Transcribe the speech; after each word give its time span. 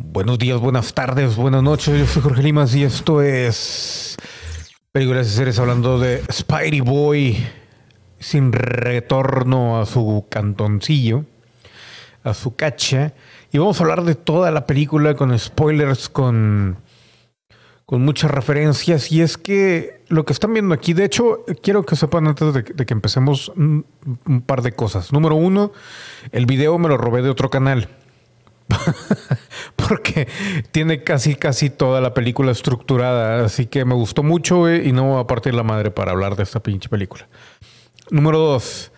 Buenos 0.00 0.38
días, 0.38 0.60
buenas 0.60 0.94
tardes, 0.94 1.34
buenas 1.34 1.60
noches. 1.60 1.98
Yo 1.98 2.06
soy 2.06 2.22
Jorge 2.22 2.44
Limas 2.44 2.72
y 2.72 2.84
esto 2.84 3.20
es 3.20 4.16
Películas 4.92 5.26
y 5.26 5.30
Series 5.30 5.58
hablando 5.58 5.98
de 5.98 6.22
Spidey 6.30 6.80
Boy 6.82 7.44
sin 8.20 8.52
retorno 8.52 9.80
a 9.80 9.86
su 9.86 10.24
cantoncillo, 10.30 11.24
a 12.22 12.32
su 12.32 12.54
cacha. 12.54 13.12
Y 13.50 13.58
vamos 13.58 13.80
a 13.80 13.82
hablar 13.82 14.04
de 14.04 14.14
toda 14.14 14.52
la 14.52 14.66
película 14.68 15.16
con 15.16 15.36
spoilers, 15.36 16.08
con, 16.08 16.76
con 17.84 18.00
muchas 18.02 18.30
referencias. 18.30 19.10
Y 19.10 19.20
es 19.20 19.36
que 19.36 20.04
lo 20.06 20.24
que 20.24 20.32
están 20.32 20.52
viendo 20.52 20.76
aquí, 20.76 20.92
de 20.92 21.06
hecho, 21.06 21.44
quiero 21.60 21.84
que 21.84 21.96
sepan 21.96 22.28
antes 22.28 22.54
de, 22.54 22.62
que 22.62 22.94
empecemos 22.94 23.48
un 23.56 23.84
par 24.46 24.62
de 24.62 24.70
cosas. 24.70 25.12
Número 25.12 25.34
uno, 25.34 25.72
el 26.30 26.46
video 26.46 26.78
me 26.78 26.88
lo 26.88 26.96
robé 26.98 27.20
de 27.22 27.30
otro 27.30 27.50
canal. 27.50 27.88
porque 29.76 30.28
tiene 30.70 31.02
casi 31.02 31.34
casi 31.34 31.70
toda 31.70 32.00
la 32.00 32.14
película 32.14 32.52
estructurada, 32.52 33.44
así 33.44 33.66
que 33.66 33.84
me 33.84 33.94
gustó 33.94 34.22
mucho 34.22 34.72
y 34.72 34.92
no 34.92 35.04
voy 35.04 35.20
a 35.20 35.26
partir 35.26 35.54
la 35.54 35.62
madre 35.62 35.90
para 35.90 36.12
hablar 36.12 36.36
de 36.36 36.42
esta 36.42 36.60
pinche 36.60 36.88
película. 36.88 37.28
Número 38.10 38.38
dos, 38.38 38.92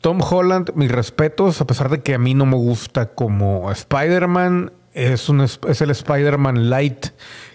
Tom 0.00 0.20
Holland, 0.20 0.72
mis 0.74 0.90
respetos, 0.90 1.60
a 1.60 1.66
pesar 1.66 1.88
de 1.88 2.02
que 2.02 2.14
a 2.14 2.18
mí 2.18 2.34
no 2.34 2.46
me 2.46 2.56
gusta 2.56 3.14
como 3.14 3.70
Spider-Man, 3.70 4.72
es, 4.94 5.28
es 5.68 5.80
el 5.80 5.90
Spider-Man 5.90 6.70
light 6.70 7.06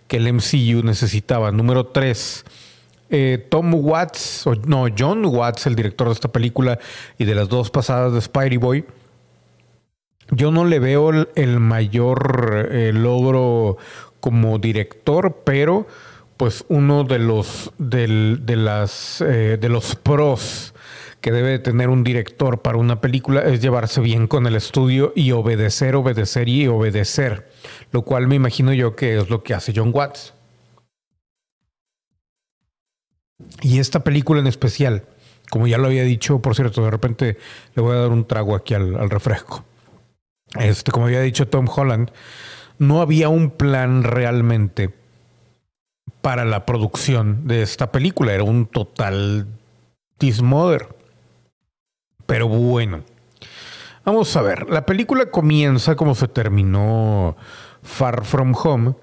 que 0.08 0.18
el 0.18 0.34
MCU 0.34 0.84
necesitaba. 0.84 1.52
Número 1.52 1.88
tres, 1.88 2.46
eh, 3.10 3.46
Tom 3.50 3.74
Watts, 3.74 4.48
o 4.48 4.56
no, 4.56 4.88
John 4.98 5.26
Watts, 5.26 5.68
el 5.68 5.76
director 5.76 6.08
de 6.08 6.14
esta 6.14 6.30
película 6.30 6.80
y 7.18 7.26
de 7.26 7.36
las 7.36 7.50
dos 7.50 7.70
pasadas 7.70 8.14
de 8.14 8.22
Spidey 8.22 8.58
Boy, 8.58 8.86
yo 10.32 10.52
no 10.52 10.66
le 10.66 10.80
veo 10.80 11.12
el, 11.36 11.60
mayor 11.60 12.70
eh, 12.72 12.92
logro 12.94 13.78
como 14.20 14.60
director, 14.60 15.42
pero 15.46 15.88
pues 16.36 16.66
uno 16.68 17.04
de 17.04 17.20
los 17.20 17.72
del, 17.78 18.42
de 18.44 18.56
las 18.58 19.22
eh, 19.22 19.58
de 19.60 19.70
los 19.70 19.96
pros 19.96 20.74
que 21.22 21.32
debe 21.32 21.60
tener 21.60 21.90
un 21.90 22.04
director 22.04 22.62
para 22.62 22.78
una 22.78 23.02
película 23.02 23.42
es 23.42 23.62
llevarse 23.62 24.02
bien 24.02 24.28
con 24.28 24.46
el 24.46 24.56
estudio 24.56 25.14
y 25.16 25.32
obedecer, 25.32 25.96
obedecer 25.96 26.48
y 26.48 26.68
obedecer, 26.68 27.50
lo 27.92 28.04
cual 28.04 28.28
me 28.28 28.36
imagino 28.36 28.74
yo 28.74 28.96
que 28.96 29.18
es 29.18 29.30
lo 29.30 29.44
que 29.44 29.54
hace 29.54 29.74
John 29.76 29.92
Watts. 29.94 30.34
Y 33.62 33.80
esta 33.80 34.04
película 34.04 34.40
en 34.42 34.48
especial, 34.48 35.06
como 35.50 35.68
ya 35.68 35.78
lo 35.78 35.88
había 35.88 36.04
dicho, 36.04 36.40
por 36.40 36.56
cierto, 36.56 36.84
de 36.84 36.92
repente 36.92 37.38
le 37.76 37.82
voy 37.82 37.96
a 37.96 38.02
dar 38.02 38.10
un 38.10 38.28
trago 38.28 38.56
aquí 38.56 38.74
al 38.74 39.10
refresco 39.10 39.64
este, 40.56 40.92
como 40.92 41.08
había 41.08 41.22
dicho 41.22 41.48
Tom 41.48 41.68
Holland, 41.74 42.12
no 42.80 43.02
había 43.02 43.30
un 43.30 43.50
plan 43.52 44.04
realmente 44.04 44.94
para 46.22 46.46
la 46.46 46.66
producción 46.66 47.48
de 47.48 47.62
esta 47.62 47.92
película. 47.92 48.34
Era 48.34 48.44
un 48.44 48.66
total 48.66 49.48
dismother. 50.20 50.88
Pero 52.26 52.48
bueno. 52.48 53.04
Vamos 54.06 54.36
a 54.36 54.42
ver. 54.42 54.70
La 54.70 54.86
película 54.86 55.32
comienza 55.32 55.96
como 55.96 56.16
se 56.16 56.28
terminó 56.28 57.36
Far 57.84 58.24
From 58.24 58.54
Home, 58.56 58.96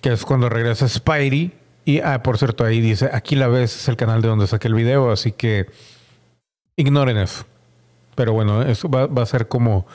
que 0.00 0.12
es 0.12 0.24
cuando 0.24 0.48
regresa 0.48 0.88
Spidey. 0.88 1.52
Y, 1.84 2.00
ah, 2.00 2.22
por 2.22 2.38
cierto, 2.38 2.64
ahí 2.64 2.80
dice, 2.80 3.10
aquí 3.12 3.36
la 3.36 3.48
ves, 3.48 3.76
es 3.76 3.88
el 3.88 3.96
canal 3.96 4.20
de 4.22 4.28
donde 4.28 4.46
saqué 4.46 4.68
el 4.68 4.74
video, 4.74 5.12
así 5.12 5.32
que 5.32 5.66
ignoren 6.74 7.16
eso. 7.16 7.44
Pero 8.14 8.32
bueno, 8.32 8.62
eso 8.62 8.88
va 8.88 9.22
a 9.22 9.26
ser 9.26 9.46
como 9.46 9.86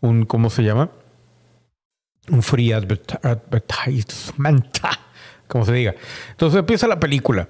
un, 0.00 0.24
¿cómo 0.24 0.50
se 0.50 0.62
llama? 0.62 0.90
Un 2.30 2.42
free 2.42 2.72
advert 2.72 3.24
advertisement, 3.24 4.78
como 5.46 5.64
se 5.64 5.72
diga. 5.72 5.94
Entonces 6.30 6.58
empieza 6.58 6.86
la 6.86 6.98
película. 6.98 7.48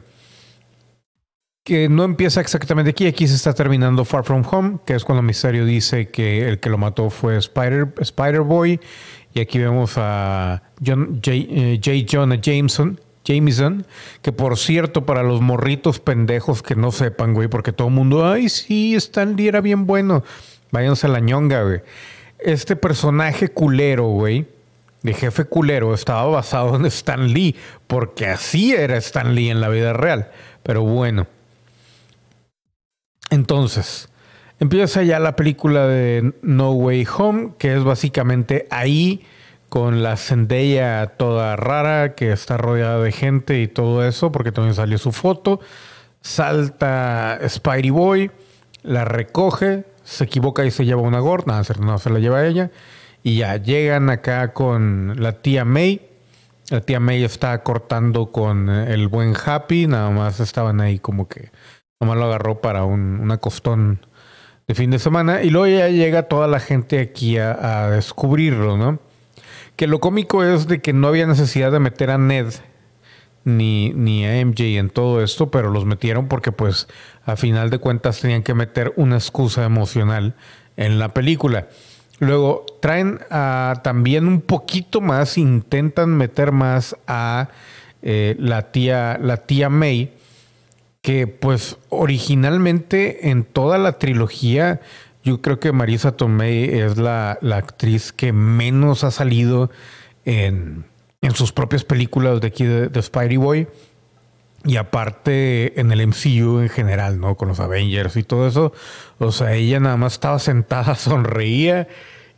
Que 1.64 1.88
no 1.88 2.04
empieza 2.04 2.40
exactamente 2.40 2.90
aquí, 2.90 3.08
aquí 3.08 3.26
se 3.26 3.34
está 3.34 3.52
terminando 3.52 4.04
Far 4.04 4.22
From 4.22 4.44
Home, 4.48 4.78
que 4.86 4.94
es 4.94 5.04
cuando 5.04 5.22
Misterio 5.22 5.64
dice 5.64 6.08
que 6.08 6.48
el 6.48 6.60
que 6.60 6.70
lo 6.70 6.78
mató 6.78 7.10
fue 7.10 7.36
Spider, 7.38 7.92
Spider 7.98 8.42
Boy. 8.42 8.78
Y 9.34 9.40
aquí 9.40 9.58
vemos 9.58 9.94
a 9.96 10.62
John, 10.84 11.16
J, 11.16 11.32
eh, 11.32 11.80
J. 11.84 12.06
Jonah 12.08 12.40
Jameson, 12.40 13.00
Jameson, 13.24 13.84
que 14.22 14.30
por 14.30 14.56
cierto, 14.56 15.04
para 15.04 15.24
los 15.24 15.40
morritos 15.40 15.98
pendejos 15.98 16.62
que 16.62 16.76
no 16.76 16.92
sepan, 16.92 17.34
güey, 17.34 17.48
porque 17.48 17.72
todo 17.72 17.88
el 17.88 17.94
mundo, 17.94 18.24
ay, 18.30 18.48
sí, 18.48 18.94
Stan 18.94 19.34
Lee 19.34 19.48
era 19.48 19.60
bien 19.60 19.86
bueno. 19.86 20.22
Váyanse 20.70 21.08
a 21.08 21.10
la 21.10 21.20
ñonga, 21.20 21.64
güey 21.64 21.80
este 22.38 22.76
personaje 22.76 23.48
culero, 23.48 24.08
güey, 24.08 24.46
de 25.02 25.14
jefe 25.14 25.44
culero, 25.44 25.94
estaba 25.94 26.24
basado 26.26 26.76
en 26.76 26.86
Stan 26.86 27.32
Lee, 27.32 27.56
porque 27.86 28.26
así 28.26 28.74
era 28.74 28.96
Stan 28.96 29.34
Lee 29.34 29.50
en 29.50 29.60
la 29.60 29.68
vida 29.68 29.92
real. 29.92 30.30
Pero 30.62 30.82
bueno. 30.82 31.26
Entonces, 33.30 34.08
empieza 34.60 35.02
ya 35.02 35.18
la 35.18 35.36
película 35.36 35.86
de 35.86 36.32
No 36.42 36.72
Way 36.72 37.06
Home, 37.16 37.52
que 37.58 37.74
es 37.74 37.84
básicamente 37.84 38.66
ahí 38.70 39.24
con 39.68 40.02
la 40.02 40.16
Zendaya 40.16 41.06
toda 41.16 41.56
rara, 41.56 42.14
que 42.14 42.32
está 42.32 42.56
rodeada 42.56 43.00
de 43.00 43.12
gente 43.12 43.60
y 43.60 43.68
todo 43.68 44.06
eso, 44.06 44.32
porque 44.32 44.52
también 44.52 44.74
salió 44.74 44.98
su 44.98 45.12
foto. 45.12 45.60
Salta 46.20 47.38
Spidey 47.48 47.90
Boy, 47.90 48.30
la 48.82 49.04
recoge, 49.04 49.84
se 50.06 50.24
equivoca 50.24 50.64
y 50.64 50.70
se 50.70 50.84
lleva 50.84 51.02
una 51.02 51.18
gorda, 51.18 51.60
no, 51.80 51.98
se 51.98 52.10
la 52.10 52.18
lleva 52.20 52.46
ella. 52.46 52.70
Y 53.24 53.38
ya 53.38 53.56
llegan 53.56 54.08
acá 54.08 54.52
con 54.52 55.20
la 55.20 55.32
tía 55.42 55.64
May. 55.64 56.00
La 56.70 56.80
tía 56.80 57.00
May 57.00 57.24
está 57.24 57.62
cortando 57.64 58.30
con 58.30 58.68
el 58.68 59.08
buen 59.08 59.34
Happy, 59.44 59.88
nada 59.88 60.10
más 60.10 60.38
estaban 60.38 60.80
ahí 60.80 61.00
como 61.00 61.28
que, 61.28 61.50
nomás 62.00 62.16
lo 62.18 62.26
agarró 62.26 62.60
para 62.60 62.84
un, 62.84 63.18
una 63.20 63.38
costón 63.38 64.06
de 64.68 64.74
fin 64.76 64.90
de 64.92 65.00
semana. 65.00 65.42
Y 65.42 65.50
luego 65.50 65.66
ya 65.66 65.88
llega 65.88 66.24
toda 66.24 66.46
la 66.46 66.60
gente 66.60 67.00
aquí 67.00 67.38
a, 67.38 67.86
a 67.86 67.90
descubrirlo, 67.90 68.76
¿no? 68.76 69.00
Que 69.74 69.88
lo 69.88 69.98
cómico 69.98 70.44
es 70.44 70.68
de 70.68 70.80
que 70.80 70.92
no 70.92 71.08
había 71.08 71.26
necesidad 71.26 71.72
de 71.72 71.80
meter 71.80 72.10
a 72.10 72.18
Ned 72.18 72.46
ni, 73.46 73.90
ni 73.90 74.26
a 74.26 74.44
MJ 74.44 74.76
en 74.76 74.90
todo 74.90 75.22
esto, 75.22 75.52
pero 75.52 75.70
los 75.70 75.84
metieron 75.84 76.26
porque 76.26 76.50
pues 76.50 76.88
a 77.24 77.36
final 77.36 77.70
de 77.70 77.78
cuentas 77.78 78.20
tenían 78.20 78.42
que 78.42 78.54
meter 78.54 78.92
una 78.96 79.14
excusa 79.14 79.64
emocional 79.64 80.34
en 80.76 80.98
la 80.98 81.14
película. 81.14 81.68
Luego 82.18 82.66
traen 82.80 83.20
a, 83.30 83.80
también 83.84 84.26
un 84.26 84.40
poquito 84.40 85.00
más, 85.00 85.38
intentan 85.38 86.16
meter 86.16 86.50
más 86.50 86.96
a 87.06 87.50
eh, 88.02 88.34
la, 88.40 88.72
tía, 88.72 89.16
la 89.22 89.36
tía 89.36 89.68
May, 89.68 90.12
que 91.00 91.28
pues 91.28 91.76
originalmente 91.88 93.30
en 93.30 93.44
toda 93.44 93.78
la 93.78 93.92
trilogía 93.98 94.80
yo 95.22 95.40
creo 95.40 95.60
que 95.60 95.70
Marisa 95.70 96.16
Tomei 96.16 96.64
es 96.64 96.96
la, 96.96 97.38
la 97.42 97.58
actriz 97.58 98.12
que 98.12 98.32
menos 98.32 99.04
ha 99.04 99.12
salido 99.12 99.70
en, 100.24 100.84
en 101.20 101.34
sus 101.34 101.52
propias 101.52 101.84
películas 101.84 102.40
de 102.40 102.48
aquí 102.48 102.64
de, 102.64 102.88
de 102.88 103.02
Spidey 103.02 103.36
Boy. 103.36 103.68
Y 104.64 104.76
aparte 104.78 105.78
en 105.80 105.92
el 105.92 106.04
MCU 106.06 106.58
en 106.58 106.68
general, 106.68 107.20
¿no? 107.20 107.36
Con 107.36 107.48
los 107.48 107.60
Avengers 107.60 108.16
y 108.16 108.24
todo 108.24 108.48
eso. 108.48 108.72
O 109.18 109.30
sea, 109.30 109.54
ella 109.54 109.78
nada 109.78 109.96
más 109.96 110.14
estaba 110.14 110.38
sentada, 110.38 110.94
sonreía 110.96 111.86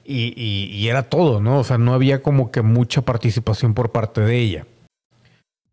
y, 0.05 0.35
y, 0.37 0.67
y, 0.75 0.89
era 0.89 1.05
todo, 1.05 1.41
¿no? 1.41 1.59
O 1.59 1.65
sea, 1.65 1.79
no 1.79 1.95
había 1.95 2.23
como 2.23 2.51
que 2.51 2.63
mucha 2.63 3.03
participación 3.03 3.75
por 3.75 3.93
parte 3.93 4.21
de 4.21 4.39
ella. 4.39 4.67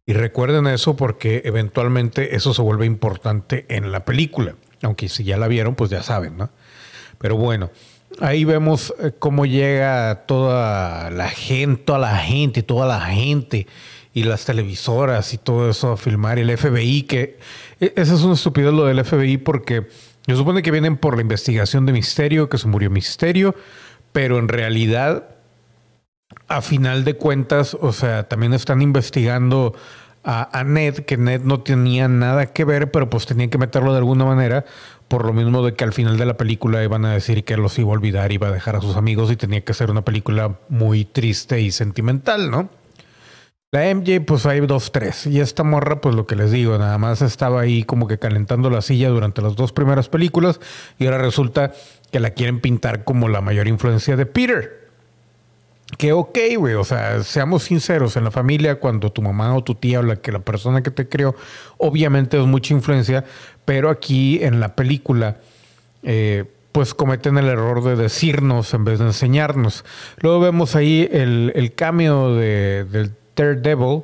Y 0.05 0.13
recuerden 0.13 0.67
eso 0.67 0.95
porque 0.95 1.41
eventualmente 1.45 2.35
eso 2.35 2.53
se 2.53 2.61
vuelve 2.61 2.85
importante 2.85 3.65
en 3.69 3.91
la 3.91 4.05
película. 4.05 4.55
Aunque 4.81 5.09
si 5.09 5.23
ya 5.23 5.37
la 5.37 5.47
vieron, 5.47 5.75
pues 5.75 5.89
ya 5.89 6.03
saben, 6.03 6.37
¿no? 6.37 6.49
Pero 7.17 7.37
bueno, 7.37 7.71
Ahí 8.21 8.45
vemos 8.45 8.93
eh, 8.99 9.11
cómo 9.17 9.45
llega 9.45 10.25
toda 10.25 11.09
la 11.09 11.27
gente, 11.27 11.83
toda 11.83 11.99
la 11.99 12.17
gente, 12.17 12.63
toda 12.63 12.87
la 12.87 13.01
gente 13.01 13.67
y 14.13 14.23
las 14.23 14.45
televisoras 14.45 15.33
y 15.33 15.37
todo 15.37 15.69
eso 15.69 15.91
a 15.91 15.97
filmar. 15.97 16.39
El 16.39 16.55
FBI, 16.57 17.03
que 17.03 17.37
e, 17.79 17.93
eso 17.97 18.15
es 18.15 18.21
un 18.21 18.33
estupidez 18.33 18.73
lo 18.73 18.85
del 18.85 19.03
FBI 19.03 19.37
porque 19.37 19.87
se 20.25 20.35
supone 20.35 20.61
que 20.61 20.71
vienen 20.71 20.95
por 20.95 21.15
la 21.15 21.21
investigación 21.21 21.85
de 21.85 21.91
Misterio, 21.91 22.47
que 22.47 22.57
se 22.57 22.67
murió 22.67 22.89
Misterio, 22.89 23.53
pero 24.13 24.39
en 24.39 24.47
realidad, 24.47 25.35
a 26.47 26.61
final 26.61 27.03
de 27.03 27.15
cuentas, 27.15 27.77
o 27.79 27.91
sea, 27.91 28.29
también 28.29 28.53
están 28.53 28.81
investigando 28.81 29.75
a, 30.23 30.57
a 30.57 30.63
Ned, 30.63 30.99
que 30.99 31.17
Ned 31.17 31.41
no 31.41 31.59
tenía 31.59 32.07
nada 32.07 32.47
que 32.47 32.63
ver, 32.63 32.91
pero 32.91 33.09
pues 33.09 33.25
tenían 33.25 33.49
que 33.49 33.57
meterlo 33.57 33.91
de 33.91 33.99
alguna 33.99 34.23
manera 34.23 34.65
por 35.07 35.25
lo 35.25 35.33
mismo 35.33 35.63
de 35.63 35.73
que 35.73 35.83
al 35.83 35.93
final 35.93 36.17
de 36.17 36.25
la 36.25 36.37
película 36.37 36.83
iban 36.83 37.05
a 37.05 37.13
decir 37.13 37.43
que 37.43 37.57
los 37.57 37.77
iba 37.77 37.89
a 37.89 37.93
olvidar, 37.93 38.31
iba 38.31 38.47
a 38.47 38.51
dejar 38.51 38.75
a 38.75 38.81
sus 38.81 38.95
amigos 38.95 39.31
y 39.31 39.35
tenía 39.35 39.61
que 39.61 39.73
ser 39.73 39.91
una 39.91 40.03
película 40.03 40.59
muy 40.69 41.05
triste 41.05 41.61
y 41.61 41.71
sentimental, 41.71 42.49
¿no? 42.49 42.69
La 43.71 43.93
MJ, 43.93 44.21
pues 44.25 44.45
hay 44.45 44.61
dos, 44.61 44.91
tres. 44.93 45.27
Y 45.27 45.41
esta 45.41 45.63
morra, 45.63 45.99
pues 45.99 46.15
lo 46.15 46.25
que 46.25 46.37
les 46.37 46.51
digo, 46.51 46.77
nada 46.77 46.97
más 46.97 47.21
estaba 47.21 47.59
ahí 47.59 47.83
como 47.83 48.07
que 48.07 48.17
calentando 48.17 48.69
la 48.69 48.81
silla 48.81 49.09
durante 49.09 49.41
las 49.41 49.55
dos 49.55 49.73
primeras 49.73 50.07
películas 50.07 50.61
y 50.97 51.05
ahora 51.05 51.17
resulta 51.17 51.73
que 52.09 52.21
la 52.21 52.29
quieren 52.29 52.61
pintar 52.61 53.03
como 53.03 53.27
la 53.27 53.41
mayor 53.41 53.67
influencia 53.67 54.15
de 54.15 54.25
Peter. 54.25 54.84
Que 55.97 56.13
ok, 56.13 56.37
güey, 56.57 56.73
o 56.73 56.83
sea, 56.83 57.23
seamos 57.23 57.63
sinceros, 57.63 58.17
en 58.17 58.23
la 58.23 58.31
familia, 58.31 58.79
cuando 58.79 59.11
tu 59.11 59.21
mamá 59.21 59.55
o 59.55 59.63
tu 59.63 59.75
tía 59.75 59.99
o 59.99 60.03
la, 60.03 60.15
que 60.17 60.31
la 60.31 60.39
persona 60.39 60.81
que 60.83 60.91
te 60.91 61.07
crió, 61.07 61.35
obviamente 61.77 62.39
es 62.39 62.45
mucha 62.45 62.73
influencia, 62.73 63.23
pero 63.65 63.89
aquí 63.89 64.43
en 64.43 64.59
la 64.59 64.75
película, 64.75 65.37
eh, 66.03 66.45
pues 66.71 66.93
cometen 66.93 67.37
el 67.37 67.47
error 67.47 67.83
de 67.83 67.95
decirnos 67.95 68.73
en 68.73 68.83
vez 68.83 68.99
de 68.99 69.05
enseñarnos. 69.05 69.85
Luego 70.17 70.39
vemos 70.41 70.75
ahí 70.75 71.07
el, 71.11 71.53
el 71.55 71.73
cameo 71.73 72.35
de, 72.35 72.83
del 73.35 73.61
Devil 73.61 74.01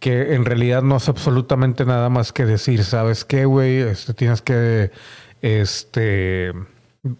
que 0.00 0.34
en 0.34 0.44
realidad 0.44 0.82
no 0.82 0.96
hace 0.96 1.10
absolutamente 1.10 1.84
nada 1.84 2.08
más 2.08 2.32
que 2.32 2.44
decir, 2.44 2.84
¿sabes 2.84 3.24
qué, 3.24 3.44
güey? 3.44 3.78
Este, 3.78 4.12
tienes 4.12 4.42
que, 4.42 4.90
este 5.40 6.52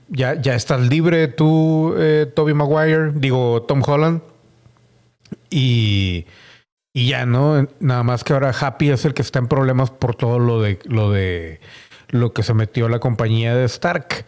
ya, 0.09 0.41
ya 0.41 0.55
estás 0.55 0.81
libre 0.81 1.29
tú, 1.29 1.95
eh, 1.99 2.31
Toby 2.35 2.55
Maguire, 2.55 3.13
digo 3.15 3.63
Tom 3.63 3.83
Holland. 3.87 4.23
Y, 5.51 6.27
y 6.93 7.09
ya, 7.09 7.27
¿no? 7.27 7.69
Nada 7.81 8.03
más 8.03 8.25
que 8.25 8.33
ahora 8.33 8.53
Happy 8.59 8.91
es 8.91 9.05
el 9.05 9.15
que 9.15 9.23
está 9.23 9.39
en 9.39 9.49
problemas 9.49 9.91
por 9.91 10.15
todo 10.15 10.39
lo 10.39 10.61
de 10.61 10.79
lo 10.85 11.11
de 11.11 11.61
lo 12.09 12.33
que 12.33 12.43
se 12.43 12.55
metió 12.55 12.89
la 12.89 12.99
compañía 12.99 13.55
de 13.55 13.65
Stark. 13.65 14.25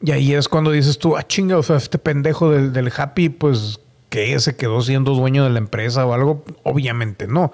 Y 0.00 0.12
ahí 0.12 0.34
es 0.34 0.48
cuando 0.48 0.70
dices 0.70 0.98
tú, 0.98 1.16
ah, 1.16 1.22
chinga, 1.22 1.56
o 1.56 1.62
sea, 1.62 1.76
este 1.76 1.98
pendejo 1.98 2.50
del, 2.50 2.72
del 2.72 2.92
Happy, 2.96 3.28
pues, 3.30 3.80
que 4.10 4.38
se 4.38 4.54
quedó 4.54 4.80
siendo 4.82 5.14
dueño 5.14 5.44
de 5.44 5.50
la 5.50 5.58
empresa 5.58 6.06
o 6.06 6.12
algo? 6.12 6.44
Obviamente 6.62 7.26
no. 7.26 7.52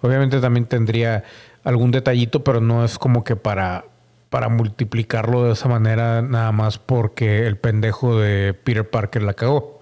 Obviamente 0.00 0.40
también 0.40 0.66
tendría 0.66 1.24
algún 1.62 1.90
detallito, 1.90 2.42
pero 2.42 2.60
no 2.60 2.84
es 2.84 2.98
como 2.98 3.22
que 3.22 3.36
para, 3.36 3.84
para 4.30 4.48
multiplicarlo 4.48 5.44
de 5.44 5.52
esa 5.52 5.68
manera 5.68 6.22
nada 6.22 6.52
más 6.52 6.78
porque 6.78 7.46
el 7.46 7.58
pendejo 7.58 8.18
de 8.18 8.54
Peter 8.54 8.88
Parker 8.88 9.22
la 9.22 9.34
cagó. 9.34 9.80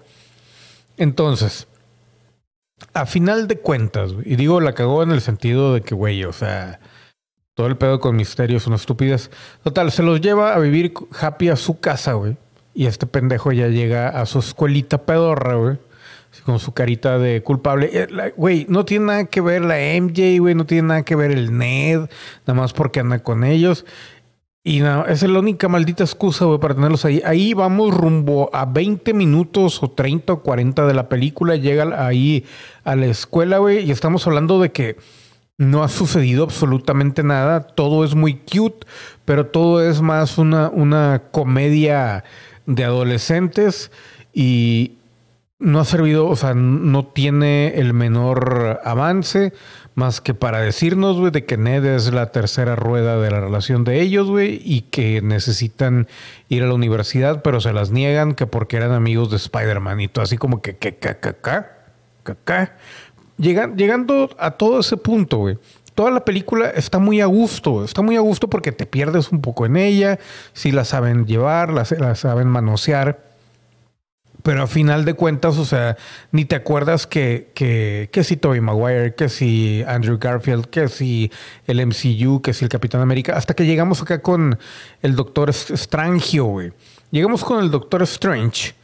Entonces, 0.97 1.67
a 2.93 3.05
final 3.05 3.47
de 3.47 3.59
cuentas, 3.59 4.11
y 4.25 4.35
digo 4.35 4.59
la 4.59 4.73
cagó 4.73 5.03
en 5.03 5.11
el 5.11 5.21
sentido 5.21 5.73
de 5.73 5.81
que, 5.81 5.95
güey, 5.95 6.23
o 6.23 6.33
sea, 6.33 6.79
todo 7.59 7.67
el 7.67 7.77
pedo 7.77 7.99
con 7.99 8.15
misterios 8.15 8.63
son 8.63 8.73
estúpidas. 8.73 9.29
Total, 9.63 9.91
se 9.91 10.01
los 10.01 10.21
lleva 10.21 10.55
a 10.55 10.59
vivir 10.59 10.93
happy 11.19 11.49
a 11.49 11.55
su 11.55 11.79
casa, 11.79 12.13
güey. 12.13 12.37
Y 12.73 12.85
este 12.85 13.05
pendejo 13.05 13.51
ya 13.51 13.67
llega 13.67 14.07
a 14.07 14.25
su 14.25 14.39
escuelita 14.39 14.99
pedorra, 14.99 15.55
güey. 15.55 15.77
Con 16.45 16.59
su 16.59 16.73
carita 16.73 17.17
de 17.17 17.43
culpable. 17.43 17.89
Eh, 17.91 18.33
güey, 18.37 18.65
no 18.69 18.85
tiene 18.85 19.05
nada 19.07 19.25
que 19.25 19.41
ver 19.41 19.63
la 19.63 19.75
MJ, 19.75 20.39
güey. 20.39 20.55
No 20.55 20.65
tiene 20.65 20.87
nada 20.87 21.03
que 21.03 21.15
ver 21.15 21.31
el 21.31 21.57
Ned. 21.57 22.07
Nada 22.45 22.61
más 22.61 22.71
porque 22.71 23.01
anda 23.01 23.19
con 23.19 23.43
ellos. 23.43 23.85
Y 24.63 24.81
no, 24.81 25.05
esa 25.05 25.25
es 25.25 25.31
la 25.31 25.39
única 25.39 25.69
maldita 25.69 26.03
excusa, 26.03 26.45
güey, 26.45 26.59
para 26.59 26.75
tenerlos 26.75 27.05
ahí. 27.05 27.21
Ahí 27.25 27.53
vamos 27.53 27.95
rumbo 27.95 28.49
a 28.53 28.65
20 28.65 29.13
minutos 29.13 29.81
o 29.81 29.89
30 29.89 30.33
o 30.33 30.43
40 30.43 30.85
de 30.85 30.93
la 30.93 31.07
película. 31.07 31.55
Llega 31.55 32.05
ahí 32.05 32.45
a 32.83 32.95
la 32.95 33.05
escuela, 33.05 33.59
güey, 33.59 33.85
y 33.85 33.91
estamos 33.91 34.27
hablando 34.27 34.59
de 34.59 34.71
que 34.71 34.97
no 35.57 35.83
ha 35.83 35.87
sucedido 35.87 36.43
absolutamente 36.43 37.23
nada. 37.23 37.61
Todo 37.61 38.03
es 38.03 38.15
muy 38.15 38.35
cute, 38.35 38.85
pero 39.23 39.47
todo 39.47 39.81
es 39.81 40.01
más 40.01 40.37
una, 40.37 40.69
una 40.69 41.23
comedia 41.31 42.25
de 42.65 42.83
adolescentes 42.83 43.91
y 44.33 44.97
no 45.59 45.79
ha 45.79 45.85
servido, 45.85 46.27
o 46.27 46.35
sea, 46.35 46.53
no 46.53 47.05
tiene 47.05 47.79
el 47.79 47.93
menor 47.93 48.79
avance 48.83 49.53
más 49.95 50.21
que 50.21 50.33
para 50.33 50.61
decirnos, 50.61 51.17
güey, 51.17 51.31
de 51.31 51.45
que 51.45 51.57
Ned 51.57 51.83
es 51.85 52.11
la 52.13 52.31
tercera 52.31 52.75
rueda 52.75 53.19
de 53.19 53.31
la 53.31 53.39
relación 53.39 53.83
de 53.83 54.01
ellos, 54.01 54.27
güey, 54.29 54.61
y 54.63 54.81
que 54.81 55.21
necesitan 55.21 56.07
ir 56.47 56.63
a 56.63 56.67
la 56.67 56.73
universidad, 56.73 57.41
pero 57.41 57.59
se 57.61 57.73
las 57.73 57.91
niegan 57.91 58.33
que 58.33 58.47
porque 58.47 58.77
eran 58.77 58.93
amigos 58.93 59.29
de 59.29 59.37
Spider-Man 59.37 59.99
y 59.99 60.07
todo 60.07 60.23
así 60.23 60.37
como 60.37 60.61
que, 60.61 60.77
que, 60.77 60.95
que, 60.95 61.17
que, 61.17 62.69
llegando 63.37 64.29
a 64.37 64.51
todo 64.51 64.79
ese 64.79 64.97
punto, 64.97 65.37
güey. 65.37 65.57
Toda 65.95 66.11
la 66.11 66.23
película 66.23 66.69
está 66.69 66.97
muy 66.97 67.19
a 67.19 67.25
gusto, 67.25 67.83
está 67.83 68.01
muy 68.01 68.15
a 68.15 68.21
gusto 68.21 68.49
porque 68.49 68.71
te 68.71 68.85
pierdes 68.85 69.33
un 69.33 69.41
poco 69.41 69.65
en 69.65 69.75
ella, 69.75 70.17
si 70.53 70.71
la 70.71 70.85
saben 70.85 71.25
llevar, 71.25 71.73
la, 71.73 71.85
la 71.97 72.15
saben 72.15 72.47
manosear 72.47 73.28
pero 74.43 74.63
a 74.63 74.67
final 74.67 75.05
de 75.05 75.13
cuentas, 75.13 75.57
o 75.57 75.65
sea, 75.65 75.97
ni 76.31 76.45
te 76.45 76.55
acuerdas 76.55 77.07
que, 77.07 77.51
que, 77.53 78.09
que 78.11 78.23
si 78.23 78.37
Tobey 78.37 78.61
Maguire, 78.61 79.13
que 79.15 79.29
si 79.29 79.83
Andrew 79.87 80.17
Garfield, 80.17 80.67
que 80.67 80.87
si 80.87 81.31
el 81.67 81.85
MCU, 81.85 82.41
que 82.41 82.53
si 82.53 82.65
el 82.65 82.69
Capitán 82.69 83.01
América, 83.01 83.35
hasta 83.35 83.53
que 83.53 83.65
llegamos 83.65 84.01
acá 84.01 84.21
con 84.21 84.57
el 85.01 85.15
Doctor 85.15 85.49
Strange, 85.49 86.39
güey. 86.39 86.71
Llegamos 87.11 87.43
con 87.43 87.63
el 87.63 87.71
Doctor 87.71 88.03
Strange 88.03 88.75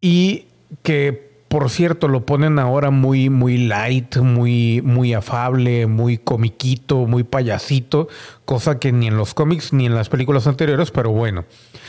y 0.00 0.46
que 0.82 1.27
por 1.48 1.70
cierto, 1.70 2.08
lo 2.08 2.26
ponen 2.26 2.58
ahora 2.58 2.90
muy, 2.90 3.30
muy 3.30 3.56
light, 3.56 4.18
muy, 4.18 4.82
muy 4.82 5.14
afable, 5.14 5.86
muy 5.86 6.18
comiquito, 6.18 7.06
muy 7.06 7.24
payasito, 7.24 8.08
cosa 8.44 8.78
que 8.78 8.92
ni 8.92 9.06
en 9.06 9.16
los 9.16 9.32
cómics 9.32 9.72
ni 9.72 9.86
en 9.86 9.94
las 9.94 10.10
películas 10.10 10.46
anteriores, 10.46 10.90
pero 10.90 11.10
bueno. 11.10 11.46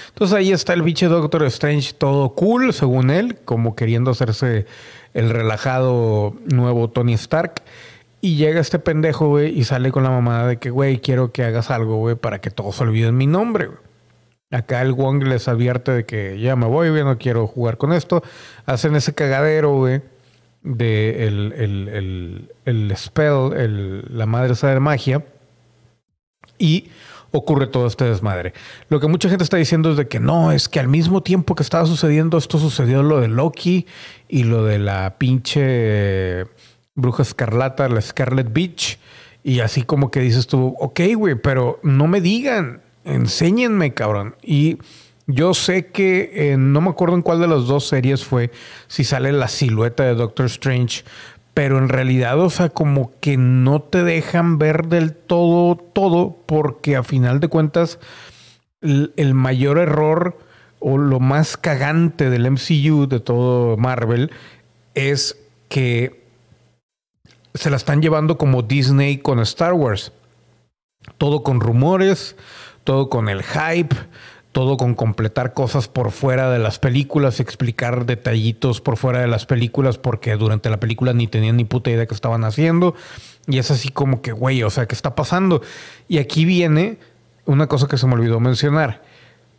Entonces 0.08 0.38
ahí 0.38 0.54
está 0.54 0.74
el 0.74 0.82
biche 0.82 1.08
Doctor 1.08 1.44
Strange, 1.46 1.94
todo 1.94 2.30
cool, 2.36 2.74
según 2.74 3.10
él, 3.10 3.38
como 3.44 3.76
queriendo 3.76 4.12
hacerse 4.12 4.66
el 5.14 5.30
relajado 5.30 6.36
nuevo 6.46 6.90
Tony 6.90 7.14
Stark. 7.14 7.62
Y 8.22 8.36
llega 8.36 8.62
este 8.62 8.80
pendejo, 8.80 9.28
güey, 9.28 9.58
y 9.58 9.66
sale 9.66 9.92
con 9.92 10.04
la 10.04 10.10
mamada 10.10 10.48
de 10.48 10.58
que, 10.58 10.70
güey, 10.70 11.00
quiero 11.00 11.32
que 11.32 11.44
hagas 11.44 11.70
algo, 11.70 11.98
güey, 11.98 12.16
para 12.16 12.40
que 12.40 12.50
todos 12.50 12.80
olviden 12.82 13.18
mi 13.18 13.28
nombre, 13.28 13.68
güey. 13.68 13.89
Acá 14.52 14.82
el 14.82 14.94
Wong 14.94 15.24
les 15.24 15.48
advierte 15.48 15.92
de 15.92 16.06
que 16.06 16.40
ya 16.40 16.56
me 16.56 16.66
voy, 16.66 16.90
güey, 16.90 17.04
no 17.04 17.18
quiero 17.18 17.46
jugar 17.46 17.78
con 17.78 17.94
esto. 17.94 18.24
Hacen 18.66 18.96
ese 18.96 19.14
cagadero, 19.14 19.76
güey, 19.76 20.02
de 20.64 21.28
el, 21.28 21.54
el, 21.54 22.52
el, 22.66 22.98
spell, 22.98 24.06
la 24.10 24.26
madre 24.26 24.56
de 24.56 24.80
magia. 24.80 25.24
Y 26.58 26.90
ocurre 27.32 27.68
todo 27.68 27.86
este 27.88 28.06
desmadre. 28.06 28.54
Lo 28.90 29.00
que 29.00 29.08
mucha 29.08 29.30
gente 29.30 29.44
está 29.44 29.58
diciendo 29.58 29.92
es 29.92 29.98
de 29.98 30.08
que 30.08 30.20
no, 30.20 30.52
es 30.52 30.68
que 30.68 30.80
al 30.80 30.88
mismo 30.88 31.22
tiempo 31.22 31.56
que 31.56 31.64
estaba 31.64 31.86
sucediendo 31.86 32.38
esto 32.38 32.58
sucedió 32.58 33.04
lo 33.04 33.20
de 33.20 33.28
Loki 33.28 33.86
y 34.28 34.44
lo 34.44 34.66
de 34.66 34.80
la 34.80 35.18
pinche 35.18 36.46
bruja 36.96 37.24
escarlata, 37.24 37.88
la 37.88 38.02
Scarlet 38.02 38.52
Beach. 38.52 39.00
Y 39.44 39.60
así 39.62 39.84
como 39.84 40.12
que 40.12 40.20
dices 40.20 40.48
tú, 40.48 40.76
ok, 40.80 41.02
güey, 41.16 41.36
pero 41.36 41.80
no 41.84 42.08
me 42.08 42.20
digan, 42.20 42.82
enséñenme, 43.04 43.94
cabrón. 43.94 44.36
Y 44.42 44.78
yo 45.28 45.54
sé 45.54 45.88
que 45.88 46.56
no 46.58 46.82
me 46.82 46.90
acuerdo 46.90 47.16
en 47.16 47.22
cuál 47.22 47.40
de 47.40 47.48
las 47.48 47.66
dos 47.66 47.88
series 47.88 48.26
fue, 48.26 48.52
si 48.88 49.04
sale 49.04 49.32
la 49.32 49.48
silueta 49.48 50.04
de 50.04 50.16
Doctor 50.16 50.48
Strange, 50.48 51.04
pero 51.54 51.78
en 51.78 51.90
realidad, 51.90 52.40
o 52.40 52.50
sea, 52.50 52.70
como 52.70 53.12
que 53.20 53.36
no 53.36 53.82
te 53.82 54.04
dejan 54.04 54.58
ver 54.58 54.88
del 54.88 55.14
todo 55.14 55.76
todo, 55.76 56.38
porque 56.46 56.96
a 56.96 57.04
final 57.04 57.40
de 57.42 57.50
cuentas, 57.50 58.00
el, 58.82 59.34
mayor 59.34 59.78
error 59.78 60.38
o 60.80 60.98
lo 60.98 61.20
más 61.20 61.58
cagante 61.58 62.30
del 62.30 62.50
MCU, 62.50 63.08
de 63.08 63.20
todo 63.20 63.76
Marvel, 63.78 64.32
es 64.94 65.38
que 65.68 66.24
se 67.54 67.70
la 67.70 67.76
están 67.76 68.02
llevando 68.02 68.38
como 68.38 68.62
Disney 68.62 69.18
con 69.18 69.40
Star 69.40 69.74
Wars. 69.74 70.14
Todo 71.18 71.44
con 71.44 71.60
rumores, 71.60 72.38
todo 72.90 73.08
con 73.08 73.30
el 73.30 73.44
hype, 73.44 73.96
todo 74.52 74.76
con 74.76 74.96
completar 74.96 75.54
cosas 75.54 75.88
por 75.88 76.10
fuera 76.10 76.50
de 76.50 76.58
las 76.58 76.80
películas, 76.80 77.40
explicar 77.40 78.08
detallitos 78.08 78.82
por 78.82 78.98
fuera 78.98 79.20
de 79.22 79.28
las 79.28 79.46
películas, 79.46 80.00
porque 80.00 80.36
durante 80.38 80.72
la 80.72 80.80
película 80.80 81.14
ni 81.14 81.28
tenían 81.28 81.58
ni 81.58 81.66
puta 81.66 81.92
idea 81.92 82.00
de 82.00 82.08
qué 82.08 82.16
estaban 82.16 82.44
haciendo. 82.44 82.96
Y 83.46 83.60
es 83.60 83.70
así 83.70 83.90
como 83.90 84.24
que, 84.24 84.32
güey, 84.32 84.64
o 84.64 84.72
sea, 84.72 84.88
¿qué 84.88 84.96
está 84.96 85.14
pasando? 85.14 85.62
Y 86.08 86.18
aquí 86.18 86.46
viene 86.46 86.98
una 87.46 87.68
cosa 87.68 87.88
que 87.88 88.00
se 88.00 88.08
me 88.08 88.16
olvidó 88.16 88.40
mencionar. 88.40 89.04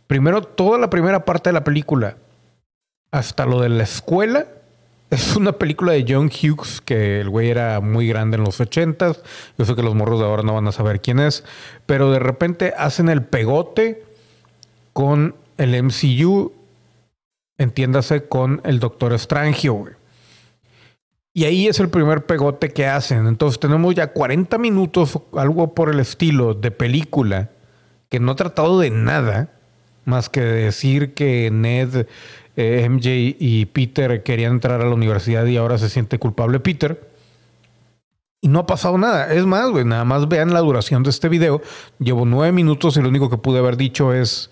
Primero, 0.07 0.41
toda 0.41 0.77
la 0.77 0.89
primera 0.89 1.23
parte 1.23 1.51
de 1.51 1.53
la 1.53 1.63
película, 1.63 2.17
hasta 3.11 3.45
lo 3.45 3.61
de 3.61 3.69
la 3.69 3.83
escuela, 3.83 4.47
es 5.11 5.35
una 5.35 5.51
película 5.51 5.91
de 5.91 6.05
John 6.07 6.27
Hughes, 6.29 6.79
que 6.79 7.19
el 7.19 7.29
güey 7.29 7.49
era 7.49 7.81
muy 7.81 8.07
grande 8.07 8.37
en 8.37 8.45
los 8.45 8.61
ochentas. 8.61 9.21
Yo 9.57 9.65
sé 9.65 9.75
que 9.75 9.83
los 9.83 9.93
morros 9.93 10.19
de 10.19 10.25
ahora 10.25 10.41
no 10.41 10.53
van 10.53 10.67
a 10.67 10.71
saber 10.71 11.01
quién 11.01 11.19
es, 11.19 11.43
pero 11.85 12.11
de 12.11 12.19
repente 12.19 12.73
hacen 12.77 13.09
el 13.09 13.21
pegote 13.21 14.05
con 14.93 15.35
el 15.57 15.83
MCU, 15.83 16.53
entiéndase 17.57 18.23
con 18.23 18.61
el 18.63 18.79
Doctor 18.79 19.11
Strange, 19.13 19.67
güey. 19.67 19.93
Y 21.33 21.43
ahí 21.43 21.67
es 21.67 21.81
el 21.81 21.89
primer 21.89 22.25
pegote 22.25 22.69
que 22.69 22.87
hacen. 22.87 23.27
Entonces 23.27 23.59
tenemos 23.59 23.93
ya 23.93 24.13
40 24.13 24.57
minutos, 24.57 25.19
algo 25.33 25.73
por 25.73 25.89
el 25.89 25.99
estilo, 25.99 26.53
de 26.53 26.71
película, 26.71 27.49
que 28.07 28.21
no 28.21 28.31
ha 28.31 28.35
tratado 28.35 28.79
de 28.79 28.89
nada, 28.91 29.49
más 30.05 30.29
que 30.29 30.41
decir 30.41 31.13
que 31.13 31.49
Ned 31.51 32.07
eh, 32.55 32.87
MJ 32.89 33.35
y 33.39 33.65
Peter 33.67 34.23
querían 34.23 34.53
entrar 34.53 34.81
a 34.81 34.85
la 34.85 34.93
universidad 34.93 35.45
y 35.45 35.57
ahora 35.57 35.77
se 35.77 35.89
siente 35.89 36.19
culpable 36.19 36.59
Peter. 36.59 37.09
Y 38.41 38.47
no 38.47 38.59
ha 38.59 38.65
pasado 38.65 38.97
nada. 38.97 39.31
Es 39.33 39.45
más, 39.45 39.69
güey, 39.69 39.85
nada 39.85 40.03
más 40.03 40.27
vean 40.27 40.53
la 40.53 40.61
duración 40.61 41.03
de 41.03 41.11
este 41.11 41.29
video. 41.29 41.61
Llevo 41.99 42.25
nueve 42.25 42.51
minutos 42.51 42.97
y 42.97 43.01
lo 43.01 43.09
único 43.09 43.29
que 43.29 43.37
pude 43.37 43.59
haber 43.59 43.77
dicho 43.77 44.13
es 44.13 44.49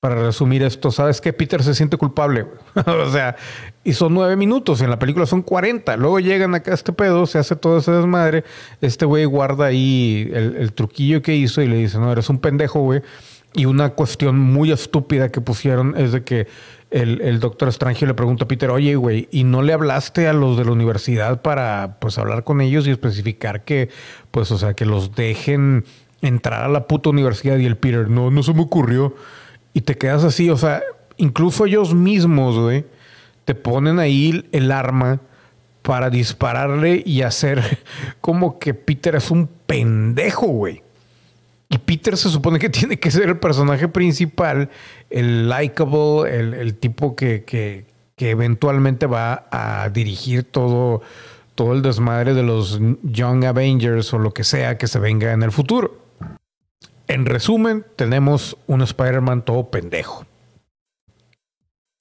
para 0.00 0.14
resumir 0.14 0.62
esto, 0.62 0.92
¿sabes 0.92 1.20
que 1.20 1.32
Peter 1.32 1.62
se 1.62 1.74
siente 1.74 1.96
culpable. 1.96 2.46
o 2.86 3.10
sea, 3.10 3.36
y 3.82 3.94
son 3.94 4.14
nueve 4.14 4.36
minutos, 4.36 4.80
en 4.80 4.90
la 4.90 4.98
película 4.98 5.26
son 5.26 5.42
40. 5.42 5.96
Luego 5.96 6.20
llegan 6.20 6.54
acá 6.54 6.70
a 6.70 6.74
este 6.74 6.92
pedo, 6.92 7.26
se 7.26 7.38
hace 7.38 7.56
todo 7.56 7.78
ese 7.78 7.90
desmadre. 7.90 8.44
Este 8.80 9.04
güey 9.06 9.24
guarda 9.24 9.66
ahí 9.66 10.30
el, 10.32 10.56
el 10.56 10.72
truquillo 10.72 11.20
que 11.20 11.34
hizo 11.34 11.62
y 11.62 11.66
le 11.66 11.76
dice, 11.76 11.98
no, 11.98 12.12
eres 12.12 12.28
un 12.30 12.38
pendejo, 12.38 12.80
güey. 12.80 13.02
Y 13.54 13.64
una 13.64 13.90
cuestión 13.90 14.38
muy 14.38 14.70
estúpida 14.70 15.30
que 15.30 15.40
pusieron 15.40 15.96
es 15.96 16.12
de 16.12 16.22
que 16.22 16.46
el, 16.90 17.40
doctor 17.40 17.68
Strange 17.68 18.06
le 18.06 18.14
pregunta 18.14 18.44
a 18.44 18.48
Peter, 18.48 18.70
oye, 18.70 18.94
güey, 18.96 19.28
¿y 19.30 19.44
no 19.44 19.62
le 19.62 19.72
hablaste 19.72 20.26
a 20.26 20.32
los 20.32 20.56
de 20.56 20.64
la 20.64 20.72
universidad 20.72 21.42
para, 21.42 21.98
pues, 22.00 22.18
hablar 22.18 22.44
con 22.44 22.60
ellos 22.60 22.86
y 22.86 22.90
especificar 22.90 23.64
que, 23.64 23.90
pues, 24.30 24.50
o 24.50 24.58
sea, 24.58 24.74
que 24.74 24.86
los 24.86 25.14
dejen 25.14 25.84
entrar 26.22 26.64
a 26.64 26.68
la 26.68 26.86
puta 26.86 27.10
universidad? 27.10 27.58
Y 27.58 27.66
el 27.66 27.76
Peter, 27.76 28.08
no, 28.08 28.30
no 28.30 28.42
se 28.42 28.54
me 28.54 28.62
ocurrió. 28.62 29.14
Y 29.74 29.82
te 29.82 29.96
quedas 29.96 30.24
así, 30.24 30.48
o 30.48 30.56
sea, 30.56 30.82
incluso 31.18 31.66
ellos 31.66 31.94
mismos, 31.94 32.58
güey, 32.58 32.86
te 33.44 33.54
ponen 33.54 33.98
ahí 33.98 34.46
el 34.52 34.72
arma 34.72 35.20
para 35.82 36.10
dispararle 36.10 37.02
y 37.04 37.22
hacer 37.22 37.78
como 38.20 38.58
que 38.58 38.74
Peter 38.74 39.14
es 39.14 39.30
un 39.30 39.48
pendejo, 39.66 40.46
güey. 40.46 40.82
Y 41.70 41.78
Peter 41.78 42.16
se 42.16 42.30
supone 42.30 42.58
que 42.58 42.68
tiene 42.70 42.98
que 42.98 43.10
ser 43.10 43.28
el 43.28 43.38
personaje 43.38 43.88
principal, 43.88 44.70
el 45.10 45.48
likable, 45.48 46.30
el, 46.60 46.74
tipo 46.76 47.14
que, 47.14 47.44
que, 47.44 47.86
eventualmente 48.18 49.06
va 49.06 49.46
a 49.50 49.88
dirigir 49.90 50.44
todo, 50.44 51.02
todo 51.54 51.72
el 51.72 51.82
desmadre 51.82 52.34
de 52.34 52.42
los 52.42 52.80
Young 53.02 53.44
Avengers 53.44 54.12
o 54.12 54.18
lo 54.18 54.32
que 54.32 54.44
sea 54.44 54.76
que 54.76 54.86
se 54.86 54.98
venga 54.98 55.32
en 55.32 55.42
el 55.42 55.52
futuro. 55.52 56.08
En 57.06 57.26
resumen, 57.26 57.86
tenemos 57.96 58.56
un 58.66 58.82
Spider-Man 58.82 59.42
todo 59.42 59.70
pendejo. 59.70 60.26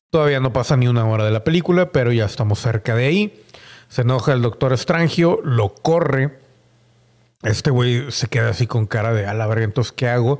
Todavía 0.09 0.39
no 0.39 0.51
pasa 0.53 0.75
ni 0.75 0.87
una 0.87 1.05
hora 1.05 1.25
de 1.25 1.31
la 1.31 1.43
película, 1.43 1.91
pero 1.91 2.11
ya 2.11 2.25
estamos 2.25 2.59
cerca 2.59 2.95
de 2.95 3.05
ahí. 3.05 3.43
Se 3.89 4.01
enoja 4.01 4.33
el 4.33 4.41
doctor 4.41 4.77
Strangio, 4.77 5.39
lo 5.43 5.69
corre 5.69 6.46
este 7.43 7.69
güey 7.69 8.11
se 8.11 8.27
queda 8.27 8.49
así 8.49 8.67
con 8.67 8.85
cara 8.87 9.13
de 9.13 9.27
a 9.27 9.33
entonces 9.61 9.91
¿qué 9.91 10.07
hago? 10.07 10.39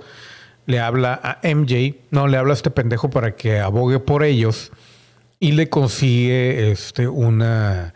Le 0.65 0.79
habla 0.79 1.19
a 1.23 1.39
MJ, 1.47 1.95
no, 2.11 2.27
le 2.27 2.37
habla 2.37 2.53
a 2.53 2.55
este 2.55 2.71
pendejo 2.71 3.09
para 3.09 3.35
que 3.35 3.59
abogue 3.59 3.99
por 3.99 4.23
ellos 4.23 4.71
y 5.39 5.53
le 5.53 5.69
consigue 5.69 6.71
este 6.71 7.07
una 7.07 7.93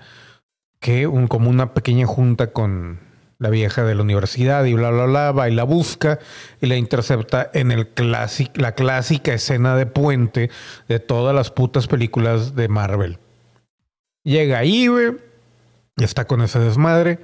que 0.80 1.08
un 1.08 1.28
como 1.28 1.50
una 1.50 1.74
pequeña 1.74 2.06
junta 2.06 2.48
con 2.48 3.00
la 3.40 3.50
vieja 3.50 3.84
de 3.84 3.96
la 3.96 4.04
universidad 4.04 4.66
y 4.66 4.74
bla 4.74 4.92
bla 4.92 5.06
bla 5.06 5.32
va 5.32 5.50
y 5.50 5.56
la 5.56 5.64
busca 5.64 6.20
y 6.62 6.68
la 6.68 6.76
intercepta 6.76 7.50
en 7.54 7.72
el 7.72 7.88
clásic, 7.90 8.56
la 8.56 8.74
clásica 8.74 9.34
escena 9.34 9.76
de 9.76 9.88
puente 9.88 10.52
de 10.88 11.00
todas 11.00 11.36
las 11.36 11.50
putas 11.50 11.88
películas 11.88 12.56
de 12.56 12.68
Marvel. 12.68 13.18
Llega 14.24 14.60
ahí, 14.60 14.86
güey, 14.86 15.18
y 15.98 16.04
está 16.04 16.26
con 16.26 16.42
ese 16.42 16.60
desmadre 16.60 17.20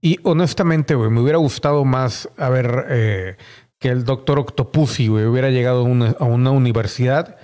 y 0.00 0.18
honestamente, 0.22 0.94
güey, 0.94 1.10
me 1.10 1.20
hubiera 1.20 1.38
gustado 1.38 1.84
más 1.84 2.28
a 2.38 2.48
ver 2.48 2.86
eh, 2.88 3.36
que 3.78 3.88
el 3.88 4.04
doctor 4.04 4.38
Octopussy, 4.38 5.08
güey, 5.08 5.26
hubiera 5.26 5.50
llegado 5.50 5.80
a 5.80 5.82
una, 5.82 6.10
a 6.18 6.24
una, 6.24 6.50
universidad 6.50 7.36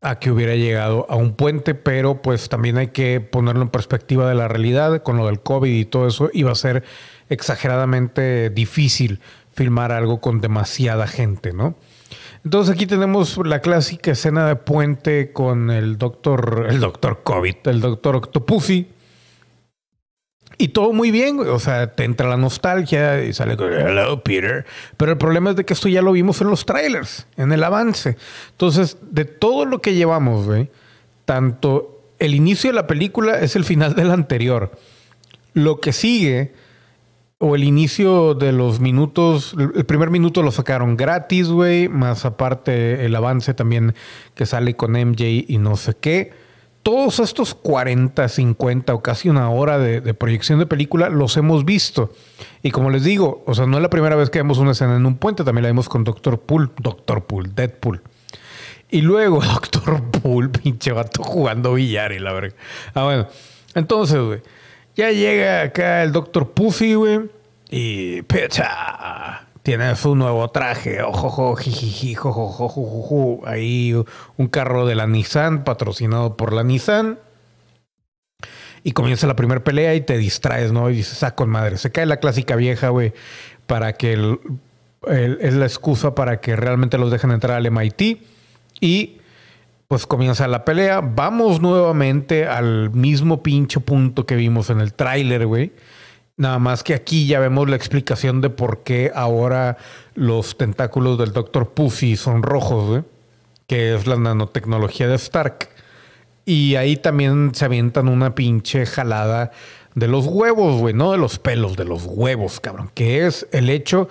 a 0.00 0.18
que 0.18 0.30
hubiera 0.30 0.54
llegado 0.54 1.06
a 1.08 1.16
un 1.16 1.34
puente, 1.34 1.74
pero 1.74 2.20
pues 2.20 2.48
también 2.48 2.76
hay 2.76 2.88
que 2.88 3.20
ponerlo 3.20 3.62
en 3.62 3.70
perspectiva 3.70 4.28
de 4.28 4.34
la 4.34 4.48
realidad 4.48 5.02
con 5.02 5.16
lo 5.16 5.26
del 5.26 5.40
COVID 5.40 5.70
y 5.70 5.84
todo 5.86 6.06
eso. 6.06 6.30
Iba 6.32 6.52
a 6.52 6.56
ser 6.56 6.84
exageradamente 7.28 8.50
difícil 8.50 9.20
filmar 9.52 9.92
algo 9.92 10.20
con 10.20 10.40
demasiada 10.40 11.06
gente, 11.06 11.52
¿no? 11.52 11.76
Entonces 12.44 12.74
aquí 12.74 12.86
tenemos 12.86 13.38
la 13.44 13.60
clásica 13.60 14.10
escena 14.10 14.46
de 14.46 14.56
puente 14.56 15.32
con 15.32 15.70
el 15.70 15.96
doctor, 15.96 16.66
el 16.68 16.80
doctor 16.80 17.22
COVID, 17.24 17.56
el 17.64 17.80
doctor 17.80 18.16
Octopussy 18.16 18.93
y 20.58 20.68
todo 20.68 20.92
muy 20.92 21.10
bien, 21.10 21.40
O 21.40 21.58
sea, 21.58 21.92
te 21.92 22.04
entra 22.04 22.28
la 22.28 22.36
nostalgia 22.36 23.24
y 23.24 23.32
sale 23.32 23.56
con 23.56 23.72
Hello, 23.72 24.22
Peter. 24.22 24.64
Pero 24.96 25.12
el 25.12 25.18
problema 25.18 25.50
es 25.50 25.56
de 25.56 25.64
que 25.64 25.72
esto 25.72 25.88
ya 25.88 26.02
lo 26.02 26.12
vimos 26.12 26.40
en 26.40 26.48
los 26.48 26.64
trailers, 26.66 27.26
en 27.36 27.52
el 27.52 27.64
avance. 27.64 28.16
Entonces, 28.52 28.98
de 29.02 29.24
todo 29.24 29.64
lo 29.64 29.80
que 29.80 29.94
llevamos, 29.94 30.46
güey, 30.46 30.70
tanto 31.24 32.02
el 32.18 32.34
inicio 32.34 32.70
de 32.70 32.74
la 32.74 32.86
película 32.86 33.40
es 33.40 33.56
el 33.56 33.64
final 33.64 33.94
del 33.94 34.10
anterior. 34.10 34.72
Lo 35.52 35.80
que 35.80 35.92
sigue, 35.92 36.52
o 37.38 37.54
el 37.56 37.64
inicio 37.64 38.34
de 38.34 38.52
los 38.52 38.80
minutos, 38.80 39.54
el 39.58 39.84
primer 39.84 40.10
minuto 40.10 40.42
lo 40.42 40.52
sacaron 40.52 40.96
gratis, 40.96 41.48
güey, 41.48 41.88
más 41.88 42.24
aparte 42.24 43.04
el 43.04 43.14
avance 43.16 43.54
también 43.54 43.94
que 44.34 44.46
sale 44.46 44.76
con 44.76 44.92
MJ 44.92 45.44
y 45.48 45.58
no 45.58 45.76
sé 45.76 45.94
qué 46.00 46.43
todos 46.84 47.18
estos 47.18 47.54
40, 47.54 48.28
50 48.28 48.94
o 48.94 49.02
casi 49.02 49.30
una 49.30 49.48
hora 49.48 49.78
de, 49.78 50.14
proyección 50.14 50.58
de 50.58 50.66
película 50.66 51.08
los 51.08 51.36
hemos 51.38 51.64
visto. 51.64 52.12
Y 52.62 52.70
como 52.72 52.90
les 52.90 53.02
digo, 53.02 53.42
o 53.46 53.54
sea, 53.54 53.66
no 53.66 53.78
es 53.78 53.82
la 53.82 53.88
primera 53.88 54.16
vez 54.16 54.28
que 54.28 54.38
vemos 54.38 54.58
una 54.58 54.72
escena 54.72 54.94
en 54.94 55.06
un 55.06 55.16
puente, 55.16 55.44
también 55.44 55.62
la 55.62 55.70
vimos 55.70 55.88
con 55.88 56.04
Doctor 56.04 56.40
Pool, 56.40 56.72
Doctor 56.76 57.24
Pool, 57.24 57.54
Deadpool. 57.54 58.02
Y 58.90 59.00
luego 59.00 59.42
Doctor 59.42 60.02
Pool, 60.10 60.50
pinche 60.50 60.92
vato 60.92 61.22
jugando 61.22 61.72
billar 61.72 62.12
y 62.12 62.18
la 62.18 62.34
verdad. 62.34 62.54
Ah, 62.92 63.04
bueno. 63.04 63.28
Entonces, 63.74 64.20
güey, 64.20 64.42
ya 64.94 65.10
llega 65.10 65.62
acá 65.62 66.02
el 66.02 66.12
Doctor 66.12 66.50
Puffy, 66.52 66.94
güey, 66.94 67.20
y 67.70 68.20
pecha 68.22 69.43
tiene 69.64 69.96
su 69.96 70.14
nuevo 70.14 70.46
traje, 70.50 71.02
ojo, 71.02 71.56
jijiji, 71.56 72.14
ahí 73.46 73.94
un 74.36 74.46
carro 74.48 74.84
de 74.84 74.94
la 74.94 75.06
Nissan 75.06 75.64
patrocinado 75.64 76.36
por 76.36 76.52
la 76.52 76.62
Nissan. 76.62 77.18
Y 78.82 78.92
comienza 78.92 79.26
la 79.26 79.36
primera 79.36 79.64
pelea 79.64 79.94
y 79.94 80.02
te 80.02 80.18
distraes, 80.18 80.70
¿no? 80.70 80.90
Y 80.90 80.96
dices, 80.96 81.22
ah, 81.22 81.34
con 81.34 81.48
madre. 81.48 81.78
Se 81.78 81.90
cae 81.90 82.04
la 82.04 82.18
clásica 82.18 82.56
vieja, 82.56 82.90
güey, 82.90 83.14
para 83.66 83.94
que 83.94 84.12
el, 84.12 84.38
es 85.08 85.54
la 85.54 85.64
excusa 85.64 86.14
para 86.14 86.40
que 86.40 86.56
realmente 86.56 86.98
los 86.98 87.10
dejen 87.10 87.30
entrar 87.30 87.56
al 87.56 87.70
MIT. 87.70 88.18
Y 88.82 89.16
pues 89.88 90.06
comienza 90.06 90.46
la 90.46 90.66
pelea. 90.66 91.00
Vamos 91.00 91.62
nuevamente 91.62 92.46
al 92.46 92.90
mismo 92.90 93.42
pincho 93.42 93.80
punto 93.80 94.26
que 94.26 94.36
vimos 94.36 94.68
en 94.68 94.80
el 94.80 94.92
tráiler, 94.92 95.46
güey 95.46 95.72
Nada 96.36 96.58
más 96.58 96.82
que 96.82 96.94
aquí 96.94 97.26
ya 97.26 97.38
vemos 97.38 97.68
la 97.70 97.76
explicación 97.76 98.40
de 98.40 98.50
por 98.50 98.82
qué 98.82 99.12
ahora 99.14 99.76
los 100.14 100.56
tentáculos 100.56 101.16
del 101.16 101.32
Dr. 101.32 101.70
Pussy 101.70 102.16
son 102.16 102.42
rojos, 102.42 103.04
que 103.68 103.94
es 103.94 104.08
la 104.08 104.16
nanotecnología 104.16 105.06
de 105.06 105.14
Stark. 105.14 105.68
Y 106.44 106.74
ahí 106.74 106.96
también 106.96 107.54
se 107.54 107.64
avientan 107.64 108.08
una 108.08 108.34
pinche 108.34 108.84
jalada 108.84 109.52
de 109.94 110.08
los 110.08 110.26
huevos, 110.26 110.80
güey, 110.80 110.92
no 110.92 111.12
de 111.12 111.18
los 111.18 111.38
pelos, 111.38 111.76
de 111.76 111.84
los 111.84 112.04
huevos, 112.04 112.58
cabrón, 112.58 112.90
que 112.94 113.26
es 113.26 113.46
el 113.52 113.70
hecho 113.70 114.08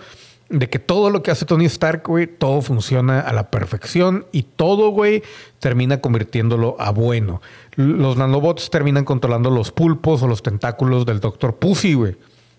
de 0.50 0.70
que 0.70 0.80
todo 0.80 1.10
lo 1.10 1.24
que 1.24 1.32
hace 1.32 1.46
Tony 1.46 1.66
Stark, 1.66 2.04
güey, 2.06 2.28
todo 2.28 2.62
funciona 2.62 3.20
a 3.20 3.34
la 3.34 3.50
perfección 3.50 4.26
y 4.32 4.44
todo, 4.44 4.90
güey, 4.90 5.24
termina 5.60 6.02
convirtiéndolo 6.02 6.76
a 6.80 6.92
bueno. 6.92 7.42
Los 7.76 8.18
nanobots 8.18 8.70
terminan 8.70 9.06
controlando 9.06 9.50
los 9.50 9.72
pulpos 9.72 10.22
o 10.22 10.28
los 10.28 10.44
tentáculos 10.44 11.06
del 11.06 11.20
Doctor 11.20 11.56
Pussy, 11.56 11.94
güey. 11.94 12.18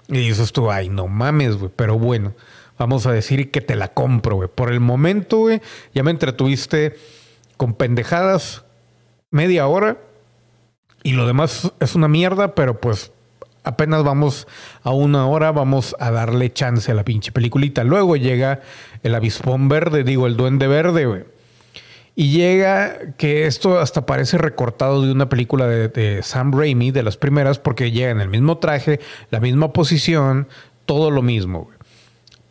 Y 0.08 0.18
dices 0.18 0.52
tú, 0.52 0.70
ay, 0.70 0.88
no 0.88 1.06
mames, 1.06 1.56
güey, 1.56 1.70
pero 1.74 1.98
bueno, 1.98 2.34
vamos 2.78 3.06
a 3.06 3.12
decir 3.12 3.50
que 3.50 3.60
te 3.60 3.76
la 3.76 3.92
compro, 3.92 4.36
güey. 4.36 4.48
Por 4.52 4.72
el 4.72 4.80
momento, 4.80 5.38
güey, 5.38 5.60
ya 5.94 6.02
me 6.02 6.10
entretuviste 6.10 6.96
con 7.56 7.74
pendejadas 7.74 8.64
media 9.30 9.66
hora 9.66 9.98
y 11.02 11.12
lo 11.12 11.26
demás 11.26 11.72
es 11.80 11.94
una 11.94 12.08
mierda, 12.08 12.54
pero 12.54 12.80
pues 12.80 13.12
apenas 13.64 14.04
vamos 14.04 14.46
a 14.82 14.92
una 14.92 15.26
hora, 15.26 15.50
vamos 15.50 15.96
a 15.98 16.10
darle 16.10 16.52
chance 16.52 16.90
a 16.92 16.94
la 16.94 17.04
pinche 17.04 17.32
peliculita. 17.32 17.82
Luego 17.82 18.16
llega 18.16 18.60
el 19.02 19.14
avispón 19.14 19.68
verde, 19.68 20.04
digo, 20.04 20.26
el 20.26 20.36
duende 20.36 20.68
verde, 20.68 21.06
güey. 21.06 21.24
Y 22.16 22.30
llega 22.30 23.14
que 23.16 23.46
esto 23.46 23.80
hasta 23.80 24.06
parece 24.06 24.38
recortado 24.38 25.02
de 25.02 25.10
una 25.10 25.28
película 25.28 25.66
de, 25.66 26.20
Sam 26.22 26.52
Raimi, 26.52 26.92
de 26.92 27.02
las 27.02 27.16
primeras, 27.16 27.58
porque 27.58 27.90
llega 27.90 28.10
en 28.10 28.20
el 28.20 28.28
mismo 28.28 28.58
traje, 28.58 29.00
la 29.30 29.40
misma 29.40 29.72
posición, 29.72 30.46
todo 30.86 31.10
lo 31.10 31.22
mismo, 31.22 31.64
güey. 31.64 31.78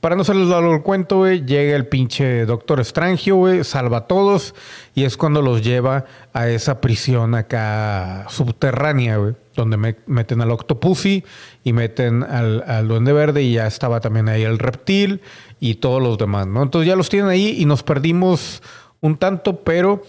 Para 0.02 0.18
no 0.18 0.24
hacerles 0.24 0.50
largo 0.50 0.74
el 0.74 0.82
cuento, 0.82 1.20
güey, 1.20 1.46
llega 1.46 1.78
el 1.78 1.88
pinche 1.88 2.46
Doctor 2.46 2.84
Strangio, 2.84 3.38
güey, 3.38 3.64
salva 3.64 4.00
a 4.00 4.08
todos 4.08 4.54
y 4.96 5.06
es 5.06 5.16
cuando 5.16 5.42
los 5.42 5.64
lleva 5.64 6.04
a 6.34 6.50
esa 6.50 6.82
prisión 6.82 7.34
acá 7.34 8.26
subterránea, 8.28 9.16
güey, 9.16 9.36
donde 9.56 9.78
me, 9.78 9.96
meten 10.08 10.42
al 10.42 10.52
Octopussy 10.52 11.24
y 11.64 11.74
meten 11.74 12.24
al, 12.24 12.64
al, 12.68 12.88
Duende 12.88 13.14
Verde 13.14 13.44
y 13.44 13.54
ya 13.54 13.68
estaba 13.68 14.00
también 14.00 14.30
ahí 14.30 14.44
el 14.44 14.60
reptil 14.60 15.22
y 15.60 15.76
todos 15.76 16.02
los 16.02 16.18
demás, 16.18 16.48
¿no? 16.48 16.64
Entonces 16.64 16.88
ya 16.88 16.96
los 16.96 17.10
tienen 17.10 17.30
ahí 17.30 17.56
y 17.58 17.66
nos 17.66 17.84
perdimos 17.84 18.62
un 19.02 19.18
tanto, 19.18 19.64
pero 19.64 20.02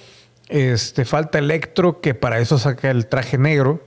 este, 0.49 1.05
falta 1.05 1.39
Electro 1.39 2.01
que 2.01 2.15
para 2.15 2.39
eso 2.39 2.59
saca 2.59 2.91
el 2.91 3.07
traje 3.07 3.39
negro 3.39 3.83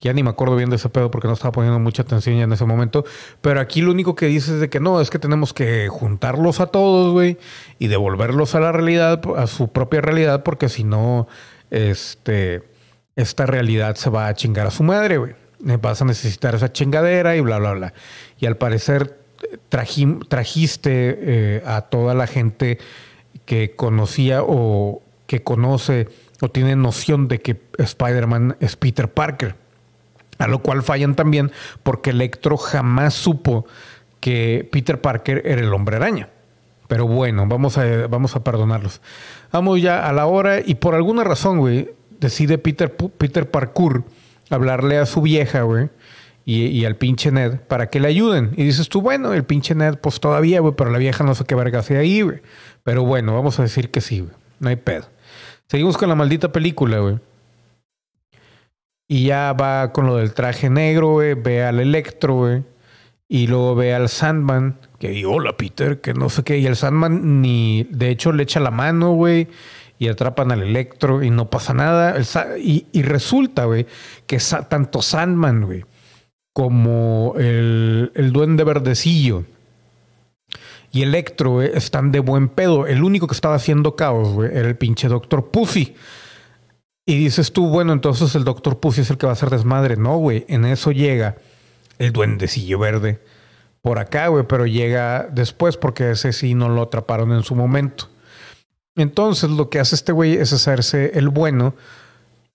Ya 0.00 0.12
ni 0.12 0.22
me 0.22 0.30
acuerdo 0.30 0.56
bien 0.56 0.70
de 0.70 0.76
ese 0.76 0.88
pedo 0.88 1.10
porque 1.10 1.28
no 1.28 1.34
estaba 1.34 1.52
poniendo 1.52 1.78
mucha 1.78 2.02
atención 2.02 2.36
ya 2.36 2.44
en 2.44 2.52
ese 2.52 2.64
momento. 2.64 3.04
Pero 3.40 3.60
aquí 3.60 3.80
lo 3.80 3.90
único 3.90 4.14
que 4.14 4.26
dice 4.26 4.54
es 4.54 4.60
de 4.60 4.68
que 4.68 4.80
no, 4.80 5.00
es 5.00 5.10
que 5.10 5.18
tenemos 5.18 5.52
que 5.52 5.88
juntarlos 5.88 6.60
a 6.60 6.66
todos, 6.66 7.12
güey, 7.12 7.38
y 7.78 7.88
devolverlos 7.88 8.54
a 8.54 8.60
la 8.60 8.72
realidad, 8.72 9.22
a 9.36 9.46
su 9.46 9.68
propia 9.68 10.00
realidad, 10.00 10.42
porque 10.42 10.68
si 10.68 10.84
no, 10.84 11.26
este, 11.70 12.62
esta 13.16 13.46
realidad 13.46 13.96
se 13.96 14.10
va 14.10 14.28
a 14.28 14.34
chingar 14.34 14.66
a 14.66 14.70
su 14.70 14.82
madre, 14.82 15.18
güey. 15.18 15.34
Vas 15.80 16.02
a 16.02 16.04
necesitar 16.04 16.54
esa 16.54 16.72
chingadera 16.72 17.36
y 17.36 17.40
bla, 17.40 17.58
bla, 17.58 17.72
bla. 17.72 17.94
Y 18.38 18.46
al 18.46 18.56
parecer 18.56 19.18
trajiste 19.68 21.18
eh, 21.20 21.62
a 21.64 21.82
toda 21.82 22.14
la 22.14 22.26
gente 22.26 22.78
que 23.44 23.74
conocía 23.74 24.42
o 24.42 25.02
que 25.26 25.42
conoce 25.42 26.08
o 26.40 26.50
tiene 26.50 26.76
noción 26.76 27.28
de 27.28 27.40
que 27.40 27.60
Spider-Man 27.78 28.56
es 28.60 28.76
Peter 28.76 29.10
Parker. 29.12 29.56
A 30.38 30.48
lo 30.48 30.60
cual 30.60 30.82
fallan 30.82 31.14
también 31.14 31.52
porque 31.82 32.10
Electro 32.10 32.56
jamás 32.56 33.14
supo 33.14 33.66
que 34.20 34.68
Peter 34.70 35.00
Parker 35.00 35.42
era 35.44 35.60
el 35.60 35.72
hombre 35.72 35.96
araña. 35.96 36.28
Pero 36.88 37.06
bueno, 37.06 37.46
vamos 37.46 37.78
a, 37.78 38.06
vamos 38.08 38.36
a 38.36 38.44
perdonarlos. 38.44 39.00
Vamos 39.52 39.80
ya 39.80 40.06
a 40.06 40.12
la 40.12 40.26
hora 40.26 40.60
y 40.60 40.74
por 40.74 40.94
alguna 40.94 41.24
razón, 41.24 41.58
güey, 41.58 41.90
decide 42.20 42.58
Peter, 42.58 42.94
Peter 42.94 43.50
Parkour 43.50 44.04
hablarle 44.50 44.98
a 44.98 45.06
su 45.06 45.22
vieja, 45.22 45.62
güey, 45.62 45.88
y, 46.44 46.84
al 46.84 46.96
pinche 46.96 47.30
Ned 47.30 47.60
para 47.60 47.88
que 47.88 48.00
le 48.00 48.08
ayuden. 48.08 48.52
Y 48.56 48.64
dices 48.64 48.88
tú, 48.88 49.00
bueno, 49.00 49.32
el 49.32 49.44
pinche 49.44 49.74
Ned, 49.74 49.96
pues 49.96 50.20
todavía, 50.20 50.60
güey, 50.60 50.74
pero 50.76 50.90
la 50.90 50.98
vieja 50.98 51.24
no 51.24 51.34
sé 51.34 51.44
qué 51.44 51.54
verga 51.54 51.78
hace 51.78 51.96
ahí, 51.96 52.20
güey. 52.20 52.42
Pero 52.82 53.04
bueno, 53.04 53.34
vamos 53.34 53.58
a 53.58 53.62
decir 53.62 53.90
que 53.90 54.00
sí, 54.02 54.20
güey. 54.20 54.32
No 54.60 54.68
hay 54.68 54.76
pedo. 54.76 55.06
Seguimos 55.68 55.96
con 55.96 56.10
la 56.10 56.14
maldita 56.14 56.52
película, 56.52 56.98
güey. 56.98 57.18
Y 59.08 59.26
ya 59.26 59.54
va 59.54 59.92
con 59.92 60.06
lo 60.06 60.16
del 60.16 60.34
traje 60.34 60.68
negro, 60.68 61.12
güey. 61.12 61.34
Ve 61.34 61.64
al 61.64 61.80
Electro, 61.80 62.34
güey. 62.34 62.62
Y 63.26 63.46
luego 63.46 63.74
ve 63.74 63.94
al 63.94 64.10
Sandman, 64.10 64.78
que 64.98 65.24
hola 65.24 65.56
Peter, 65.56 66.00
que 66.00 66.12
no 66.12 66.28
sé 66.28 66.42
qué. 66.42 66.58
Y 66.58 66.66
el 66.66 66.76
Sandman 66.76 67.40
ni, 67.40 67.84
de 67.90 68.10
hecho, 68.10 68.32
le 68.32 68.42
echa 68.42 68.60
la 68.60 68.70
mano, 68.70 69.12
güey. 69.12 69.48
Y 69.98 70.08
atrapan 70.08 70.50
al 70.52 70.62
Electro 70.62 71.22
y 71.22 71.30
no 71.30 71.48
pasa 71.50 71.72
nada. 71.72 72.16
y, 72.58 73.02
resulta, 73.02 73.64
güey, 73.64 73.86
que 74.26 74.38
tanto 74.68 75.02
Sandman, 75.02 75.64
güey, 75.64 75.84
como 76.52 77.34
el, 77.38 78.12
el 78.14 78.32
Duende 78.32 78.64
Verdecillo 78.64 79.44
y 80.94 81.02
Electro, 81.02 81.50
güey, 81.50 81.72
están 81.74 82.12
de 82.12 82.20
buen 82.20 82.48
pedo. 82.48 82.86
El 82.86 83.02
único 83.02 83.26
que 83.26 83.34
estaba 83.34 83.56
haciendo 83.56 83.96
caos, 83.96 84.28
güey, 84.28 84.56
era 84.56 84.68
el 84.68 84.76
pinche 84.76 85.08
Doctor 85.08 85.50
Pussy. 85.50 85.96
Y 87.04 87.18
dices 87.18 87.52
tú, 87.52 87.68
bueno, 87.68 87.92
entonces 87.92 88.34
el 88.36 88.44
doctor 88.44 88.78
Pussy 88.78 89.02
es 89.02 89.10
el 89.10 89.18
que 89.18 89.26
va 89.26 89.32
a 89.32 89.34
hacer 89.34 89.50
desmadre. 89.50 89.96
No, 89.96 90.16
güey, 90.18 90.44
en 90.48 90.64
eso 90.64 90.92
llega 90.92 91.36
el 91.98 92.12
duendecillo 92.12 92.78
verde 92.78 93.20
por 93.82 93.98
acá, 93.98 94.28
güey, 94.28 94.44
pero 94.46 94.66
llega 94.66 95.26
después 95.30 95.76
porque 95.76 96.12
ese 96.12 96.32
sí 96.32 96.54
no 96.54 96.68
lo 96.68 96.82
atraparon 96.82 97.32
en 97.32 97.42
su 97.42 97.56
momento. 97.56 98.08
Entonces 98.96 99.50
lo 99.50 99.70
que 99.70 99.80
hace 99.80 99.94
este 99.94 100.12
güey 100.12 100.34
es 100.34 100.52
hacerse 100.52 101.18
el 101.18 101.28
bueno 101.28 101.74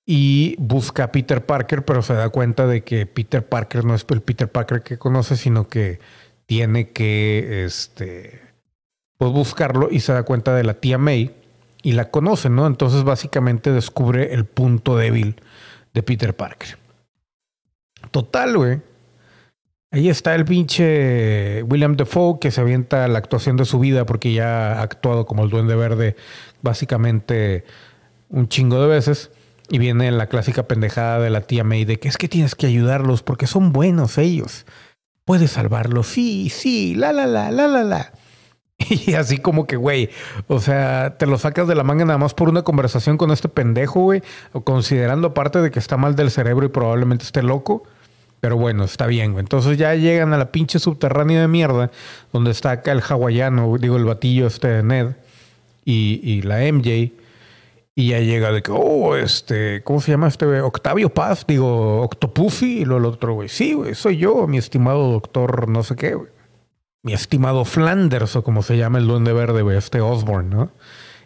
y 0.05 0.55
busca 0.57 1.05
a 1.05 1.11
Peter 1.11 1.45
Parker, 1.45 1.85
pero 1.85 2.01
se 2.01 2.13
da 2.13 2.29
cuenta 2.29 2.65
de 2.65 2.83
que 2.83 3.05
Peter 3.05 3.47
Parker 3.47 3.85
no 3.85 3.93
es 3.93 4.05
el 4.09 4.21
Peter 4.21 4.51
Parker 4.51 4.81
que 4.81 4.97
conoce, 4.97 5.35
sino 5.35 5.67
que 5.67 5.99
tiene 6.45 6.89
que 6.89 7.65
este, 7.65 8.41
pues 9.17 9.31
buscarlo 9.31 9.89
y 9.91 9.99
se 9.99 10.13
da 10.13 10.23
cuenta 10.23 10.55
de 10.55 10.63
la 10.63 10.75
tía 10.75 10.97
May 10.97 11.35
y 11.83 11.91
la 11.91 12.09
conoce, 12.09 12.49
¿no? 12.49 12.65
Entonces 12.65 13.03
básicamente 13.03 13.71
descubre 13.71 14.33
el 14.33 14.45
punto 14.45 14.97
débil 14.97 15.35
de 15.93 16.03
Peter 16.03 16.35
Parker. 16.35 16.77
Total, 18.11 18.57
güey. 18.57 18.81
Ahí 19.91 20.07
está 20.07 20.35
el 20.35 20.45
pinche 20.45 21.63
William 21.63 21.95
Defoe 21.95 22.39
que 22.39 22.51
se 22.51 22.61
avienta 22.61 23.07
la 23.07 23.17
actuación 23.17 23.57
de 23.57 23.65
su 23.65 23.79
vida 23.79 24.05
porque 24.05 24.33
ya 24.33 24.73
ha 24.73 24.81
actuado 24.83 25.25
como 25.25 25.43
el 25.43 25.49
Duende 25.49 25.75
Verde 25.75 26.15
básicamente 26.61 27.63
un 28.29 28.47
chingo 28.47 28.79
de 28.81 28.87
veces. 28.87 29.31
Y 29.71 29.77
viene 29.77 30.11
la 30.11 30.27
clásica 30.27 30.67
pendejada 30.67 31.19
de 31.19 31.29
la 31.29 31.41
tía 31.41 31.63
May 31.63 31.85
de 31.85 31.99
que 31.99 32.07
es 32.07 32.17
que 32.17 32.27
tienes 32.27 32.55
que 32.55 32.67
ayudarlos 32.67 33.23
porque 33.23 33.47
son 33.47 33.71
buenos 33.71 34.17
ellos. 34.17 34.65
Puedes 35.25 35.51
salvarlos, 35.51 36.07
sí, 36.07 36.49
sí, 36.49 36.95
la, 36.95 37.13
la, 37.13 37.27
la, 37.27 37.51
la, 37.51 37.67
la, 37.67 37.83
la. 37.83 38.11
Y 38.89 39.13
así 39.13 39.37
como 39.37 39.67
que, 39.67 39.75
güey, 39.75 40.09
o 40.47 40.59
sea, 40.59 41.17
te 41.17 41.27
lo 41.27 41.37
sacas 41.37 41.67
de 41.67 41.75
la 41.75 41.83
manga 41.83 42.05
nada 42.05 42.17
más 42.17 42.33
por 42.33 42.49
una 42.49 42.63
conversación 42.63 43.17
con 43.17 43.29
este 43.29 43.49
pendejo, 43.49 44.01
güey, 44.01 44.23
o 44.53 44.61
considerando 44.61 45.27
aparte 45.27 45.61
de 45.61 45.69
que 45.69 45.79
está 45.79 45.97
mal 45.97 46.15
del 46.15 46.31
cerebro 46.31 46.65
y 46.65 46.69
probablemente 46.69 47.25
esté 47.25 47.43
loco. 47.43 47.83
Pero 48.39 48.57
bueno, 48.57 48.83
está 48.85 49.07
bien, 49.07 49.33
güey. 49.33 49.41
Entonces 49.41 49.77
ya 49.77 49.95
llegan 49.95 50.33
a 50.33 50.37
la 50.37 50.51
pinche 50.51 50.79
subterránea 50.79 51.41
de 51.41 51.47
mierda, 51.47 51.91
donde 52.31 52.51
está 52.51 52.71
acá 52.71 52.91
el 52.91 53.01
hawaiano, 53.01 53.77
digo, 53.77 53.97
el 53.97 54.05
batillo 54.05 54.47
este 54.47 54.67
de 54.67 54.83
Ned 54.83 55.07
y, 55.85 56.21
y 56.23 56.41
la 56.41 56.59
MJ. 56.71 57.11
Y 57.95 58.09
ya 58.09 58.19
llega 58.19 58.51
de 58.51 58.61
que, 58.61 58.71
oh, 58.73 59.15
este, 59.17 59.83
¿cómo 59.83 59.99
se 59.99 60.11
llama 60.11 60.29
este 60.29 60.45
güey? 60.45 60.59
Octavio 60.59 61.09
Paz, 61.09 61.45
digo, 61.45 62.01
Octopussy. 62.01 62.79
Y 62.79 62.85
luego 62.85 62.99
el 62.99 63.13
otro, 63.13 63.33
güey, 63.33 63.49
sí, 63.49 63.73
güey, 63.73 63.93
soy 63.93 64.17
yo, 64.17 64.47
mi 64.47 64.57
estimado 64.57 65.11
doctor, 65.11 65.67
no 65.67 65.83
sé 65.83 65.95
qué, 65.95 66.15
güey 66.15 66.29
mi 67.01 67.13
estimado 67.13 67.65
Flanders, 67.65 68.35
o 68.35 68.43
como 68.43 68.61
se 68.61 68.77
llama 68.77 68.97
el 68.97 69.07
duende 69.07 69.33
verde, 69.33 69.61
güey, 69.61 69.77
este 69.77 70.01
Osborne, 70.01 70.49
¿no? 70.49 70.71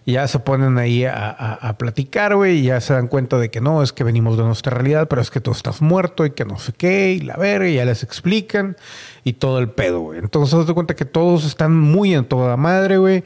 Ya 0.06 0.28
se 0.28 0.40
ponen 0.40 0.78
ahí 0.78 1.06
a, 1.06 1.76
platicar, 1.78 2.36
güey, 2.36 2.60
y 2.60 2.64
ya 2.64 2.82
se 2.82 2.94
dan 2.94 3.08
cuenta 3.08 3.38
de 3.38 3.50
que 3.50 3.62
no, 3.62 3.82
es 3.82 3.94
que 3.94 4.04
venimos 4.04 4.38
de 4.38 4.44
nuestra 4.44 4.76
realidad, 4.76 5.08
pero 5.08 5.22
es 5.22 5.32
que 5.32 5.40
tú 5.40 5.52
estás 5.52 5.82
muerto 5.82 6.26
y 6.26 6.32
que 6.32 6.44
no 6.44 6.60
sé 6.60 6.74
qué, 6.74 7.14
y 7.14 7.22
la 7.22 7.38
verga, 7.38 7.70
ya 7.70 7.86
les 7.86 8.04
explican, 8.04 8.76
y 9.24 9.34
todo 9.34 9.60
el 9.60 9.70
pedo, 9.70 10.02
güey. 10.02 10.20
Entonces, 10.20 10.66
se 10.66 10.74
cuenta 10.74 10.96
que 10.96 11.06
todos 11.06 11.46
están 11.46 11.80
muy 11.80 12.14
en 12.14 12.26
toda 12.26 12.58
madre, 12.58 12.98
güey. 12.98 13.24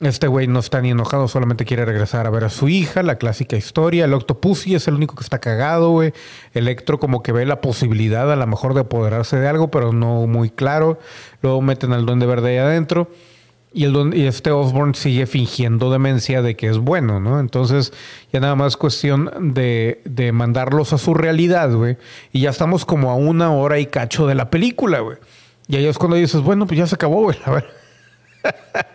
Este 0.00 0.28
güey 0.28 0.46
no 0.46 0.60
está 0.60 0.80
ni 0.80 0.90
enojado, 0.90 1.28
solamente 1.28 1.66
quiere 1.66 1.84
regresar 1.84 2.26
a 2.26 2.30
ver 2.30 2.44
a 2.44 2.48
su 2.48 2.70
hija, 2.70 3.02
la 3.02 3.16
clásica 3.16 3.58
historia. 3.58 4.06
El 4.06 4.14
Octopussy 4.14 4.74
es 4.74 4.88
el 4.88 4.94
único 4.94 5.14
que 5.14 5.22
está 5.22 5.40
cagado, 5.40 5.90
güey. 5.90 6.14
Electro 6.54 6.98
como 6.98 7.22
que 7.22 7.32
ve 7.32 7.44
la 7.44 7.60
posibilidad 7.60 8.32
a 8.32 8.36
lo 8.36 8.46
mejor 8.46 8.72
de 8.72 8.80
apoderarse 8.80 9.38
de 9.38 9.46
algo, 9.46 9.70
pero 9.70 9.92
no 9.92 10.26
muy 10.26 10.48
claro. 10.48 10.98
Luego 11.42 11.60
meten 11.60 11.92
al 11.92 12.06
Duende 12.06 12.24
Verde 12.24 12.48
ahí 12.48 12.56
adentro. 12.56 13.10
Y, 13.72 13.84
el 13.84 14.14
y 14.14 14.26
este 14.26 14.50
Osborne 14.50 14.94
sigue 14.94 15.26
fingiendo 15.26 15.92
demencia 15.92 16.42
de 16.42 16.56
que 16.56 16.68
es 16.68 16.78
bueno, 16.78 17.20
¿no? 17.20 17.38
Entonces 17.38 17.92
ya 18.32 18.40
nada 18.40 18.56
más 18.56 18.76
cuestión 18.76 19.30
de, 19.54 20.00
de 20.04 20.32
mandarlos 20.32 20.92
a 20.92 20.98
su 20.98 21.14
realidad, 21.14 21.72
güey. 21.72 21.96
Y 22.32 22.40
ya 22.40 22.50
estamos 22.50 22.84
como 22.84 23.10
a 23.10 23.14
una 23.14 23.52
hora 23.52 23.78
y 23.78 23.86
cacho 23.86 24.26
de 24.26 24.34
la 24.34 24.50
película, 24.50 25.00
güey. 25.00 25.18
Y 25.68 25.76
ahí 25.76 25.86
es 25.86 25.98
cuando 25.98 26.16
dices, 26.16 26.40
bueno, 26.40 26.66
pues 26.66 26.78
ya 26.78 26.86
se 26.88 26.96
acabó, 26.96 27.22
güey. 27.22 27.38
A 27.44 27.52
ver. 27.52 27.70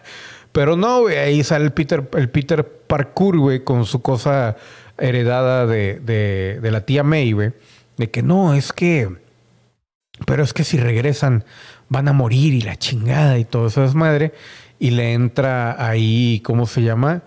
Pero 0.52 0.76
no, 0.76 1.02
güey, 1.02 1.18
ahí 1.18 1.44
sale 1.44 1.64
el 1.66 1.72
Peter, 1.72 2.10
el 2.14 2.30
Peter 2.30 2.66
Parkour, 2.66 3.38
güey, 3.38 3.64
con 3.64 3.86
su 3.86 4.02
cosa 4.02 4.58
heredada 4.98 5.66
de, 5.68 6.00
de, 6.00 6.60
de 6.62 6.72
la 6.72 6.82
tía 6.82 7.04
May, 7.04 7.32
güey. 7.32 7.54
De 7.96 8.12
que 8.12 8.24
no, 8.24 8.54
es 8.54 8.74
que. 8.74 9.10
Pero 10.26 10.44
es 10.44 10.54
que 10.54 10.66
si 10.66 10.78
regresan 10.78 11.46
van 11.90 12.08
a 12.08 12.14
morir 12.14 12.54
y 12.54 12.62
la 12.62 12.78
chingada 12.78 13.38
y 13.38 13.46
todo 13.46 13.68
eso 13.68 13.84
es 13.84 13.96
madre. 13.96 14.34
Y 14.80 14.92
le 14.92 15.14
entra 15.14 15.86
ahí, 15.88 16.42
¿cómo 16.44 16.66
se 16.66 16.82
llama? 16.82 17.24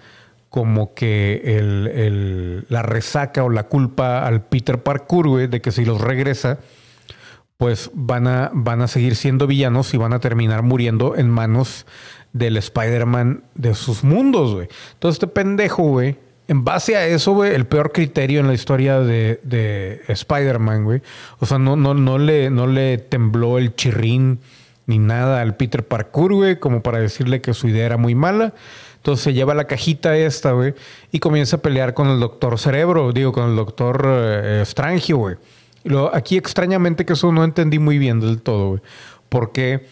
Como 0.50 0.94
que 0.94 1.42
el, 1.44 1.86
el, 1.88 2.66
la 2.68 2.82
resaca 2.82 3.44
o 3.44 3.48
la 3.48 3.64
culpa 3.64 4.26
al 4.26 4.42
Peter 4.42 4.82
Parkour, 4.82 5.28
güey, 5.28 5.46
de 5.46 5.60
que 5.60 5.72
si 5.72 5.84
los 5.84 6.00
regresa, 6.00 6.58
pues 7.56 7.90
van 7.92 8.26
a, 8.26 8.50
van 8.54 8.82
a 8.82 8.88
seguir 8.88 9.16
siendo 9.16 9.46
villanos 9.46 9.92
y 9.92 9.96
van 9.96 10.12
a 10.12 10.20
terminar 10.20 10.62
muriendo 10.62 11.16
en 11.16 11.28
manos 11.28 11.86
del 12.32 12.56
Spider-Man 12.56 13.44
de 13.54 13.74
sus 13.74 14.04
mundos, 14.04 14.54
güey. 14.54 14.68
Entonces 14.94 15.16
este 15.16 15.26
pendejo, 15.26 15.82
güey, 15.82 16.16
en 16.46 16.64
base 16.64 16.96
a 16.96 17.06
eso, 17.06 17.32
güey, 17.32 17.54
el 17.54 17.66
peor 17.66 17.92
criterio 17.92 18.40
en 18.40 18.46
la 18.46 18.54
historia 18.54 19.00
de, 19.00 19.40
de 19.42 20.00
Spider-Man, 20.08 20.84
güey. 20.84 21.02
O 21.40 21.46
sea, 21.46 21.58
no, 21.58 21.76
no, 21.76 21.94
no, 21.94 22.18
le, 22.18 22.48
no 22.48 22.66
le 22.66 22.96
tembló 22.98 23.58
el 23.58 23.74
chirrín 23.74 24.40
ni 24.88 24.98
nada 24.98 25.42
al 25.42 25.54
Peter 25.54 25.86
Parkour, 25.86 26.32
güey, 26.32 26.58
como 26.58 26.82
para 26.82 26.98
decirle 26.98 27.42
que 27.42 27.52
su 27.52 27.68
idea 27.68 27.84
era 27.84 27.98
muy 27.98 28.14
mala. 28.14 28.54
Entonces 28.96 29.22
se 29.22 29.34
lleva 29.34 29.54
la 29.54 29.66
cajita 29.66 30.16
esta, 30.16 30.52
güey, 30.52 30.74
y 31.12 31.20
comienza 31.20 31.56
a 31.56 31.60
pelear 31.60 31.94
con 31.94 32.08
el 32.08 32.18
Doctor 32.18 32.58
Cerebro, 32.58 33.12
digo, 33.12 33.32
con 33.32 33.50
el 33.50 33.54
Doctor 33.54 34.02
eh, 34.08 34.62
Strangio, 34.64 35.18
güey. 35.18 35.36
Aquí 36.12 36.36
extrañamente 36.36 37.04
que 37.06 37.12
eso 37.12 37.30
no 37.30 37.44
entendí 37.44 37.78
muy 37.78 37.98
bien 37.98 38.18
del 38.18 38.40
todo, 38.40 38.70
güey. 38.70 38.80
Porque 39.28 39.86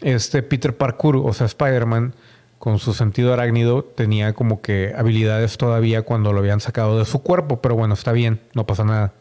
este 0.00 0.42
Peter 0.42 0.76
Parkour, 0.76 1.16
o 1.16 1.32
sea, 1.34 1.46
Spider-Man, 1.46 2.14
con 2.58 2.78
su 2.78 2.94
sentido 2.94 3.34
arácnido, 3.34 3.84
tenía 3.84 4.32
como 4.32 4.62
que 4.62 4.94
habilidades 4.96 5.58
todavía 5.58 6.02
cuando 6.02 6.32
lo 6.32 6.40
habían 6.40 6.60
sacado 6.60 6.98
de 6.98 7.04
su 7.04 7.22
cuerpo, 7.22 7.60
pero 7.60 7.76
bueno, 7.76 7.94
está 7.94 8.12
bien, 8.12 8.40
no 8.54 8.66
pasa 8.66 8.84
nada. 8.84 9.12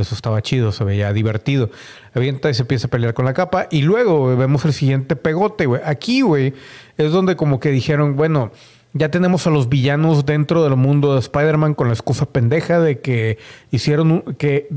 Eso 0.00 0.14
estaba 0.14 0.42
chido, 0.42 0.72
se 0.72 0.84
veía 0.84 1.12
divertido. 1.12 1.70
Avienta 2.14 2.50
y 2.50 2.54
se 2.54 2.62
empieza 2.62 2.86
a 2.86 2.90
pelear 2.90 3.14
con 3.14 3.24
la 3.24 3.34
capa. 3.34 3.68
Y 3.70 3.82
luego 3.82 4.36
vemos 4.36 4.64
el 4.64 4.72
siguiente 4.72 5.16
pegote, 5.16 5.66
güey. 5.66 5.80
Aquí, 5.84 6.22
güey, 6.22 6.54
es 6.96 7.12
donde 7.12 7.36
como 7.36 7.60
que 7.60 7.70
dijeron, 7.70 8.16
bueno, 8.16 8.52
ya 8.92 9.10
tenemos 9.10 9.46
a 9.46 9.50
los 9.50 9.68
villanos 9.68 10.26
dentro 10.26 10.64
del 10.64 10.76
mundo 10.76 11.14
de 11.14 11.20
Spider-Man 11.20 11.74
con 11.74 11.88
la 11.88 11.94
excusa 11.94 12.26
pendeja 12.26 12.80
de 12.80 13.00
que 13.00 13.38
hicieron, 13.70 14.22
que 14.36 14.68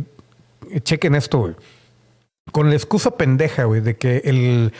chequen 0.83 1.15
esto, 1.15 1.39
güey. 1.39 1.55
Con 2.51 2.69
la 2.69 2.75
excusa 2.75 3.11
pendeja, 3.11 3.63
güey, 3.63 3.81
de 3.81 3.95
que 3.95 4.17
el, 4.25 4.73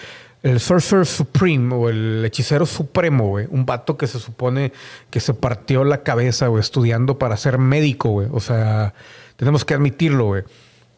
el 0.44 0.60
Sorcerer 0.60 1.06
Supreme 1.06 1.74
o 1.74 1.90
el 1.90 2.24
hechicero 2.26 2.66
supremo, 2.66 3.30
güey, 3.30 3.48
un 3.50 3.66
vato 3.66 3.98
que 3.98 4.08
se 4.08 4.20
supone 4.20 4.74
que 5.10 5.20
se 5.20 5.34
partió 5.34 5.84
la 5.84 6.04
cabeza, 6.04 6.48
güey, 6.48 6.60
estudiando 6.60 7.18
para 7.18 7.38
ser 7.38 7.58
médico, 7.58 8.10
güey. 8.10 8.28
O 8.32 8.40
sea, 8.40 8.94
tenemos 9.36 9.66
que 9.66 9.74
admitirlo, 9.74 10.26
güey. 10.26 10.44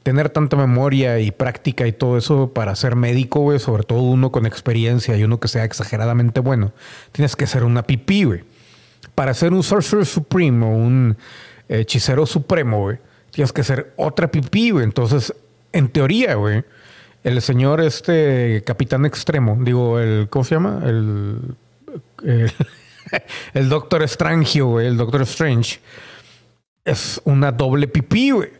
Tener 0.03 0.29
tanta 0.29 0.55
memoria 0.55 1.19
y 1.19 1.31
práctica 1.31 1.87
y 1.87 1.91
todo 1.91 2.17
eso 2.17 2.51
para 2.53 2.75
ser 2.75 2.95
médico, 2.95 3.39
güey, 3.39 3.57
sobre 3.59 3.83
todo 3.83 4.01
uno 4.01 4.31
con 4.31 4.45
experiencia 4.45 5.17
y 5.17 5.23
uno 5.23 5.39
que 5.39 5.47
sea 5.47 5.63
exageradamente 5.63 6.41
bueno, 6.41 6.73
tienes 7.11 7.35
que 7.35 7.47
ser 7.47 7.63
una 7.63 7.83
pipí, 7.83 8.23
güey. 8.23 8.43
Para 9.15 9.33
ser 9.33 9.53
un 9.53 9.63
Sorcerer 9.63 10.05
Supreme 10.05 10.65
o 10.65 10.69
un 10.69 11.17
hechicero 11.69 12.25
supremo, 12.25 12.81
güey, 12.81 12.99
tienes 13.31 13.51
que 13.51 13.63
ser 13.63 13.93
otra 13.95 14.29
pipí, 14.29 14.71
güey. 14.71 14.83
Entonces, 14.83 15.33
en 15.71 15.89
teoría, 15.89 16.35
güey, 16.35 16.63
el 17.23 17.41
señor 17.41 17.81
este 17.81 18.63
capitán 18.65 19.05
extremo, 19.05 19.57
digo, 19.59 19.99
el, 19.99 20.27
¿cómo 20.29 20.45
se 20.45 20.55
llama? 20.55 20.81
El, 20.85 21.55
el, 22.23 23.69
Doctor 23.69 24.03
Strange, 24.03 24.61
güey, 24.61 24.87
el 24.87 24.95
Doctor 24.95 25.23
Strange, 25.23 25.79
es 26.85 27.19
una 27.25 27.51
doble 27.51 27.87
pipí, 27.87 28.31
güey. 28.31 28.51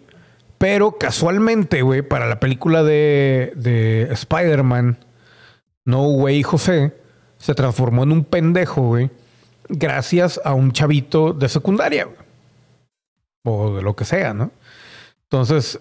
Pero 0.58 0.98
casualmente, 0.98 1.82
güey, 1.82 2.02
para 2.02 2.28
la 2.28 2.40
película 2.40 2.84
de, 2.84 3.54
de 3.56 4.10
Spider-Man, 4.12 4.98
No 5.86 6.08
Way 6.08 6.44
José, 6.44 6.94
se 7.38 7.54
transformó 7.54 8.04
en 8.04 8.12
un 8.12 8.24
pendejo, 8.24 8.82
güey, 8.82 9.12
gracias 9.70 10.42
a 10.44 10.54
un 10.54 10.72
chavito 10.72 11.34
de 11.34 11.50
secundaria, 11.50 12.06
güey. 12.06 12.18
O 13.44 13.76
de 13.76 13.84
lo 13.84 13.96
que 13.96 14.06
sea, 14.06 14.34
¿no? 14.34 14.52
Entonces, 15.24 15.80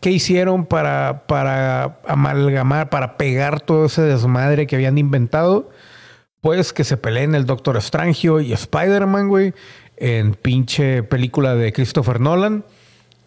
¿qué 0.00 0.10
hicieron 0.10 0.66
para, 0.66 1.24
para 1.26 2.00
amalgamar, 2.06 2.90
para 2.90 3.16
pegar 3.16 3.60
todo 3.60 3.86
ese 3.86 4.02
desmadre 4.02 4.66
que 4.66 4.76
habían 4.76 4.98
inventado? 4.98 5.70
Pues 6.42 6.72
que 6.72 6.84
se 6.84 6.96
peleen 6.96 7.34
el 7.34 7.46
Doctor 7.46 7.80
Strangio 7.80 8.40
y 8.40 8.52
Spider-Man, 8.52 9.28
güey, 9.28 9.54
en 9.96 10.34
pinche 10.34 11.02
película 11.02 11.54
de 11.54 11.72
Christopher 11.72 12.20
Nolan. 12.20 12.64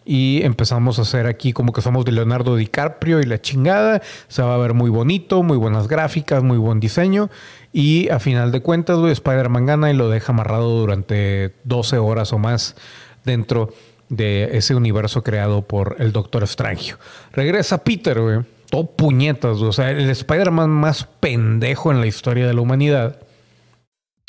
Y 0.04 0.42
empezamos 0.42 0.98
a 0.98 1.02
hacer 1.02 1.26
aquí 1.26 1.52
como 1.52 1.72
que 1.72 1.82
somos 1.82 2.04
de 2.04 2.12
Leonardo 2.12 2.56
DiCaprio 2.56 3.20
y 3.20 3.24
la 3.24 3.40
chingada. 3.40 4.02
Se 4.28 4.42
va 4.42 4.54
a 4.54 4.58
ver 4.58 4.74
muy 4.74 4.90
bonito, 4.90 5.42
muy 5.42 5.56
buenas 5.56 5.88
gráficas, 5.88 6.42
muy 6.42 6.56
buen 6.56 6.80
diseño. 6.80 7.30
Y 7.72 8.08
a 8.08 8.18
final 8.18 8.50
de 8.50 8.60
cuentas, 8.62 8.98
Spider-Man 8.98 9.66
gana 9.66 9.90
y 9.90 9.94
lo 9.94 10.08
deja 10.08 10.32
amarrado 10.32 10.80
durante 10.80 11.54
12 11.64 11.98
horas 11.98 12.32
o 12.32 12.38
más 12.38 12.76
dentro 13.24 13.72
de 14.08 14.56
ese 14.56 14.74
universo 14.74 15.22
creado 15.22 15.62
por 15.62 15.96
el 16.00 16.12
Doctor 16.12 16.42
Strange. 16.44 16.94
Regresa 17.32 17.84
Peter, 17.84 18.20
güey. 18.20 18.40
Todo 18.68 18.86
puñetas, 18.86 19.58
O 19.58 19.72
sea, 19.72 19.90
el 19.90 20.08
Spider-Man 20.10 20.70
más 20.70 21.04
pendejo 21.04 21.90
en 21.90 22.00
la 22.00 22.06
historia 22.06 22.46
de 22.46 22.54
la 22.54 22.60
humanidad. 22.60 23.20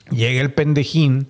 Llega 0.09 0.41
el 0.41 0.53
pendejín 0.53 1.27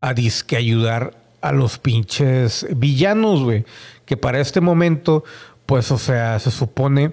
a 0.00 0.14
disque 0.14 0.56
ayudar 0.56 1.16
a 1.40 1.52
los 1.52 1.78
pinches 1.78 2.66
villanos, 2.76 3.42
güey. 3.42 3.64
Que 4.04 4.16
para 4.16 4.40
este 4.40 4.60
momento, 4.60 5.24
pues, 5.66 5.90
o 5.90 5.98
sea, 5.98 6.38
se 6.38 6.50
supone 6.50 7.12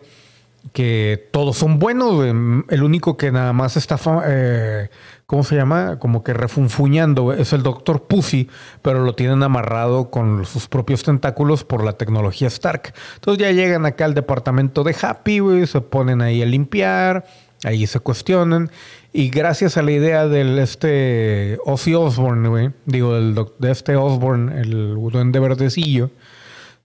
que 0.74 1.30
todos 1.32 1.58
son 1.58 1.80
buenos, 1.80 2.16
güey. 2.16 2.30
El 2.70 2.84
único 2.84 3.18
que 3.18 3.32
nada 3.32 3.54
más 3.54 3.78
está 3.78 4.00
eh, 4.26 4.90
¿cómo 5.26 5.44
se 5.44 5.56
llama? 5.56 6.00
Como 6.00 6.24
que 6.24 6.34
refunfuñando, 6.34 7.34
es 7.34 7.54
el 7.54 7.64
Doctor 7.64 8.08
Pussy, 8.08 8.50
pero 8.82 9.04
lo 9.04 9.14
tienen 9.14 9.44
amarrado 9.44 10.10
con 10.10 10.46
sus 10.46 10.68
propios 10.68 11.04
tentáculos 11.04 11.64
por 11.64 11.84
la 11.84 11.94
tecnología 11.94 12.48
Stark. 12.48 12.94
Entonces 13.16 13.44
ya 13.44 13.52
llegan 13.52 13.86
acá 13.86 14.06
al 14.06 14.14
departamento 14.14 14.84
de 14.84 14.96
Happy, 15.00 15.40
güey, 15.40 15.68
se 15.68 15.82
ponen 15.82 16.22
ahí 16.22 16.42
a 16.42 16.46
limpiar, 16.46 17.26
ahí 17.64 17.86
se 17.88 18.00
cuestionan. 18.00 18.72
Y 19.14 19.30
gracias 19.30 19.78
a 19.78 19.82
la 19.82 19.92
idea 19.92 20.28
del 20.28 20.60
este 20.60 21.58
Ozzy 21.66 21.96
Osbourne, 21.96 22.50
güey, 22.50 22.72
digo, 22.86 23.14
de 23.16 23.72
este 23.72 23.96
Osbourne, 23.96 24.62
el 24.62 24.96
duende 24.96 25.40
verdecillo, 25.40 26.12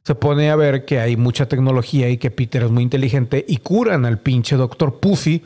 se 0.05 0.15
pone 0.15 0.51
a 0.51 0.57
ver 0.57 0.85
que 0.85 0.99
hay 0.99 1.17
mucha 1.17 1.47
tecnología 1.47 2.09
y 2.09 2.19
que 2.19 2.31
Peter 2.31 2.63
es 2.65 2.71
muy 2.71 2.83
inteligente 2.83 3.45
y 3.47 3.59
curan 3.59 4.05
al 4.05 4.19
pinche 4.19 4.57
Doctor 4.57 4.99
Pussy. 4.99 5.43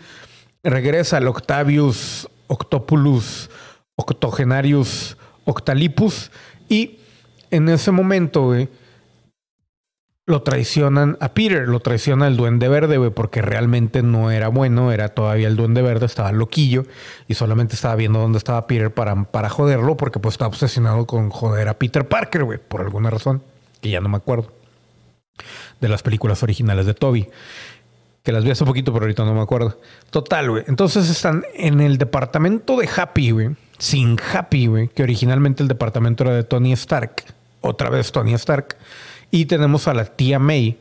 Regresa 0.62 1.18
al 1.18 1.28
Octavius 1.28 2.28
Octopulus 2.46 3.50
Octogenarius 3.96 5.16
Octalipus 5.44 6.30
y 6.68 6.98
en 7.50 7.68
ese 7.68 7.90
momento, 7.90 8.54
lo 10.26 10.42
traicionan 10.42 11.16
a 11.20 11.34
Peter, 11.34 11.68
lo 11.68 11.78
traiciona 11.78 12.26
el 12.26 12.36
duende 12.36 12.68
verde, 12.68 12.98
güey, 12.98 13.10
porque 13.10 13.42
realmente 13.42 14.02
no 14.02 14.32
era 14.32 14.48
bueno, 14.48 14.90
era 14.90 15.10
todavía 15.10 15.46
el 15.46 15.54
duende 15.54 15.82
verde, 15.82 16.06
estaba 16.06 16.32
loquillo 16.32 16.84
y 17.28 17.34
solamente 17.34 17.76
estaba 17.76 17.94
viendo 17.94 18.18
dónde 18.18 18.38
estaba 18.38 18.66
Peter 18.66 18.92
para, 18.92 19.24
para 19.24 19.48
joderlo, 19.48 19.96
porque 19.96 20.18
pues 20.18 20.34
estaba 20.34 20.48
obsesionado 20.48 21.06
con 21.06 21.30
joder 21.30 21.68
a 21.68 21.78
Peter 21.78 22.08
Parker, 22.08 22.42
güey, 22.42 22.58
por 22.58 22.80
alguna 22.80 23.08
razón, 23.08 23.42
que 23.80 23.90
ya 23.90 24.00
no 24.00 24.08
me 24.08 24.16
acuerdo, 24.16 24.52
de 25.80 25.88
las 25.88 26.02
películas 26.02 26.42
originales 26.42 26.86
de 26.86 26.94
Toby 26.94 27.28
que 28.26 28.32
las 28.32 28.42
vi 28.42 28.50
hace 28.50 28.64
poquito, 28.64 28.92
pero 28.92 29.04
ahorita 29.04 29.24
no 29.24 29.34
me 29.34 29.40
acuerdo. 29.40 29.78
Total, 30.10 30.50
güey. 30.50 30.64
Entonces 30.66 31.08
están 31.08 31.44
en 31.54 31.80
el 31.80 31.96
departamento 31.96 32.76
de 32.76 32.88
Happy, 32.96 33.30
güey. 33.30 33.50
Sin 33.78 34.16
Happy, 34.32 34.66
güey. 34.66 34.88
Que 34.88 35.04
originalmente 35.04 35.62
el 35.62 35.68
departamento 35.68 36.24
era 36.24 36.34
de 36.34 36.42
Tony 36.42 36.72
Stark. 36.72 37.22
Otra 37.60 37.88
vez 37.88 38.10
Tony 38.10 38.34
Stark. 38.34 38.76
Y 39.36 39.44
tenemos 39.44 39.86
a 39.86 39.92
la 39.92 40.06
tía 40.06 40.38
May 40.38 40.78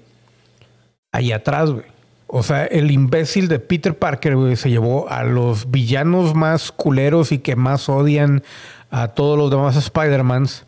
ahí 1.12 1.34
atrás, 1.34 1.72
güey. 1.72 1.84
O 2.28 2.41
sea, 2.41 2.63
el 2.63 2.89
imbécil 2.89 3.50
de 3.50 3.60
Peter 3.60 3.98
Parker, 4.00 4.38
güey, 4.38 4.56
se 4.56 4.70
llevó 4.70 5.10
a 5.10 5.26
los 5.26 5.72
villanos 5.72 6.36
más 6.36 6.72
culeros 6.72 7.34
y 7.34 7.39
que 7.39 7.58
más 7.58 7.89
odian 7.89 8.44
a 8.91 9.10
todos 9.10 9.38
los 9.38 9.52
demás 9.52 9.76
Spider-Mans 9.76 10.63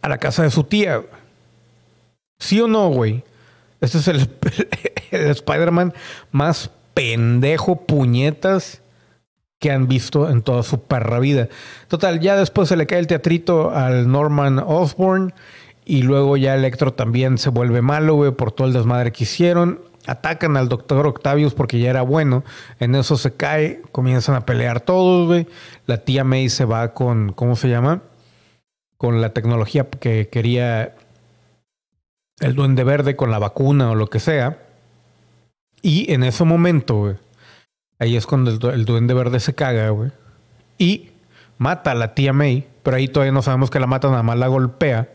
a 0.00 0.08
la 0.08 0.16
casa 0.16 0.42
de 0.42 0.50
su 0.50 0.64
tía. 0.64 1.02
¿Sí 2.38 2.58
o 2.62 2.66
no, 2.66 2.88
güey? 2.88 3.24
Este 3.82 3.98
es 3.98 4.08
el, 4.08 4.30
el 5.10 5.26
Spider-Man 5.32 5.92
más 6.30 6.70
pendejo 6.94 7.84
puñetas 7.84 8.80
que 9.58 9.70
han 9.70 9.86
visto 9.86 10.30
en 10.30 10.40
toda 10.40 10.62
su 10.62 10.80
perra 10.80 11.18
vida. 11.18 11.50
Total, 11.88 12.20
ya 12.20 12.36
después 12.36 12.70
se 12.70 12.76
le 12.76 12.86
cae 12.86 13.00
el 13.00 13.06
teatrito 13.06 13.70
al 13.70 14.10
Norman 14.10 14.58
Osborn 14.58 15.34
y 15.84 16.02
luego 16.02 16.36
ya 16.36 16.54
Electro 16.54 16.94
también 16.94 17.38
se 17.38 17.50
vuelve 17.50 17.82
malo, 17.82 18.14
güey, 18.14 18.32
por 18.32 18.52
todo 18.52 18.66
el 18.66 18.72
desmadre 18.72 19.12
que 19.12 19.24
hicieron. 19.24 19.80
Atacan 20.06 20.56
al 20.56 20.68
doctor 20.68 21.06
Octavius 21.06 21.54
porque 21.54 21.78
ya 21.78 21.90
era 21.90 22.02
bueno. 22.02 22.44
En 22.78 22.94
eso 22.94 23.16
se 23.16 23.34
cae, 23.34 23.82
comienzan 23.92 24.34
a 24.34 24.46
pelear 24.46 24.80
todos, 24.80 25.26
güey. 25.26 25.46
La 25.86 25.98
tía 25.98 26.24
May 26.24 26.48
se 26.48 26.64
va 26.64 26.92
con, 26.94 27.32
¿cómo 27.32 27.56
se 27.56 27.68
llama? 27.68 28.02
Con 28.96 29.20
la 29.20 29.32
tecnología 29.32 29.88
que 29.88 30.28
quería 30.28 30.94
el 32.40 32.54
duende 32.54 32.84
verde 32.84 33.16
con 33.16 33.30
la 33.30 33.38
vacuna 33.38 33.90
o 33.90 33.94
lo 33.94 34.08
que 34.08 34.20
sea. 34.20 34.58
Y 35.82 36.10
en 36.12 36.24
ese 36.24 36.44
momento, 36.44 36.96
güey, 36.96 37.16
ahí 37.98 38.16
es 38.16 38.26
cuando 38.26 38.50
el, 38.70 38.84
duende 38.86 39.12
verde 39.12 39.38
se 39.40 39.54
caga, 39.54 39.90
güey. 39.90 40.12
Y 40.78 41.10
mata 41.58 41.90
a 41.90 41.94
la 41.94 42.14
tía 42.14 42.32
May, 42.32 42.66
pero 42.82 42.96
ahí 42.96 43.06
todavía 43.08 43.32
no 43.32 43.42
sabemos 43.42 43.70
que 43.70 43.80
la 43.80 43.86
mata, 43.86 44.08
nada 44.08 44.22
más 44.22 44.38
la 44.38 44.48
golpea 44.48 45.13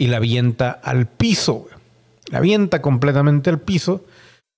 y 0.00 0.06
la 0.06 0.16
avienta 0.16 0.70
al 0.70 1.06
piso. 1.06 1.68
La 2.30 2.38
avienta 2.38 2.80
completamente 2.80 3.50
al 3.50 3.60
piso 3.60 4.04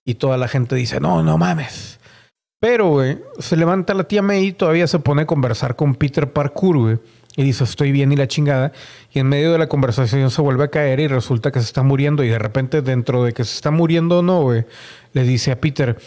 y 0.04 0.14
toda 0.14 0.36
la 0.36 0.46
gente 0.46 0.76
dice, 0.76 1.00
no, 1.00 1.22
no 1.22 1.36
mames. 1.36 1.98
Pero, 2.60 2.90
güey, 2.90 3.18
se 3.40 3.56
levanta 3.56 3.92
la 3.92 4.04
tía 4.04 4.22
May 4.22 4.46
y 4.46 4.52
todavía 4.52 4.86
se 4.86 5.00
pone 5.00 5.22
a 5.22 5.26
conversar 5.26 5.74
con 5.74 5.96
Peter 5.96 6.32
Parkour, 6.32 6.78
güey 6.78 6.98
y 7.36 7.42
dice, 7.42 7.64
estoy 7.64 7.92
bien 7.92 8.12
y 8.12 8.16
la 8.16 8.28
chingada. 8.28 8.72
Y 9.12 9.18
en 9.18 9.28
medio 9.28 9.52
de 9.52 9.58
la 9.58 9.68
conversación 9.68 10.30
se 10.30 10.42
vuelve 10.42 10.64
a 10.64 10.68
caer 10.68 11.00
y 11.00 11.08
resulta 11.08 11.50
que 11.50 11.60
se 11.60 11.66
está 11.66 11.82
muriendo. 11.82 12.22
Y 12.22 12.28
de 12.28 12.38
repente, 12.38 12.82
dentro 12.82 13.24
de 13.24 13.32
que 13.32 13.44
se 13.44 13.54
está 13.54 13.70
muriendo 13.70 14.18
o 14.18 14.22
no, 14.22 14.42
güey, 14.42 14.64
le 15.12 15.22
dice 15.24 15.50
a 15.50 15.60
Peter, 15.60 15.98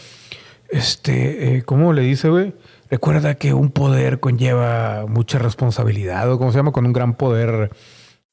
este, 0.68 1.56
eh, 1.56 1.62
¿cómo 1.62 1.92
le 1.92 2.02
dice, 2.02 2.28
güey? 2.28 2.54
Recuerda 2.90 3.34
que 3.34 3.52
un 3.52 3.70
poder 3.70 4.20
conlleva 4.20 5.06
mucha 5.08 5.38
responsabilidad, 5.38 6.30
o 6.30 6.38
como 6.38 6.52
se 6.52 6.58
llama, 6.58 6.72
con 6.72 6.86
un 6.86 6.92
gran 6.92 7.14
poder 7.14 7.70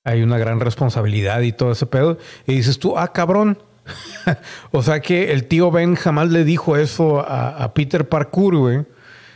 hay 0.03 0.21
una 0.21 0.37
gran 0.37 0.59
responsabilidad 0.59 1.41
y 1.41 1.53
todo 1.53 1.71
ese 1.71 1.85
pedo. 1.85 2.17
Y 2.45 2.55
dices 2.55 2.79
tú, 2.79 2.97
ah, 2.97 3.13
cabrón. 3.13 3.57
o 4.71 4.81
sea 4.81 5.01
que 5.01 5.33
el 5.33 5.45
tío 5.45 5.71
Ben 5.71 5.95
jamás 5.95 6.29
le 6.29 6.43
dijo 6.43 6.77
eso 6.77 7.19
a, 7.19 7.73
Peter 7.73 8.07
Parkour, 8.07 8.55
güey. 8.57 8.85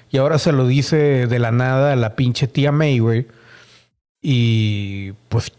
Y 0.09 0.17
ahora 0.17 0.39
se 0.39 0.51
lo 0.51 0.67
dice 0.67 1.27
de 1.27 1.39
la 1.39 1.51
nada 1.51 1.93
a 1.93 1.95
la 1.95 2.15
pinche 2.15 2.47
tía 2.47 2.71
May, 2.71 2.99
güey. 2.99 3.27
Y 4.21 5.11
pues, 5.29 5.51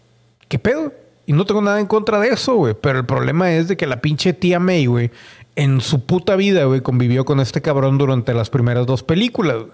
¿qué 0.49 0.59
pedo? 0.59 0.93
Y 1.27 1.33
no 1.33 1.45
tengo 1.45 1.61
nada 1.61 1.81
en 1.81 1.87
contra 1.87 2.19
de 2.21 2.29
eso, 2.29 2.55
güey. 2.55 2.75
Pero 2.81 2.99
el 2.99 3.07
problema 3.07 3.53
es 3.53 3.69
de 3.69 3.77
que 3.77 3.87
la 3.87 4.01
pinche 4.01 4.33
tía 4.33 4.59
May, 4.59 4.87
güey, 4.87 5.11
en 5.57 5.81
su 5.81 6.07
puta 6.07 6.37
vida, 6.37 6.65
güey, 6.65 6.81
convivió 6.81 7.25
con 7.25 7.41
este 7.41 7.61
cabrón 7.61 7.99
durante 7.99 8.33
las 8.33 8.49
primeras 8.49 8.87
dos 8.87 9.03
películas. 9.03 9.65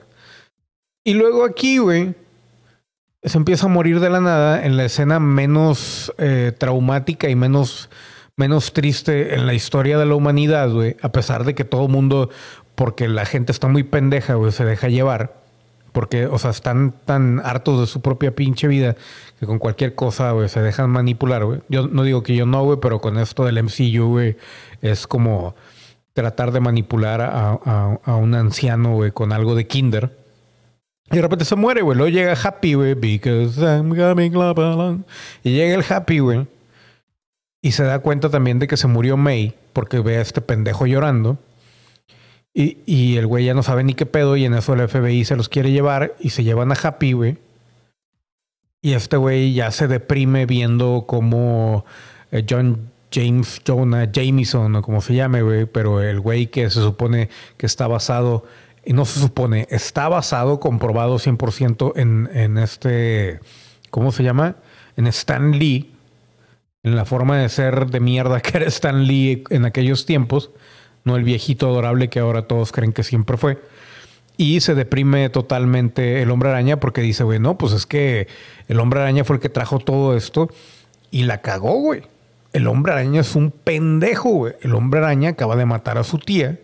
Y 1.04 1.14
luego 1.14 1.44
aquí, 1.44 1.78
güey, 1.78 2.14
se 3.24 3.38
empieza 3.38 3.66
a 3.66 3.68
morir 3.68 4.00
de 4.00 4.10
la 4.10 4.20
nada 4.20 4.64
en 4.64 4.76
la 4.76 4.84
escena 4.84 5.18
menos 5.18 6.12
eh, 6.18 6.52
traumática 6.56 7.28
y 7.28 7.34
menos 7.34 7.90
menos 8.36 8.72
triste 8.72 9.34
en 9.34 9.46
la 9.46 9.54
historia 9.54 9.98
de 9.98 10.06
la 10.06 10.14
humanidad, 10.14 10.70
güey, 10.70 10.96
a 11.02 11.12
pesar 11.12 11.44
de 11.44 11.54
que 11.54 11.64
todo 11.64 11.86
el 11.86 11.92
mundo, 11.92 12.30
porque 12.74 13.08
la 13.08 13.26
gente 13.26 13.52
está 13.52 13.68
muy 13.68 13.84
pendeja, 13.84 14.34
güey, 14.34 14.50
se 14.50 14.64
deja 14.64 14.88
llevar, 14.88 15.40
porque, 15.92 16.26
o 16.26 16.38
sea, 16.38 16.50
están 16.50 16.94
tan 17.04 17.40
hartos 17.44 17.80
de 17.80 17.86
su 17.86 18.00
propia 18.00 18.34
pinche 18.34 18.66
vida 18.66 18.96
que 19.38 19.46
con 19.46 19.60
cualquier 19.60 19.94
cosa, 19.94 20.32
güey, 20.32 20.48
se 20.48 20.60
dejan 20.60 20.90
manipular, 20.90 21.44
güey. 21.44 21.60
Yo 21.68 21.86
no 21.86 22.02
digo 22.02 22.24
que 22.24 22.34
yo 22.34 22.46
no, 22.46 22.64
güey, 22.64 22.78
pero 22.80 23.00
con 23.00 23.18
esto 23.18 23.44
del 23.44 23.62
MCU, 23.62 24.08
güey, 24.08 24.36
es 24.82 25.06
como 25.06 25.54
tratar 26.12 26.50
de 26.50 26.58
manipular 26.58 27.20
a, 27.20 27.52
a 28.02 28.16
un 28.16 28.34
anciano, 28.34 28.94
güey, 28.94 29.12
con 29.12 29.32
algo 29.32 29.54
de 29.54 29.68
kinder. 29.68 30.23
Y 31.10 31.16
de 31.16 31.22
repente 31.22 31.44
se 31.44 31.56
muere, 31.56 31.82
güey. 31.82 31.96
Luego 31.96 32.10
llega 32.10 32.32
Happy, 32.32 32.74
güey, 32.74 32.94
because 32.94 33.60
I'm 33.60 33.94
coming 33.94 34.34
along. 34.34 35.04
Y 35.42 35.52
llega 35.52 35.74
el 35.74 35.84
Happy, 35.88 36.18
güey. 36.18 36.46
Y 37.62 37.72
se 37.72 37.84
da 37.84 37.98
cuenta 38.00 38.30
también 38.30 38.58
de 38.58 38.66
que 38.66 38.76
se 38.76 38.86
murió 38.86 39.16
May 39.16 39.54
porque 39.72 40.00
ve 40.00 40.18
a 40.18 40.20
este 40.20 40.40
pendejo 40.40 40.86
llorando. 40.86 41.38
Y, 42.52 42.78
y 42.86 43.16
el 43.16 43.26
güey 43.26 43.44
ya 43.44 43.54
no 43.54 43.62
sabe 43.62 43.84
ni 43.84 43.94
qué 43.94 44.06
pedo 44.06 44.36
y 44.36 44.44
en 44.44 44.54
eso 44.54 44.74
el 44.74 44.88
FBI 44.88 45.24
se 45.24 45.34
los 45.34 45.48
quiere 45.48 45.72
llevar 45.72 46.14
y 46.20 46.30
se 46.30 46.44
llevan 46.44 46.72
a 46.72 46.76
Happy, 46.80 47.12
güey. 47.12 47.38
Y 48.80 48.92
este 48.92 49.16
güey 49.16 49.54
ya 49.54 49.70
se 49.70 49.88
deprime 49.88 50.46
viendo 50.46 51.04
como 51.06 51.84
eh, 52.30 52.44
John 52.48 52.90
James 53.14 53.62
Jonah 53.66 54.10
Jameson 54.10 54.76
o 54.76 54.82
como 54.82 55.00
se 55.00 55.14
llame, 55.14 55.42
güey, 55.42 55.66
pero 55.66 56.02
el 56.02 56.20
güey 56.20 56.48
que 56.48 56.68
se 56.68 56.80
supone 56.80 57.28
que 57.56 57.66
está 57.66 57.86
basado, 57.86 58.44
y 58.86 58.92
no 58.92 59.04
se 59.04 59.20
supone, 59.20 59.66
está 59.70 60.08
basado, 60.08 60.60
comprobado 60.60 61.18
100% 61.18 61.92
en, 61.96 62.28
en 62.32 62.58
este, 62.58 63.40
¿cómo 63.90 64.12
se 64.12 64.22
llama? 64.22 64.56
En 64.96 65.06
Stan 65.06 65.52
Lee, 65.52 65.94
en 66.82 66.96
la 66.96 67.04
forma 67.04 67.38
de 67.38 67.48
ser 67.48 67.86
de 67.86 68.00
mierda 68.00 68.40
que 68.40 68.58
era 68.58 68.66
Stan 68.66 69.06
Lee 69.06 69.44
en 69.50 69.64
aquellos 69.64 70.06
tiempos, 70.06 70.50
no 71.04 71.16
el 71.16 71.24
viejito 71.24 71.66
adorable 71.66 72.08
que 72.08 72.20
ahora 72.20 72.46
todos 72.46 72.72
creen 72.72 72.92
que 72.92 73.02
siempre 73.02 73.36
fue. 73.36 73.58
Y 74.36 74.60
se 74.60 74.74
deprime 74.74 75.28
totalmente 75.28 76.20
el 76.22 76.30
hombre 76.30 76.48
araña 76.50 76.80
porque 76.80 77.02
dice, 77.02 77.22
güey, 77.22 77.38
no, 77.38 77.56
pues 77.56 77.72
es 77.72 77.86
que 77.86 78.26
el 78.66 78.80
hombre 78.80 79.00
araña 79.00 79.24
fue 79.24 79.36
el 79.36 79.42
que 79.42 79.48
trajo 79.48 79.78
todo 79.78 80.16
esto 80.16 80.50
y 81.10 81.22
la 81.22 81.40
cagó, 81.40 81.74
güey. 81.74 82.02
El 82.52 82.66
hombre 82.66 82.92
araña 82.92 83.20
es 83.20 83.36
un 83.36 83.50
pendejo, 83.50 84.30
güey. 84.30 84.54
El 84.60 84.74
hombre 84.74 85.00
araña 85.00 85.30
acaba 85.30 85.56
de 85.56 85.66
matar 85.66 85.98
a 85.98 86.04
su 86.04 86.18
tía. 86.18 86.58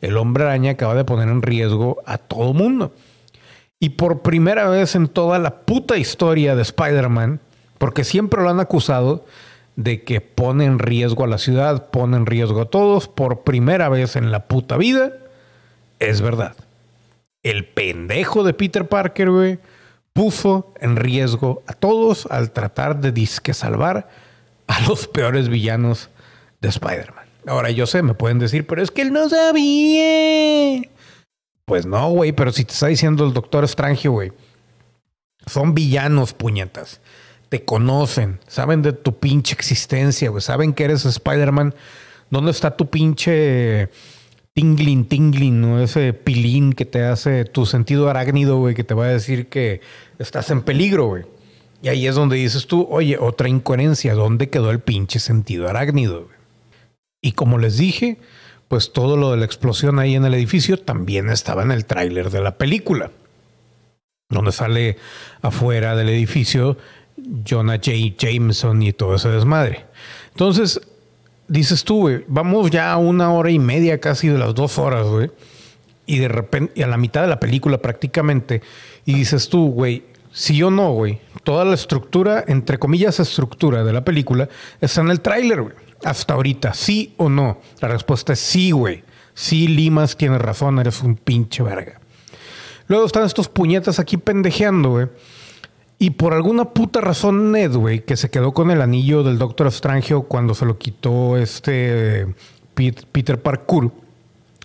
El 0.00 0.16
hombre 0.16 0.44
araña 0.44 0.72
acaba 0.72 0.94
de 0.94 1.04
poner 1.04 1.28
en 1.28 1.42
riesgo 1.42 2.02
a 2.06 2.18
todo 2.18 2.54
mundo. 2.54 2.94
Y 3.78 3.90
por 3.90 4.22
primera 4.22 4.68
vez 4.68 4.94
en 4.94 5.08
toda 5.08 5.38
la 5.38 5.60
puta 5.62 5.96
historia 5.96 6.54
de 6.54 6.62
Spider-Man, 6.62 7.40
porque 7.78 8.04
siempre 8.04 8.42
lo 8.42 8.50
han 8.50 8.60
acusado 8.60 9.24
de 9.76 10.02
que 10.04 10.20
pone 10.20 10.66
en 10.66 10.78
riesgo 10.78 11.24
a 11.24 11.28
la 11.28 11.38
ciudad, 11.38 11.90
pone 11.90 12.16
en 12.18 12.26
riesgo 12.26 12.60
a 12.60 12.70
todos, 12.70 13.08
por 13.08 13.42
primera 13.42 13.88
vez 13.88 14.16
en 14.16 14.30
la 14.30 14.46
puta 14.46 14.76
vida, 14.76 15.12
es 15.98 16.20
verdad. 16.20 16.54
El 17.42 17.66
pendejo 17.66 18.44
de 18.44 18.52
Peter 18.52 18.86
Parker, 18.86 19.30
güey, 19.30 19.58
puso 20.12 20.74
en 20.80 20.96
riesgo 20.96 21.62
a 21.66 21.72
todos 21.72 22.26
al 22.30 22.50
tratar 22.50 23.00
de 23.00 23.12
disque 23.12 23.54
salvar 23.54 24.10
a 24.66 24.80
los 24.86 25.06
peores 25.06 25.48
villanos 25.48 26.10
de 26.60 26.68
Spider-Man. 26.68 27.19
Ahora 27.46 27.70
yo 27.70 27.86
sé, 27.86 28.02
me 28.02 28.14
pueden 28.14 28.38
decir, 28.38 28.66
pero 28.66 28.82
es 28.82 28.90
que 28.90 29.02
él 29.02 29.12
no 29.12 29.28
sabía. 29.28 30.82
Pues 31.64 31.86
no, 31.86 32.10
güey, 32.10 32.32
pero 32.32 32.52
si 32.52 32.64
te 32.64 32.72
está 32.72 32.88
diciendo 32.88 33.24
el 33.24 33.32
Doctor 33.32 33.64
Strange, 33.64 34.08
güey, 34.08 34.32
son 35.46 35.74
villanos, 35.74 36.32
puñetas 36.32 37.00
te 37.50 37.64
conocen, 37.64 38.38
saben 38.46 38.80
de 38.80 38.92
tu 38.92 39.18
pinche 39.18 39.54
existencia, 39.54 40.30
güey, 40.30 40.40
saben 40.40 40.72
que 40.72 40.84
eres 40.84 41.04
Spider-Man. 41.04 41.74
¿Dónde 42.30 42.52
está 42.52 42.76
tu 42.76 42.88
pinche 42.88 43.90
tingling, 44.54 45.04
tingling, 45.04 45.60
¿no? 45.60 45.82
Ese 45.82 46.12
pilín 46.12 46.72
que 46.72 46.84
te 46.84 47.02
hace 47.02 47.44
tu 47.44 47.66
sentido 47.66 48.08
arácnido, 48.08 48.58
güey, 48.58 48.76
que 48.76 48.84
te 48.84 48.94
va 48.94 49.06
a 49.06 49.08
decir 49.08 49.48
que 49.48 49.80
estás 50.20 50.50
en 50.52 50.62
peligro, 50.62 51.06
güey. 51.06 51.24
Y 51.82 51.88
ahí 51.88 52.06
es 52.06 52.14
donde 52.14 52.36
dices 52.36 52.68
tú, 52.68 52.86
oye, 52.88 53.18
otra 53.18 53.48
incoherencia, 53.48 54.14
¿dónde 54.14 54.48
quedó 54.48 54.70
el 54.70 54.78
pinche 54.78 55.18
sentido 55.18 55.68
arácnido? 55.68 56.26
Güey? 56.26 56.39
Y 57.22 57.32
como 57.32 57.58
les 57.58 57.76
dije, 57.76 58.18
pues 58.68 58.92
todo 58.92 59.16
lo 59.16 59.32
de 59.32 59.36
la 59.36 59.44
explosión 59.44 59.98
ahí 59.98 60.14
en 60.14 60.24
el 60.24 60.34
edificio 60.34 60.78
también 60.78 61.28
estaba 61.28 61.62
en 61.62 61.72
el 61.72 61.84
tráiler 61.86 62.30
de 62.30 62.40
la 62.40 62.56
película, 62.56 63.10
donde 64.28 64.52
sale 64.52 64.96
afuera 65.42 65.96
del 65.96 66.08
edificio 66.08 66.76
Jonah 67.46 67.76
J. 67.76 67.90
Jameson 68.16 68.82
y 68.82 68.92
todo 68.92 69.16
ese 69.16 69.28
desmadre. 69.28 69.84
Entonces, 70.30 70.80
dices 71.48 71.84
tú, 71.84 72.00
güey, 72.00 72.24
vamos 72.28 72.70
ya 72.70 72.92
a 72.92 72.96
una 72.96 73.32
hora 73.32 73.50
y 73.50 73.58
media 73.58 74.00
casi 74.00 74.28
de 74.28 74.38
las 74.38 74.54
dos 74.54 74.78
horas, 74.78 75.06
güey. 75.06 75.30
Y 76.06 76.18
de 76.18 76.28
repente, 76.28 76.82
a 76.82 76.86
la 76.86 76.96
mitad 76.96 77.22
de 77.22 77.28
la 77.28 77.40
película 77.40 77.78
prácticamente, 77.78 78.62
y 79.04 79.14
dices 79.14 79.48
tú, 79.48 79.70
güey, 79.70 80.04
sí 80.32 80.62
o 80.62 80.70
no, 80.70 80.92
güey, 80.92 81.20
toda 81.44 81.64
la 81.64 81.74
estructura, 81.74 82.44
entre 82.46 82.78
comillas, 82.78 83.20
estructura 83.20 83.84
de 83.84 83.92
la 83.92 84.04
película 84.04 84.48
está 84.80 85.00
en 85.00 85.10
el 85.10 85.20
tráiler, 85.20 85.62
güey. 85.62 85.89
Hasta 86.04 86.34
ahorita, 86.34 86.74
sí 86.74 87.14
o 87.16 87.28
no. 87.28 87.58
La 87.80 87.88
respuesta 87.88 88.32
es 88.32 88.40
sí, 88.40 88.70
güey. 88.70 89.04
Sí, 89.34 89.68
Limas 89.68 90.16
tiene 90.16 90.38
razón, 90.38 90.78
eres 90.78 91.02
un 91.02 91.16
pinche 91.16 91.62
verga. 91.62 92.00
Luego 92.88 93.06
están 93.06 93.24
estos 93.24 93.48
puñetas 93.48 93.98
aquí 93.98 94.16
pendejeando, 94.16 94.90
güey. 94.90 95.08
Y 95.98 96.10
por 96.10 96.32
alguna 96.32 96.70
puta 96.70 97.00
razón, 97.00 97.52
Ned, 97.52 97.74
güey, 97.74 98.04
que 98.04 98.16
se 98.16 98.30
quedó 98.30 98.52
con 98.52 98.70
el 98.70 98.80
anillo 98.80 99.22
del 99.22 99.38
Doctor 99.38 99.66
Strange 99.66 100.14
cuando 100.26 100.54
se 100.54 100.64
lo 100.64 100.78
quitó 100.78 101.36
este 101.36 102.34
Peter 102.74 103.40
Parkour, 103.40 103.92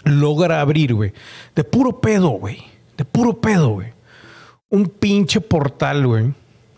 logra 0.05 0.61
abrir, 0.61 0.93
güey. 0.93 1.13
De 1.53 1.63
puro 1.63 1.99
pedo, 1.99 2.29
güey. 2.29 2.63
De 2.97 3.03
puro 3.03 3.41
pedo, 3.41 3.69
güey. 3.69 3.93
Un 4.69 4.87
pinche 4.87 5.41
portal, 5.41 6.07
güey. 6.07 6.33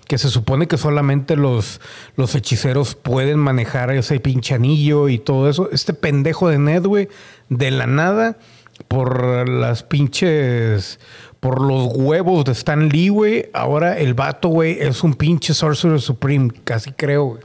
Que 0.08 0.18
se 0.18 0.30
supone 0.30 0.68
que 0.68 0.78
solamente 0.78 1.36
los, 1.36 1.82
los 2.16 2.34
hechiceros 2.34 2.96
pueden 2.96 3.40
manejar 3.40 3.92
ese 3.92 4.20
pinche 4.20 4.56
anillo 4.56 5.10
y 5.10 5.20
todo 5.20 5.50
eso. 5.50 5.70
Este 5.72 5.94
pendejo 5.94 6.48
de 6.48 6.60
Ned, 6.60 6.86
güey, 6.86 7.10
de 7.50 7.72
la 7.72 7.88
nada, 7.88 8.38
por 8.88 9.50
las 9.50 9.84
pinches 9.84 11.00
por 11.40 11.62
los 11.62 11.88
huevos 11.94 12.46
de 12.46 12.52
Stan 12.54 12.90
Lee, 12.90 13.10
güey. 13.10 13.50
Ahora 13.54 13.98
el 13.98 14.14
vato, 14.14 14.50
güey, 14.50 14.78
es 14.80 15.04
un 15.04 15.14
pinche 15.14 15.54
Sorcerer 15.54 16.02
Supreme, 16.02 16.52
casi 16.64 16.92
creo. 16.92 17.40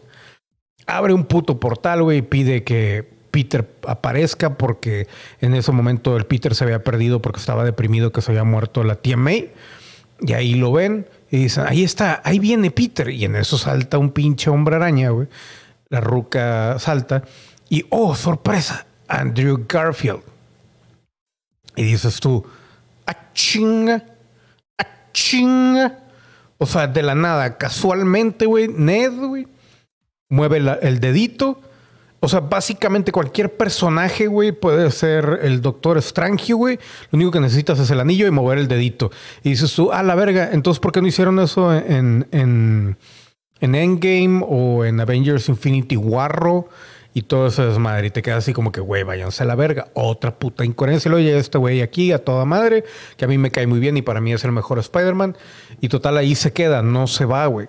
Abre 0.86 1.12
un 1.12 1.24
puto 1.24 1.60
portal, 1.60 2.02
güey, 2.02 2.18
y 2.18 2.22
pide 2.22 2.64
que 2.64 3.08
Peter 3.30 3.68
aparezca 3.86 4.56
porque 4.56 5.06
en 5.40 5.54
ese 5.54 5.72
momento 5.72 6.16
el 6.16 6.26
Peter 6.26 6.54
se 6.54 6.64
había 6.64 6.82
perdido 6.82 7.22
porque 7.22 7.40
estaba 7.40 7.64
deprimido 7.64 8.12
que 8.12 8.22
se 8.22 8.30
había 8.30 8.44
muerto 8.44 8.84
la 8.84 8.96
tía 8.96 9.16
May. 9.16 9.52
Y 10.20 10.32
ahí 10.34 10.54
lo 10.54 10.72
ven 10.72 11.06
y 11.32 11.44
dicen, 11.44 11.64
ahí 11.66 11.82
está, 11.82 12.20
ahí 12.24 12.38
viene 12.38 12.70
Peter. 12.70 13.08
Y 13.08 13.24
en 13.24 13.36
eso 13.36 13.56
salta 13.56 13.96
un 13.96 14.10
pinche 14.10 14.50
hombre 14.50 14.76
araña, 14.76 15.08
güey. 15.08 15.28
La 15.88 15.98
ruca 16.02 16.78
salta 16.78 17.22
y, 17.70 17.86
oh, 17.88 18.14
sorpresa, 18.14 18.84
Andrew 19.08 19.64
Garfield. 19.66 20.20
Y 21.74 21.84
dices 21.84 22.20
tú, 22.20 22.46
a 23.06 23.32
chinga, 23.32 24.04
a 24.76 24.86
chinga. 25.14 26.00
O 26.58 26.66
sea, 26.66 26.86
de 26.86 27.02
la 27.02 27.14
nada, 27.14 27.56
casualmente, 27.56 28.44
güey, 28.44 28.68
Ned, 28.68 29.12
güey, 29.14 29.48
mueve 30.28 30.58
el 30.82 31.00
dedito. 31.00 31.62
O 32.24 32.28
sea, 32.28 32.38
básicamente 32.38 33.10
cualquier 33.10 33.56
personaje, 33.56 34.28
güey, 34.28 34.52
puede 34.52 34.92
ser 34.92 35.40
el 35.42 35.60
Doctor 35.60 35.98
Strange, 35.98 36.52
güey. 36.52 36.78
Lo 37.10 37.16
único 37.16 37.32
que 37.32 37.40
necesitas 37.40 37.80
es 37.80 37.90
el 37.90 37.98
anillo 37.98 38.28
y 38.28 38.30
mover 38.30 38.58
el 38.58 38.68
dedito. 38.68 39.10
Y 39.42 39.50
dices 39.50 39.74
tú, 39.74 39.90
ah, 39.92 40.04
la 40.04 40.14
verga, 40.14 40.50
entonces, 40.52 40.78
¿por 40.78 40.92
qué 40.92 41.02
no 41.02 41.08
hicieron 41.08 41.40
eso 41.40 41.74
en, 41.74 42.28
en, 42.30 42.96
en 43.58 43.74
Endgame 43.74 44.44
o 44.48 44.84
en 44.84 45.00
Avengers 45.00 45.48
Infinity 45.48 45.96
Warro? 45.96 46.68
y 47.14 47.22
todo 47.22 47.48
eso 47.48 47.68
es 47.68 47.78
madre. 47.78 48.06
Y 48.06 48.10
te 48.10 48.22
quedas 48.22 48.38
así 48.38 48.52
como 48.52 48.72
que, 48.72 48.80
güey, 48.80 49.02
váyanse 49.02 49.42
a 49.42 49.46
la 49.46 49.54
verga. 49.54 49.88
Otra 49.94 50.38
puta 50.38 50.64
incoherencia. 50.64 51.10
Lo 51.10 51.16
oye, 51.18 51.36
este 51.36 51.58
güey 51.58 51.82
aquí 51.82 52.12
a 52.12 52.24
toda 52.24 52.44
madre, 52.44 52.84
que 53.16 53.24
a 53.24 53.28
mí 53.28 53.36
me 53.36 53.50
cae 53.50 53.66
muy 53.66 53.80
bien 53.80 53.96
y 53.96 54.02
para 54.02 54.20
mí 54.20 54.32
es 54.32 54.44
el 54.44 54.52
mejor 54.52 54.78
Spider-Man. 54.78 55.36
Y 55.80 55.88
total, 55.88 56.16
ahí 56.16 56.34
se 56.34 56.52
queda, 56.52 56.82
no 56.82 57.06
se 57.06 57.24
va, 57.24 57.46
güey. 57.46 57.68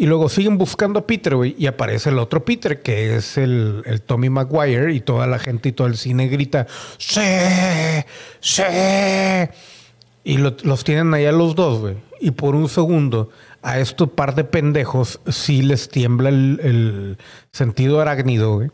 Y 0.00 0.06
luego 0.06 0.28
siguen 0.28 0.58
buscando 0.58 1.00
a 1.00 1.06
Peter, 1.08 1.34
güey, 1.34 1.56
y 1.58 1.66
aparece 1.66 2.10
el 2.10 2.20
otro 2.20 2.44
Peter, 2.44 2.82
que 2.82 3.16
es 3.16 3.36
el, 3.36 3.82
el 3.84 4.00
Tommy 4.00 4.30
Maguire, 4.30 4.94
y 4.94 5.00
toda 5.00 5.26
la 5.26 5.40
gente 5.40 5.70
y 5.70 5.72
todo 5.72 5.88
el 5.88 5.96
cine 5.96 6.28
grita, 6.28 6.68
¡Sí! 6.98 7.20
¡Sí! 8.38 8.62
Y 10.22 10.38
los 10.38 10.84
tienen 10.84 11.12
ahí 11.14 11.24
a 11.24 11.32
los 11.32 11.56
dos, 11.56 11.80
güey. 11.80 11.96
Y 12.20 12.30
por 12.30 12.54
un 12.54 12.68
segundo, 12.68 13.30
a 13.60 13.80
estos 13.80 14.10
par 14.10 14.36
de 14.36 14.44
pendejos 14.44 15.20
sí 15.26 15.62
les 15.62 15.88
tiembla 15.88 16.28
el, 16.28 16.60
el 16.62 17.18
sentido 17.50 18.00
arácnido, 18.00 18.54
güey. 18.54 18.70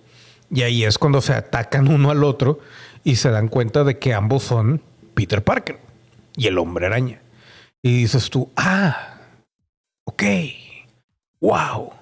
Y 0.51 0.61
ahí 0.61 0.85
es 0.85 0.99
cuando 0.99 1.23
se 1.23 1.33
atacan 1.33 1.89
uno 1.89 2.11
al 2.11 2.23
otro 2.23 2.59
y 3.03 3.17
se 3.17 3.31
dan 3.31 3.49
cuenta 3.49 3.83
de 3.83 3.99
que 3.99 4.13
ambos 4.13 4.43
son 4.43 4.83
Peter 5.15 5.43
Parker 5.43 5.79
y 6.37 6.49
el 6.49 6.59
hombre 6.59 6.85
araña. 6.85 7.23
Y 7.81 7.97
dices 7.99 8.29
tú, 8.29 8.51
ah, 8.57 9.21
ok, 10.05 10.23
wow, 11.45 11.93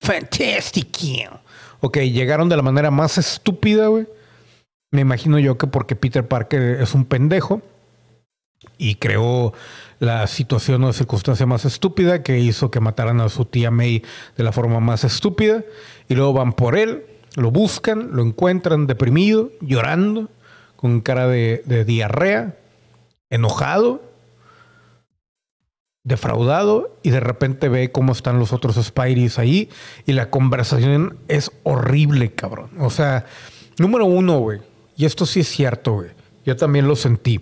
fantástico. 0.00 1.38
ok, 1.80 1.98
llegaron 1.98 2.48
de 2.48 2.56
la 2.56 2.62
manera 2.62 2.90
más 2.90 3.18
estúpida, 3.18 3.86
güey. 3.86 4.06
Me 4.90 5.02
imagino 5.02 5.38
yo 5.38 5.56
que 5.56 5.68
porque 5.68 5.94
Peter 5.94 6.26
Parker 6.26 6.80
es 6.80 6.92
un 6.94 7.04
pendejo 7.04 7.62
y 8.78 8.96
creó 8.96 9.52
la 10.00 10.26
situación 10.26 10.82
o 10.82 10.92
circunstancia 10.92 11.46
más 11.46 11.64
estúpida 11.64 12.24
que 12.24 12.40
hizo 12.40 12.72
que 12.72 12.80
mataran 12.80 13.20
a 13.20 13.28
su 13.28 13.44
tía 13.44 13.70
May 13.70 14.02
de 14.36 14.42
la 14.42 14.50
forma 14.50 14.80
más 14.80 15.04
estúpida 15.04 15.62
y 16.08 16.16
luego 16.16 16.32
van 16.32 16.52
por 16.52 16.76
él, 16.76 17.04
lo 17.36 17.52
buscan, 17.52 18.10
lo 18.12 18.22
encuentran 18.24 18.88
deprimido, 18.88 19.50
llorando, 19.60 20.28
con 20.74 21.00
cara 21.00 21.28
de, 21.28 21.62
de 21.64 21.84
diarrea, 21.84 22.56
enojado, 23.28 24.09
defraudado 26.02 26.96
y 27.02 27.10
de 27.10 27.20
repente 27.20 27.68
ve 27.68 27.92
cómo 27.92 28.12
están 28.12 28.38
los 28.38 28.52
otros 28.52 28.76
Spideys 28.76 29.38
ahí 29.38 29.68
y 30.06 30.12
la 30.12 30.30
conversación 30.30 31.18
es 31.28 31.50
horrible, 31.62 32.32
cabrón. 32.32 32.70
O 32.78 32.90
sea, 32.90 33.26
número 33.78 34.06
uno, 34.06 34.38
güey, 34.38 34.60
y 34.96 35.04
esto 35.04 35.26
sí 35.26 35.40
es 35.40 35.48
cierto, 35.48 35.92
güey, 35.94 36.10
yo 36.44 36.56
también 36.56 36.88
lo 36.88 36.96
sentí. 36.96 37.40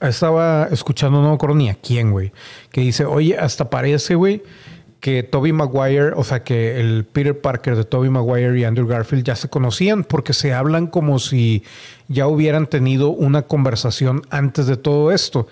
Estaba 0.00 0.68
escuchando, 0.70 1.22
no 1.22 1.30
me 1.30 1.34
acuerdo 1.34 1.56
ni 1.56 1.70
a 1.70 1.74
quién, 1.74 2.10
güey, 2.10 2.32
que 2.70 2.82
dice, 2.82 3.06
oye, 3.06 3.38
hasta 3.38 3.70
parece, 3.70 4.14
güey, 4.14 4.42
que 5.00 5.22
Toby 5.22 5.52
Maguire, 5.52 6.12
o 6.16 6.24
sea, 6.24 6.42
que 6.42 6.78
el 6.80 7.04
Peter 7.04 7.40
Parker 7.40 7.76
de 7.76 7.84
Toby 7.84 8.10
Maguire 8.10 8.58
y 8.58 8.64
Andrew 8.64 8.86
Garfield 8.86 9.24
ya 9.24 9.36
se 9.36 9.48
conocían 9.48 10.04
porque 10.04 10.32
se 10.32 10.52
hablan 10.52 10.86
como 10.86 11.18
si 11.18 11.62
ya 12.08 12.26
hubieran 12.26 12.66
tenido 12.66 13.10
una 13.10 13.42
conversación 13.42 14.22
antes 14.30 14.66
de 14.66 14.76
todo 14.76 15.12
esto. 15.12 15.48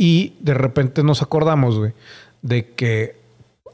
Y 0.00 0.36
de 0.38 0.54
repente 0.54 1.02
nos 1.02 1.22
acordamos, 1.22 1.76
güey, 1.76 1.92
de 2.40 2.70
que 2.70 3.16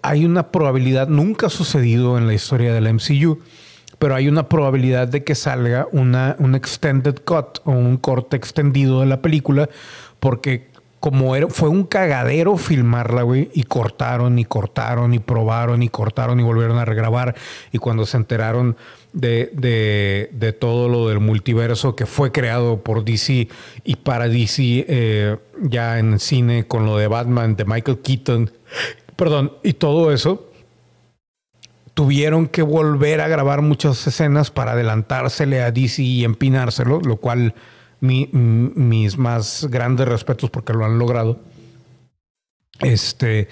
hay 0.02 0.24
una 0.24 0.50
probabilidad, 0.50 1.06
nunca 1.06 1.46
ha 1.46 1.50
sucedido 1.50 2.16
en 2.16 2.26
la 2.26 2.32
historia 2.32 2.72
del 2.72 2.92
MCU, 2.92 3.40
pero 3.98 4.14
hay 4.14 4.26
una 4.26 4.48
probabilidad 4.48 5.06
de 5.06 5.22
que 5.22 5.34
salga 5.34 5.86
una, 5.92 6.34
un 6.38 6.54
extended 6.54 7.16
cut 7.24 7.58
o 7.64 7.72
un 7.72 7.98
corte 7.98 8.36
extendido 8.36 9.00
de 9.00 9.06
la 9.06 9.20
película, 9.20 9.68
porque 10.18 10.68
como 10.98 11.36
era, 11.36 11.48
fue 11.48 11.68
un 11.68 11.84
cagadero 11.84 12.56
filmarla, 12.56 13.20
güey, 13.20 13.50
y 13.52 13.64
cortaron 13.64 14.38
y 14.38 14.46
cortaron 14.46 15.12
y 15.12 15.18
probaron 15.18 15.82
y 15.82 15.90
cortaron 15.90 16.40
y 16.40 16.42
volvieron 16.42 16.78
a 16.78 16.86
regrabar. 16.86 17.34
Y 17.70 17.76
cuando 17.76 18.06
se 18.06 18.16
enteraron 18.16 18.78
de, 19.14 19.50
de, 19.54 20.28
de 20.32 20.52
todo 20.52 20.88
lo 20.88 21.08
del 21.08 21.20
multiverso 21.20 21.96
que 21.96 22.04
fue 22.04 22.32
creado 22.32 22.82
por 22.82 23.04
DC 23.04 23.48
y 23.84 23.96
para 23.96 24.28
DC 24.28 24.84
eh, 24.88 25.36
ya 25.62 25.98
en 25.98 26.18
cine 26.18 26.66
con 26.66 26.84
lo 26.84 26.98
de 26.98 27.06
Batman, 27.06 27.56
de 27.56 27.64
Michael 27.64 28.00
Keaton, 28.00 28.50
perdón, 29.16 29.52
y 29.62 29.74
todo 29.74 30.12
eso, 30.12 30.50
tuvieron 31.94 32.48
que 32.48 32.62
volver 32.62 33.20
a 33.20 33.28
grabar 33.28 33.62
muchas 33.62 34.04
escenas 34.06 34.50
para 34.50 34.72
adelantársele 34.72 35.62
a 35.62 35.70
DC 35.70 36.02
y 36.02 36.24
empinárselo, 36.24 37.00
lo 37.00 37.16
cual 37.16 37.54
mis 38.00 39.16
más 39.16 39.68
grandes 39.70 40.08
respetos 40.08 40.50
porque 40.50 40.72
lo 40.72 40.84
han 40.84 40.98
logrado. 40.98 41.38
Este, 42.80 43.48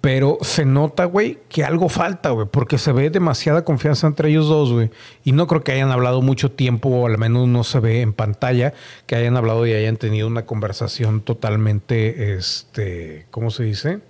pero 0.00 0.38
se 0.40 0.64
nota, 0.64 1.04
güey, 1.04 1.38
que 1.48 1.62
algo 1.62 1.88
falta, 1.88 2.30
güey, 2.30 2.46
porque 2.50 2.78
se 2.78 2.92
ve 2.92 3.10
demasiada 3.10 3.64
confianza 3.64 4.06
entre 4.06 4.30
ellos 4.30 4.48
dos, 4.48 4.72
güey. 4.72 4.90
Y 5.24 5.32
no 5.32 5.46
creo 5.46 5.62
que 5.62 5.72
hayan 5.72 5.90
hablado 5.90 6.22
mucho 6.22 6.50
tiempo, 6.50 6.88
o 6.88 7.06
al 7.06 7.18
menos 7.18 7.48
no 7.48 7.64
se 7.64 7.80
ve 7.80 8.00
en 8.00 8.14
pantalla, 8.14 8.72
que 9.06 9.16
hayan 9.16 9.36
hablado 9.36 9.66
y 9.66 9.74
hayan 9.74 9.98
tenido 9.98 10.26
una 10.26 10.46
conversación 10.46 11.20
totalmente, 11.20 12.34
este, 12.34 13.26
¿cómo 13.30 13.50
se 13.50 13.64
dice? 13.64 14.00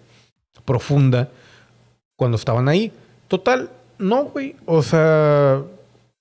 Profunda 0.65 1.31
cuando 2.17 2.37
estaban 2.37 2.69
ahí. 2.69 2.93
Total, 3.27 3.71
no, 3.99 4.25
güey. 4.27 4.55
O 4.67 4.83
sea, 4.83 5.63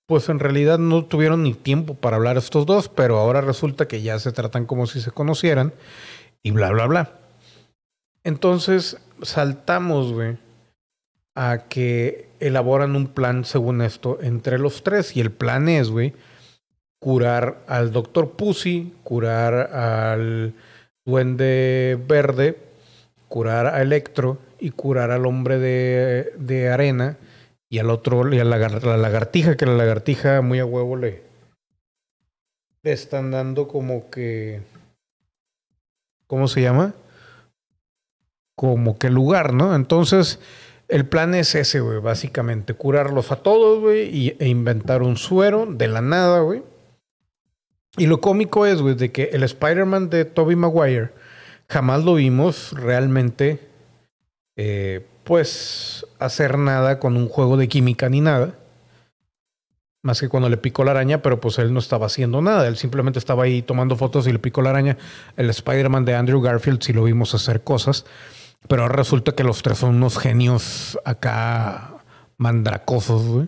pues 0.07 0.29
en 0.29 0.39
realidad 0.39 0.79
no 0.79 1.05
tuvieron 1.05 1.43
ni 1.43 1.53
tiempo 1.53 1.93
para 1.93 2.15
hablar 2.15 2.37
estos 2.37 2.65
dos, 2.65 2.89
pero 2.89 3.19
ahora 3.19 3.41
resulta 3.41 3.87
que 3.87 4.01
ya 4.01 4.17
se 4.17 4.31
tratan 4.31 4.65
como 4.65 4.87
si 4.87 5.01
se 5.01 5.11
conocieran 5.11 5.73
y 6.41 6.49
bla, 6.49 6.71
bla, 6.71 6.87
bla. 6.87 7.18
Entonces 8.23 8.97
saltamos, 9.21 10.13
güey, 10.13 10.37
a 11.35 11.65
que 11.69 12.29
elaboran 12.39 12.95
un 12.95 13.07
plan 13.07 13.45
según 13.45 13.81
esto 13.81 14.19
entre 14.21 14.57
los 14.57 14.83
tres 14.83 15.15
y 15.15 15.21
el 15.21 15.31
plan 15.31 15.69
es, 15.69 15.89
güey, 15.89 16.13
curar 16.99 17.63
al 17.67 17.91
doctor 17.91 18.31
Pussy, 18.31 18.93
curar 19.03 19.73
al 19.73 20.53
duende 21.05 21.97
verde, 22.07 22.57
curar 23.27 23.67
a 23.67 23.81
Electro 23.81 24.37
y 24.59 24.71
curar 24.71 25.11
al 25.11 25.25
hombre 25.25 25.57
de, 25.57 26.69
arena 26.69 27.17
y 27.69 27.79
al 27.79 27.89
otro, 27.89 28.33
y 28.33 28.39
a 28.39 28.43
la, 28.43 28.57
lagartija, 28.57 29.55
que 29.55 29.65
la 29.65 29.75
lagartija 29.75 30.41
muy 30.41 30.59
a 30.59 30.65
huevo 30.65 30.97
le, 30.97 31.23
le 32.83 32.91
están 32.91 33.31
dando 33.31 33.67
como 33.67 34.09
que. 34.09 34.61
¿Cómo 36.27 36.47
se 36.47 36.61
llama? 36.61 36.93
Como 38.59 38.97
que 38.97 39.09
lugar, 39.09 39.53
¿no? 39.53 39.73
Entonces, 39.73 40.37
el 40.89 41.05
plan 41.05 41.33
es 41.33 41.55
ese, 41.55 41.79
güey, 41.79 41.99
básicamente. 41.99 42.73
Curarlos 42.73 43.31
a 43.31 43.37
todos, 43.37 43.79
güey, 43.79 44.35
e 44.37 44.47
inventar 44.49 45.01
un 45.01 45.15
suero 45.15 45.65
de 45.65 45.87
la 45.87 46.01
nada, 46.01 46.41
güey. 46.41 46.61
Y 47.95 48.07
lo 48.07 48.19
cómico 48.19 48.65
es, 48.65 48.81
güey, 48.81 48.95
de 48.95 49.13
que 49.13 49.29
el 49.31 49.43
Spider-Man 49.43 50.09
de 50.09 50.25
Tobey 50.25 50.57
Maguire 50.57 51.11
jamás 51.69 52.03
lo 52.03 52.15
vimos 52.15 52.73
realmente 52.73 53.61
eh, 54.57 55.05
pues 55.23 56.05
hacer 56.19 56.57
nada 56.57 56.99
con 56.99 57.15
un 57.15 57.29
juego 57.29 57.55
de 57.55 57.69
química 57.69 58.09
ni 58.09 58.19
nada. 58.19 58.55
Más 60.01 60.19
que 60.19 60.27
cuando 60.27 60.49
le 60.49 60.57
picó 60.57 60.83
la 60.83 60.91
araña, 60.91 61.21
pero 61.21 61.39
pues 61.39 61.59
él 61.59 61.71
no 61.73 61.79
estaba 61.79 62.07
haciendo 62.07 62.41
nada. 62.41 62.67
Él 62.67 62.75
simplemente 62.75 63.19
estaba 63.19 63.45
ahí 63.45 63.61
tomando 63.61 63.95
fotos 63.95 64.27
y 64.27 64.33
le 64.33 64.39
picó 64.39 64.61
la 64.61 64.71
araña. 64.71 64.97
El 65.37 65.49
Spider-Man 65.49 66.03
de 66.03 66.15
Andrew 66.15 66.41
Garfield 66.41 66.81
sí 66.81 66.91
lo 66.91 67.05
vimos 67.05 67.33
hacer 67.33 67.63
cosas. 67.63 68.03
Pero 68.67 68.87
resulta 68.87 69.33
que 69.33 69.43
los 69.43 69.63
tres 69.63 69.79
son 69.79 69.95
unos 69.95 70.17
genios 70.17 70.99
acá 71.05 71.95
mandracosos, 72.37 73.25
güey. 73.25 73.47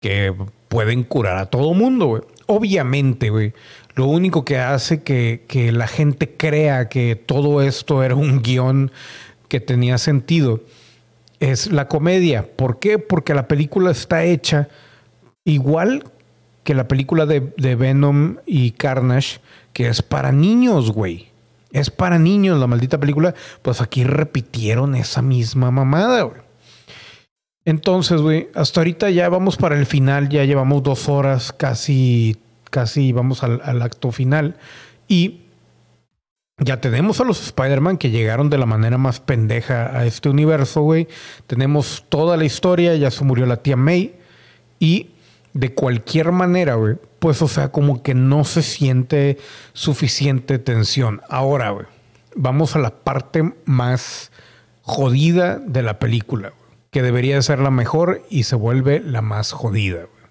Que 0.00 0.34
pueden 0.68 1.04
curar 1.04 1.38
a 1.38 1.46
todo 1.46 1.72
mundo, 1.74 2.06
güey. 2.06 2.22
Obviamente, 2.46 3.30
güey. 3.30 3.54
Lo 3.94 4.06
único 4.06 4.44
que 4.44 4.58
hace 4.58 5.02
que, 5.02 5.70
la 5.72 5.86
gente 5.86 6.36
crea 6.36 6.88
que 6.88 7.14
todo 7.14 7.62
esto 7.62 8.02
era 8.02 8.16
un 8.16 8.42
guion 8.42 8.90
que 9.48 9.60
tenía 9.60 9.98
sentido 9.98 10.62
es 11.38 11.70
la 11.70 11.86
comedia. 11.86 12.56
¿Por 12.56 12.80
qué? 12.80 12.98
Porque 12.98 13.34
la 13.34 13.46
película 13.46 13.92
está 13.92 14.24
hecha 14.24 14.68
igual 15.44 16.04
que 16.64 16.74
la 16.74 16.88
película 16.88 17.26
de, 17.26 17.40
Venom 17.76 18.38
y 18.46 18.72
Carnage, 18.72 19.40
que 19.72 19.88
es 19.88 20.02
para 20.02 20.32
niños, 20.32 20.90
güey. 20.90 21.30
Es 21.74 21.90
para 21.90 22.20
niños 22.20 22.58
la 22.58 22.68
maldita 22.68 22.98
película. 22.98 23.34
Pues 23.60 23.82
aquí 23.82 24.04
repitieron 24.04 24.94
esa 24.94 25.20
misma 25.20 25.72
mamada, 25.72 26.22
güey. 26.22 26.40
Entonces, 27.64 28.20
güey, 28.20 28.48
hasta 28.54 28.80
ahorita 28.80 29.10
ya 29.10 29.28
vamos 29.28 29.56
para 29.56 29.76
el 29.76 29.84
final, 29.84 30.28
ya 30.28 30.44
llevamos 30.44 30.82
dos 30.82 31.08
horas, 31.08 31.52
casi, 31.52 32.36
casi 32.70 33.12
vamos 33.12 33.42
al, 33.42 33.82
acto 33.82 34.12
final. 34.12 34.56
Y 35.08 35.40
ya 36.58 36.80
tenemos 36.80 37.20
a 37.20 37.24
los 37.24 37.42
Spider-Man 37.44 37.98
que 37.98 38.10
llegaron 38.10 38.50
de 38.50 38.58
la 38.58 38.66
manera 38.66 38.96
más 38.96 39.18
pendeja 39.18 39.98
a 39.98 40.06
este 40.06 40.28
universo, 40.28 40.82
güey. 40.82 41.08
Tenemos 41.48 42.04
toda 42.08 42.36
la 42.36 42.44
historia, 42.44 42.94
ya 42.94 43.10
se 43.10 43.24
murió 43.24 43.46
la 43.46 43.56
tía 43.56 43.76
May. 43.76 44.14
Y 44.78 45.13
de 45.54 45.72
cualquier 45.72 46.32
manera, 46.32 46.74
güey, 46.74 46.96
pues 47.20 47.40
o 47.40 47.48
sea, 47.48 47.70
como 47.70 48.02
que 48.02 48.14
no 48.14 48.44
se 48.44 48.62
siente 48.62 49.38
suficiente 49.72 50.58
tensión. 50.58 51.22
Ahora, 51.30 51.70
güey, 51.70 51.86
vamos 52.34 52.76
a 52.76 52.80
la 52.80 52.90
parte 52.90 53.54
más 53.64 54.30
jodida 54.82 55.58
de 55.58 55.82
la 55.82 55.98
película, 55.98 56.52
que 56.90 57.02
debería 57.02 57.40
ser 57.40 57.60
la 57.60 57.70
mejor 57.70 58.22
y 58.28 58.42
se 58.42 58.56
vuelve 58.56 59.00
la 59.00 59.22
más 59.22 59.52
jodida. 59.52 60.00
Güey. 60.00 60.30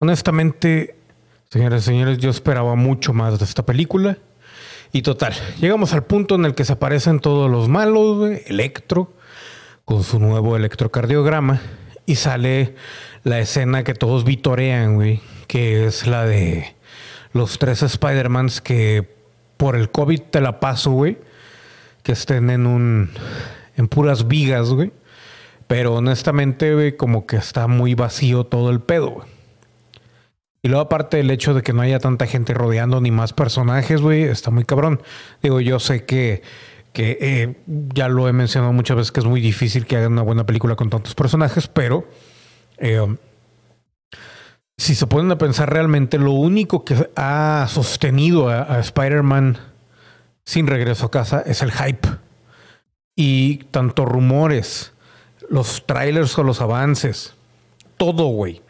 Honestamente, 0.00 0.96
señoras 1.48 1.82
y 1.82 1.86
señores, 1.86 2.18
yo 2.18 2.28
esperaba 2.28 2.74
mucho 2.74 3.12
más 3.12 3.38
de 3.38 3.44
esta 3.44 3.64
película. 3.64 4.18
Y 4.92 5.02
total, 5.02 5.32
llegamos 5.58 5.94
al 5.94 6.04
punto 6.04 6.34
en 6.34 6.44
el 6.44 6.54
que 6.54 6.66
se 6.66 6.74
aparecen 6.74 7.20
todos 7.20 7.50
los 7.50 7.68
malos, 7.68 8.18
güey, 8.18 8.42
Electro, 8.46 9.14
con 9.86 10.02
su 10.02 10.18
nuevo 10.18 10.54
electrocardiograma, 10.56 11.62
y 12.04 12.16
sale 12.16 12.74
la 13.24 13.38
escena 13.38 13.84
que 13.84 13.94
todos 13.94 14.24
vitorean, 14.24 14.94
güey, 14.94 15.20
que 15.46 15.86
es 15.86 16.06
la 16.06 16.24
de 16.24 16.74
los 17.32 17.58
tres 17.58 17.82
Spider-Mans 17.82 18.60
que 18.60 19.08
por 19.56 19.76
el 19.76 19.90
COVID 19.90 20.20
te 20.22 20.40
la 20.40 20.60
paso, 20.60 20.90
güey, 20.90 21.18
que 22.02 22.12
estén 22.12 22.50
en 22.50 22.66
un, 22.66 23.10
en 23.76 23.88
puras 23.88 24.28
vigas, 24.28 24.70
güey. 24.70 24.92
Pero 25.68 25.94
honestamente, 25.94 26.74
güey, 26.74 26.96
como 26.96 27.26
que 27.26 27.36
está 27.36 27.66
muy 27.68 27.94
vacío 27.94 28.44
todo 28.44 28.70
el 28.70 28.80
pedo, 28.80 29.10
güey. 29.10 29.28
Y 30.64 30.68
luego 30.68 30.82
aparte 30.82 31.18
el 31.18 31.30
hecho 31.30 31.54
de 31.54 31.62
que 31.62 31.72
no 31.72 31.82
haya 31.82 31.98
tanta 31.98 32.26
gente 32.26 32.54
rodeando 32.54 33.00
ni 33.00 33.10
más 33.10 33.32
personajes, 33.32 34.00
güey, 34.00 34.22
está 34.22 34.50
muy 34.50 34.64
cabrón. 34.64 35.02
Digo, 35.42 35.60
yo 35.60 35.80
sé 35.80 36.04
que, 36.04 36.42
que 36.92 37.18
eh, 37.20 37.56
ya 37.66 38.08
lo 38.08 38.28
he 38.28 38.32
mencionado 38.32 38.72
muchas 38.72 38.96
veces 38.96 39.10
que 39.10 39.20
es 39.20 39.26
muy 39.26 39.40
difícil 39.40 39.86
que 39.86 39.96
hagan 39.96 40.12
una 40.12 40.22
buena 40.22 40.46
película 40.46 40.76
con 40.76 40.88
tantos 40.88 41.16
personajes, 41.16 41.66
pero 41.66 42.06
Eh, 42.82 43.16
si 44.76 44.96
se 44.96 45.06
ponen 45.06 45.30
a 45.30 45.38
pensar 45.38 45.72
realmente, 45.72 46.18
lo 46.18 46.32
único 46.32 46.84
que 46.84 47.08
ha 47.14 47.66
sostenido 47.68 48.48
a, 48.48 48.80
Spider-Man 48.80 49.56
sin 50.44 50.66
regreso 50.66 51.06
a 51.06 51.10
casa 51.12 51.42
es 51.46 51.62
el 51.62 51.70
hype. 51.70 52.08
Y 53.14 53.58
tanto 53.70 54.04
rumores, 54.04 54.92
los 55.48 55.86
trailers 55.86 56.36
o 56.36 56.42
los 56.42 56.60
avances, 56.60 57.34
todo, 57.96 58.26
güey. 58.26 58.60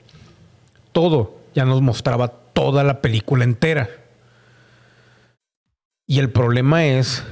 Todo 0.92 1.38
ya 1.54 1.64
nos 1.64 1.80
mostraba 1.80 2.28
toda 2.28 2.84
la 2.84 3.00
película 3.00 3.44
entera. 3.44 3.88
Y 6.06 6.18
el 6.18 6.30
problema 6.30 6.84
es 6.84 7.24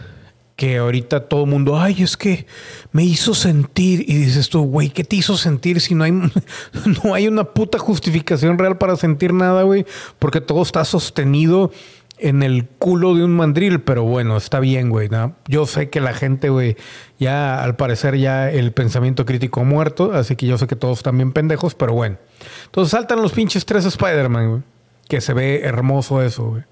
que 0.60 0.76
ahorita 0.76 1.20
todo 1.26 1.44
el 1.44 1.50
mundo, 1.50 1.80
ay, 1.80 2.02
es 2.02 2.18
que 2.18 2.44
me 2.92 3.02
hizo 3.02 3.32
sentir. 3.32 4.04
Y 4.06 4.18
dices 4.18 4.50
tú, 4.50 4.60
güey, 4.64 4.90
¿qué 4.90 5.04
te 5.04 5.16
hizo 5.16 5.38
sentir 5.38 5.80
si 5.80 5.94
no 5.94 6.04
hay, 6.04 6.12
no 7.02 7.14
hay 7.14 7.28
una 7.28 7.44
puta 7.44 7.78
justificación 7.78 8.58
real 8.58 8.76
para 8.76 8.96
sentir 8.96 9.32
nada, 9.32 9.62
güey? 9.62 9.86
Porque 10.18 10.42
todo 10.42 10.60
está 10.60 10.84
sostenido 10.84 11.72
en 12.18 12.42
el 12.42 12.66
culo 12.66 13.14
de 13.14 13.24
un 13.24 13.34
mandril, 13.34 13.80
pero 13.80 14.02
bueno, 14.02 14.36
está 14.36 14.60
bien, 14.60 14.90
güey. 14.90 15.08
¿no? 15.08 15.34
Yo 15.48 15.64
sé 15.64 15.88
que 15.88 16.02
la 16.02 16.12
gente, 16.12 16.50
güey, 16.50 16.76
ya 17.18 17.64
al 17.64 17.76
parecer 17.76 18.18
ya 18.18 18.50
el 18.50 18.72
pensamiento 18.72 19.24
crítico 19.24 19.62
ha 19.62 19.64
muerto, 19.64 20.12
así 20.12 20.36
que 20.36 20.44
yo 20.44 20.58
sé 20.58 20.66
que 20.66 20.76
todos 20.76 20.98
están 20.98 21.16
bien 21.16 21.32
pendejos, 21.32 21.74
pero 21.74 21.94
bueno. 21.94 22.18
Entonces 22.66 22.90
saltan 22.90 23.22
los 23.22 23.32
pinches 23.32 23.64
tres 23.64 23.86
Spider-Man, 23.86 24.50
güey, 24.50 24.62
que 25.08 25.22
se 25.22 25.32
ve 25.32 25.62
hermoso 25.62 26.20
eso, 26.20 26.48
güey. 26.48 26.64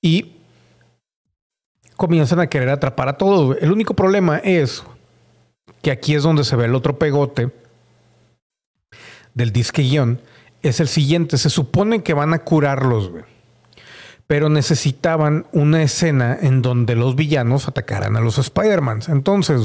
Y 0.00 0.35
comienzan 1.96 2.40
a 2.40 2.48
querer 2.48 2.68
atrapar 2.68 3.08
a 3.08 3.16
todos. 3.16 3.56
El 3.60 3.72
único 3.72 3.94
problema 3.94 4.38
es 4.38 4.84
que 5.82 5.90
aquí 5.90 6.14
es 6.14 6.22
donde 6.22 6.44
se 6.44 6.56
ve 6.56 6.66
el 6.66 6.74
otro 6.74 6.98
pegote 6.98 7.50
del 9.34 9.52
disque 9.52 9.82
guion. 9.82 10.20
Es 10.62 10.80
el 10.80 10.88
siguiente. 10.88 11.38
Se 11.38 11.50
supone 11.50 12.02
que 12.02 12.14
van 12.14 12.34
a 12.34 12.40
curarlos, 12.40 13.10
güey. 13.10 13.24
Pero 14.26 14.48
necesitaban 14.48 15.46
una 15.52 15.82
escena 15.82 16.36
en 16.40 16.60
donde 16.60 16.96
los 16.96 17.14
villanos 17.14 17.68
atacaran 17.68 18.16
a 18.16 18.20
los 18.20 18.38
Spider-Mans. 18.38 19.08
Entonces, 19.08 19.62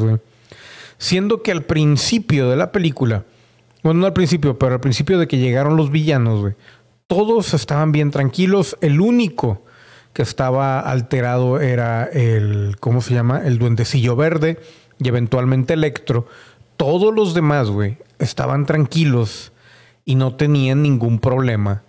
siendo 0.99 1.41
que 1.41 1.51
al 1.51 1.63
principio 1.63 2.47
de 2.49 2.57
la 2.57 2.71
película, 2.71 3.23
bueno, 3.81 4.01
no 4.01 4.05
al 4.05 4.13
principio, 4.13 4.59
pero 4.59 4.73
al 4.73 4.79
principio 4.79 5.17
de 5.17 5.27
que 5.27 5.39
llegaron 5.39 5.77
los 5.77 5.89
villanos, 5.89 6.53
todos 7.07 7.55
estaban 7.55 7.91
bien 7.91 8.11
tranquilos. 8.11 8.77
El 8.81 9.01
único 9.01 9.63
que 10.13 10.21
estaba 10.21 10.79
alterado 10.79 11.59
era 11.59 12.03
el, 12.05 12.75
¿cómo 12.79 13.01
se 13.01 13.13
llama? 13.13 13.41
El 13.45 13.57
duendecillo 13.57 14.15
verde 14.15 14.59
y 14.99 15.07
eventualmente 15.07 15.73
Electro. 15.73 16.27
Todos 16.77 17.13
los 17.13 17.33
demás, 17.33 17.69
güey, 17.69 17.97
estaban 18.19 18.65
tranquilos 18.65 19.51
y 20.05 20.15
no 20.15 20.35
tenían 20.35 20.81
ningún 20.81 21.19
problema 21.19 21.83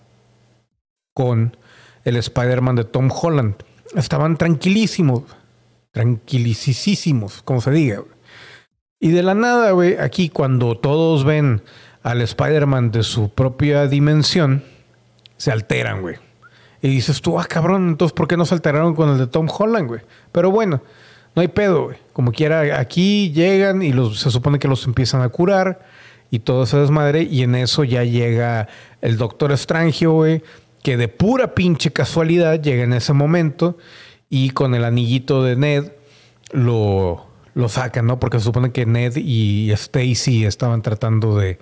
con 1.14 1.57
el 2.05 2.16
Spider-Man 2.16 2.77
de 2.77 2.85
Tom 2.85 3.11
Holland. 3.11 3.57
Estaban 3.95 4.37
tranquilísimos, 4.37 5.25
tranquilicísimos, 5.93 7.43
como 7.43 7.61
se 7.61 7.70
diga. 7.70 8.03
Y 9.01 9.11
de 9.11 9.23
la 9.23 9.35
nada, 9.35 9.73
güey, 9.73 9.97
aquí 9.97 10.29
cuando 10.29 10.77
todos 10.77 11.25
ven 11.25 11.62
al 12.03 12.23
Spider-Man 12.23 12.93
de 12.93 13.03
su 13.03 13.31
propia 13.31 13.87
dimensión, 13.87 14.64
se 15.37 15.51
alteran, 15.51 16.03
güey. 16.03 16.16
Y 16.83 16.89
dices 16.89 17.22
tú, 17.22 17.39
ah, 17.39 17.47
cabrón, 17.49 17.91
entonces 17.91 18.12
¿por 18.12 18.26
qué 18.26 18.37
no 18.37 18.45
se 18.45 18.55
alteraron 18.55 18.95
con 18.95 19.09
el 19.09 19.18
de 19.18 19.28
Tom 19.28 19.47
Holland, 19.49 19.87
güey? 19.87 20.01
Pero 20.33 20.51
bueno, 20.51 20.83
no 21.37 21.41
hay 21.41 21.49
pedo, 21.49 21.85
güey. 21.85 21.99
Como 22.12 22.33
quiera, 22.33 22.80
aquí 22.80 23.30
llegan 23.33 23.83
y 23.83 23.93
se 24.14 24.30
supone 24.33 24.59
que 24.59 24.68
los 24.68 24.85
empiezan 24.85 25.22
a 25.22 25.28
curar 25.28 25.87
y 26.30 26.41
todo 26.41 26.66
se 26.66 26.76
desmadre. 26.76 27.22
Y 27.22 27.45
en 27.45 27.55
eso 27.55 27.85
ya 27.85 28.03
llega 28.03 28.68
el 29.01 29.16
Doctor 29.16 29.53
Estrangio, 29.53 30.12
güey, 30.12 30.43
que 30.83 30.97
de 30.97 31.07
pura 31.07 31.55
pinche 31.55 31.93
casualidad 31.93 32.61
llega 32.61 32.83
en 32.83 32.93
ese 32.95 33.12
momento 33.12 33.78
y 34.28 34.51
con 34.51 34.74
el 34.74 34.85
anillito 34.85 35.45
de 35.45 35.55
Ned 35.55 35.93
lo, 36.51 37.26
lo 37.55 37.68
sacan, 37.68 38.07
¿no? 38.07 38.18
Porque 38.18 38.41
se 38.41 38.45
supone 38.47 38.72
que 38.72 38.87
Ned 38.87 39.16
y 39.16 39.70
Stacy 39.70 40.45
estaban 40.45 40.83
tratando 40.83 41.39
de, 41.39 41.61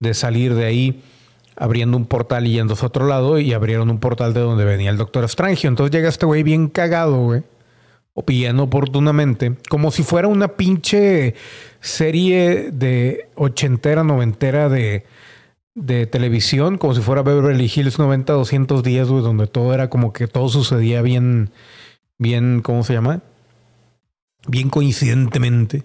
de 0.00 0.14
salir 0.14 0.54
de 0.54 0.64
ahí 0.64 1.02
abriendo 1.58 1.96
un 1.96 2.06
portal 2.06 2.46
y 2.46 2.52
yendo 2.52 2.74
a 2.80 2.86
otro 2.86 3.06
lado 3.06 3.38
y 3.38 3.52
abrieron 3.52 3.90
un 3.90 3.98
portal 3.98 4.32
de 4.32 4.40
donde 4.40 4.64
venía 4.64 4.90
el 4.90 4.96
Doctor 4.96 5.24
Estrangio. 5.24 5.68
Entonces 5.68 5.94
llega 5.94 6.08
este 6.08 6.24
güey 6.24 6.42
bien 6.42 6.68
cagado, 6.68 7.18
güey. 7.18 7.42
O 8.14 8.24
bien 8.26 8.58
oportunamente, 8.58 9.54
como 9.68 9.90
si 9.90 10.02
fuera 10.02 10.26
una 10.26 10.48
pinche 10.48 11.34
serie 11.80 12.70
de 12.72 13.28
ochentera, 13.36 14.02
noventera 14.02 14.68
de, 14.68 15.04
de 15.76 16.06
televisión, 16.06 16.78
como 16.78 16.94
si 16.94 17.00
fuera 17.00 17.22
Beverly 17.22 17.70
Hills 17.72 17.98
90, 17.98 18.32
200 18.32 18.82
días, 18.82 19.08
güey, 19.08 19.22
donde 19.22 19.46
todo 19.46 19.72
era 19.72 19.88
como 19.88 20.12
que 20.12 20.26
todo 20.26 20.48
sucedía 20.48 21.00
bien, 21.00 21.50
bien, 22.18 22.60
¿cómo 22.60 22.82
se 22.82 22.94
llama? 22.94 23.22
Bien 24.48 24.68
coincidentemente. 24.68 25.84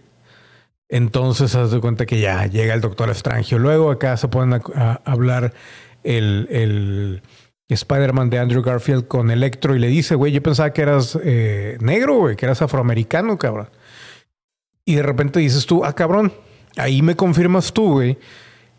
Entonces, 0.89 1.55
haz 1.55 1.71
de 1.71 1.79
cuenta 1.79 2.05
que 2.05 2.19
ya 2.19 2.45
llega 2.45 2.73
el 2.73 2.81
doctor 2.81 3.09
Estrangio. 3.09 3.57
Luego 3.57 3.91
acá 3.91 4.17
se 4.17 4.27
pueden 4.27 4.61
hablar 5.05 5.53
el, 6.03 6.47
el 6.51 7.21
Spider-Man 7.69 8.29
de 8.29 8.39
Andrew 8.39 8.61
Garfield 8.61 9.07
con 9.07 9.31
Electro 9.31 9.75
y 9.75 9.79
le 9.79 9.87
dice, 9.87 10.15
güey, 10.15 10.31
yo 10.31 10.41
pensaba 10.41 10.71
que 10.73 10.81
eras 10.81 11.17
eh, 11.23 11.77
negro, 11.79 12.15
güey, 12.15 12.35
que 12.35 12.45
eras 12.45 12.61
afroamericano, 12.61 13.37
cabrón. 13.37 13.69
Y 14.85 14.95
de 14.95 15.03
repente 15.03 15.39
dices 15.39 15.65
tú, 15.65 15.85
ah, 15.85 15.93
cabrón, 15.93 16.33
ahí 16.77 17.01
me 17.01 17.15
confirmas 17.15 17.73
tú, 17.73 17.93
güey, 17.93 18.17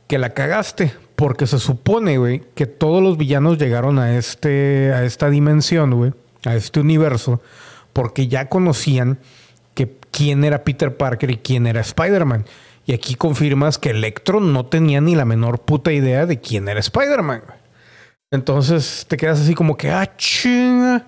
que 0.06 0.18
la 0.18 0.30
cagaste. 0.30 0.92
Porque 1.16 1.46
se 1.46 1.60
supone, 1.60 2.18
güey, 2.18 2.42
que 2.56 2.66
todos 2.66 3.00
los 3.00 3.16
villanos 3.16 3.56
llegaron 3.56 4.00
a, 4.00 4.16
este, 4.16 4.92
a 4.92 5.04
esta 5.04 5.30
dimensión, 5.30 5.92
güey, 5.92 6.12
a 6.44 6.56
este 6.56 6.80
universo, 6.80 7.40
porque 7.92 8.26
ya 8.26 8.48
conocían 8.48 9.20
quién 10.14 10.44
era 10.44 10.62
Peter 10.62 10.96
Parker 10.96 11.30
y 11.30 11.38
quién 11.38 11.66
era 11.66 11.80
Spider-Man. 11.80 12.44
Y 12.86 12.92
aquí 12.92 13.14
confirmas 13.14 13.78
que 13.78 13.90
Electro 13.90 14.40
no 14.40 14.66
tenía 14.66 15.00
ni 15.00 15.14
la 15.14 15.24
menor 15.24 15.60
puta 15.60 15.92
idea 15.92 16.26
de 16.26 16.40
quién 16.40 16.68
era 16.68 16.80
Spider-Man. 16.80 17.42
Entonces 18.30 19.06
te 19.08 19.16
quedas 19.16 19.40
así 19.40 19.54
como 19.54 19.76
que, 19.76 19.90
ah, 19.90 20.16
chinga. 20.16 21.06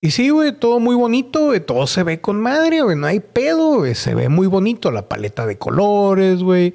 Y 0.00 0.10
sí, 0.10 0.30
güey, 0.30 0.52
todo 0.52 0.78
muy 0.78 0.94
bonito, 0.94 1.46
güey. 1.46 1.60
Todo 1.60 1.86
se 1.86 2.02
ve 2.02 2.20
con 2.20 2.40
madre, 2.40 2.82
güey. 2.82 2.96
No 2.96 3.06
hay 3.06 3.20
pedo, 3.20 3.78
güey. 3.78 3.94
Se 3.94 4.14
ve 4.14 4.28
muy 4.28 4.46
bonito 4.46 4.90
la 4.90 5.08
paleta 5.08 5.46
de 5.46 5.58
colores, 5.58 6.42
güey. 6.42 6.74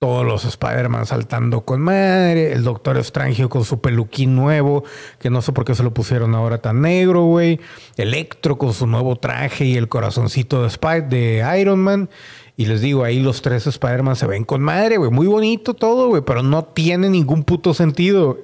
Todos 0.00 0.24
los 0.24 0.46
Spider-Man 0.46 1.04
saltando 1.04 1.60
con 1.60 1.82
madre. 1.82 2.54
El 2.54 2.64
Doctor 2.64 2.96
Estrangio 2.96 3.50
con 3.50 3.66
su 3.66 3.82
peluquín 3.82 4.34
nuevo, 4.34 4.82
que 5.18 5.28
no 5.28 5.42
sé 5.42 5.52
por 5.52 5.66
qué 5.66 5.74
se 5.74 5.82
lo 5.82 5.92
pusieron 5.92 6.34
ahora 6.34 6.62
tan 6.62 6.80
negro, 6.80 7.24
güey. 7.24 7.60
Electro 7.98 8.56
con 8.56 8.72
su 8.72 8.86
nuevo 8.86 9.16
traje 9.16 9.66
y 9.66 9.76
el 9.76 9.90
corazoncito 9.90 10.62
de, 10.62 11.02
de 11.02 11.60
Iron 11.60 11.80
Man. 11.80 12.08
Y 12.56 12.64
les 12.64 12.80
digo, 12.80 13.04
ahí 13.04 13.20
los 13.20 13.42
tres 13.42 13.66
Spider-Man 13.66 14.16
se 14.16 14.26
ven 14.26 14.44
con 14.44 14.62
madre, 14.62 14.96
güey. 14.96 15.10
Muy 15.10 15.26
bonito 15.26 15.74
todo, 15.74 16.08
güey. 16.08 16.22
Pero 16.22 16.42
no 16.42 16.64
tiene 16.64 17.10
ningún 17.10 17.44
puto 17.44 17.74
sentido. 17.74 18.38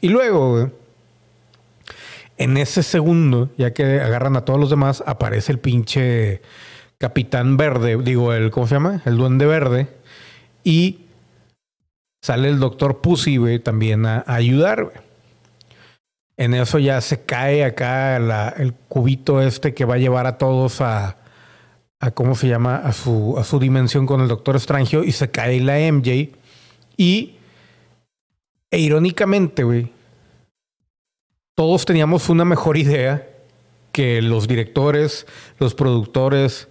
Y 0.00 0.08
luego, 0.08 0.52
güey. 0.52 0.68
En 2.38 2.56
ese 2.56 2.82
segundo, 2.82 3.50
ya 3.58 3.74
que 3.74 4.00
agarran 4.00 4.36
a 4.36 4.46
todos 4.46 4.58
los 4.58 4.70
demás, 4.70 5.04
aparece 5.06 5.52
el 5.52 5.58
pinche 5.58 6.40
Capitán 6.96 7.58
Verde. 7.58 7.98
Digo, 8.02 8.32
el, 8.32 8.50
¿cómo 8.50 8.66
se 8.66 8.76
llama? 8.76 9.02
El 9.04 9.18
Duende 9.18 9.44
Verde 9.44 10.02
y 10.64 11.00
sale 12.22 12.48
el 12.48 12.58
doctor 12.58 13.00
Pussy, 13.00 13.36
güey, 13.36 13.58
también 13.58 14.06
a, 14.06 14.24
ayudar, 14.26 14.84
güey. 14.84 14.96
En 16.36 16.52
eso 16.54 16.80
ya 16.80 17.00
se 17.00 17.20
cae 17.20 17.64
acá 17.64 18.16
el 18.56 18.74
cubito 18.88 19.40
este 19.40 19.72
que 19.72 19.84
va 19.84 19.94
a 19.94 19.98
llevar 19.98 20.26
a 20.26 20.36
todos 20.36 20.80
a, 20.80 21.16
a 22.00 22.10
¿cómo 22.10 22.34
se 22.34 22.48
llama? 22.48 22.76
A 22.76 22.92
su, 22.92 23.36
a 23.38 23.44
su 23.44 23.60
dimensión 23.60 24.04
con 24.04 24.20
el 24.20 24.26
Doctor 24.26 24.56
Estrangio 24.56 25.04
y 25.04 25.12
se 25.12 25.30
cae 25.30 25.60
la 25.60 25.78
MJ. 25.92 26.30
Y, 26.96 27.36
e 28.70 28.78
irónicamente, 28.80 29.62
güey, 29.62 29.92
todos 31.54 31.84
teníamos 31.84 32.28
una 32.28 32.44
mejor 32.44 32.76
idea 32.76 33.28
que 33.92 34.20
los 34.20 34.48
directores, 34.48 35.24
los 35.60 35.74
productores, 35.74 36.68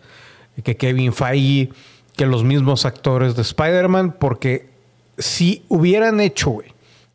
que 0.62 0.76
Kevin 0.76 1.14
Feige, 1.14 1.70
que 2.16 2.26
los 2.26 2.44
mismos 2.44 2.86
actores 2.86 3.36
de 3.36 3.42
Spider-Man, 3.42 4.18
porque 4.20 4.70
si 5.18 5.66
hubieran 5.68 6.20
hecho, 6.20 6.58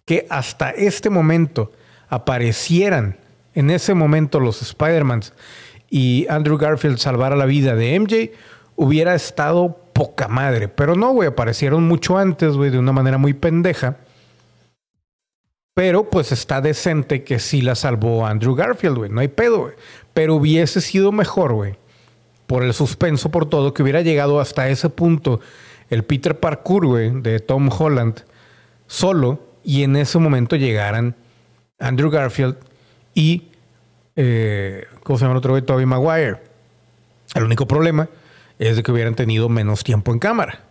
que 0.04 0.26
hasta 0.30 0.70
este 0.70 1.10
momento 1.10 1.72
aparecieran 2.08 3.18
en 3.54 3.70
ese 3.70 3.94
momento 3.94 4.40
los 4.40 4.62
Spider-Mans 4.62 5.32
y 5.90 6.26
Andrew 6.28 6.58
Garfield 6.58 6.98
salvara 6.98 7.36
la 7.36 7.44
vida 7.44 7.74
de 7.74 7.98
MJ, 7.98 8.30
hubiera 8.76 9.14
estado 9.14 9.78
poca 9.92 10.28
madre. 10.28 10.68
Pero 10.68 10.94
no, 10.94 11.12
güey, 11.12 11.28
aparecieron 11.28 11.86
mucho 11.88 12.16
antes, 12.16 12.54
güey, 12.54 12.70
de 12.70 12.78
una 12.78 12.92
manera 12.92 13.18
muy 13.18 13.34
pendeja. 13.34 13.96
Pero 15.74 16.08
pues 16.08 16.32
está 16.32 16.60
decente 16.60 17.24
que 17.24 17.38
sí 17.38 17.62
la 17.62 17.74
salvó 17.74 18.26
Andrew 18.26 18.54
Garfield, 18.54 18.98
güey, 18.98 19.10
no 19.10 19.20
hay 19.20 19.28
pedo, 19.28 19.60
güey. 19.60 19.74
Pero 20.14 20.36
hubiese 20.36 20.80
sido 20.80 21.12
mejor, 21.12 21.52
güey, 21.52 21.76
por 22.48 22.64
el 22.64 22.72
suspenso, 22.72 23.30
por 23.30 23.46
todo, 23.46 23.74
que 23.74 23.82
hubiera 23.82 24.00
llegado 24.00 24.40
hasta 24.40 24.70
ese 24.70 24.88
punto 24.88 25.38
el 25.90 26.02
Peter 26.02 26.40
Parkour, 26.40 26.86
güey, 26.86 27.20
de 27.20 27.40
Tom 27.40 27.68
Holland, 27.70 28.24
solo 28.86 29.40
y 29.62 29.82
en 29.82 29.96
ese 29.96 30.18
momento 30.18 30.56
llegaran 30.56 31.14
Andrew 31.78 32.10
Garfield 32.10 32.56
y, 33.14 33.48
eh, 34.16 34.86
¿cómo 35.02 35.18
se 35.18 35.26
llama 35.26 35.32
el 35.32 35.38
otro 35.38 35.52
güey? 35.52 35.62
Tobey 35.62 35.84
Maguire. 35.84 36.38
El 37.34 37.44
único 37.44 37.68
problema 37.68 38.08
es 38.58 38.76
de 38.76 38.82
que 38.82 38.92
hubieran 38.92 39.14
tenido 39.14 39.50
menos 39.50 39.84
tiempo 39.84 40.10
en 40.12 40.18
cámara. 40.18 40.64